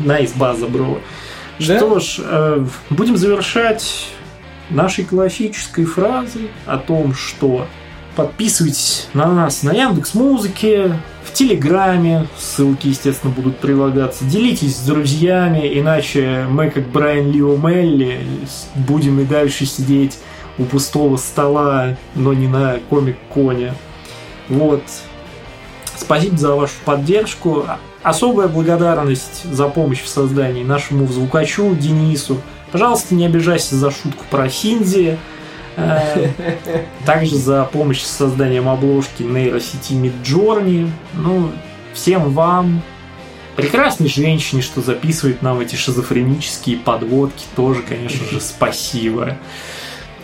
[0.00, 0.98] Nice база, bro.
[1.58, 1.78] Да?
[1.78, 4.08] Что ж, э, будем завершать
[4.70, 7.66] нашей классической фразой о том, что
[8.14, 10.96] подписывайтесь на нас на Яндекс Музыке,
[11.36, 14.24] Телеграме, ссылки, естественно, будут прилагаться.
[14.24, 18.26] Делитесь с друзьями, иначе мы, как Брайан Ли О'Мэлли,
[18.74, 20.18] будем и дальше сидеть
[20.56, 23.74] у пустого стола, но не на Comic-Con е.
[24.48, 24.82] Вот.
[25.94, 27.66] Спасибо за вашу поддержку.
[28.06, 32.40] Особая благодарность за помощь в создании нашему звукачу Денису.
[32.70, 35.18] Пожалуйста, не обижайся за шутку про Хинди.
[35.74, 36.28] Э,
[37.04, 40.88] также за помощь с созданием обложки нейросети Midjourney.
[41.14, 41.50] Ну,
[41.94, 42.80] всем вам,
[43.56, 49.36] прекрасной женщине, что записывает нам эти шизофренические подводки, тоже, конечно же, спасибо.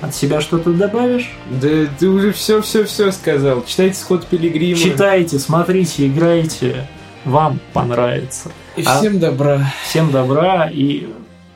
[0.01, 1.33] От себя что-то добавишь?
[1.51, 1.69] Да
[1.99, 3.65] ты уже все-все-все сказал.
[3.65, 4.79] Читайте Скотт Пилигрима.
[4.79, 6.87] Читайте, смотрите, играйте.
[7.25, 8.51] Вам понравится.
[8.77, 9.73] И а всем добра.
[9.85, 11.09] Всем добра и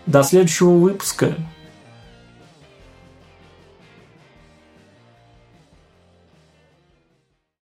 [0.06, 1.34] до следующего выпуска.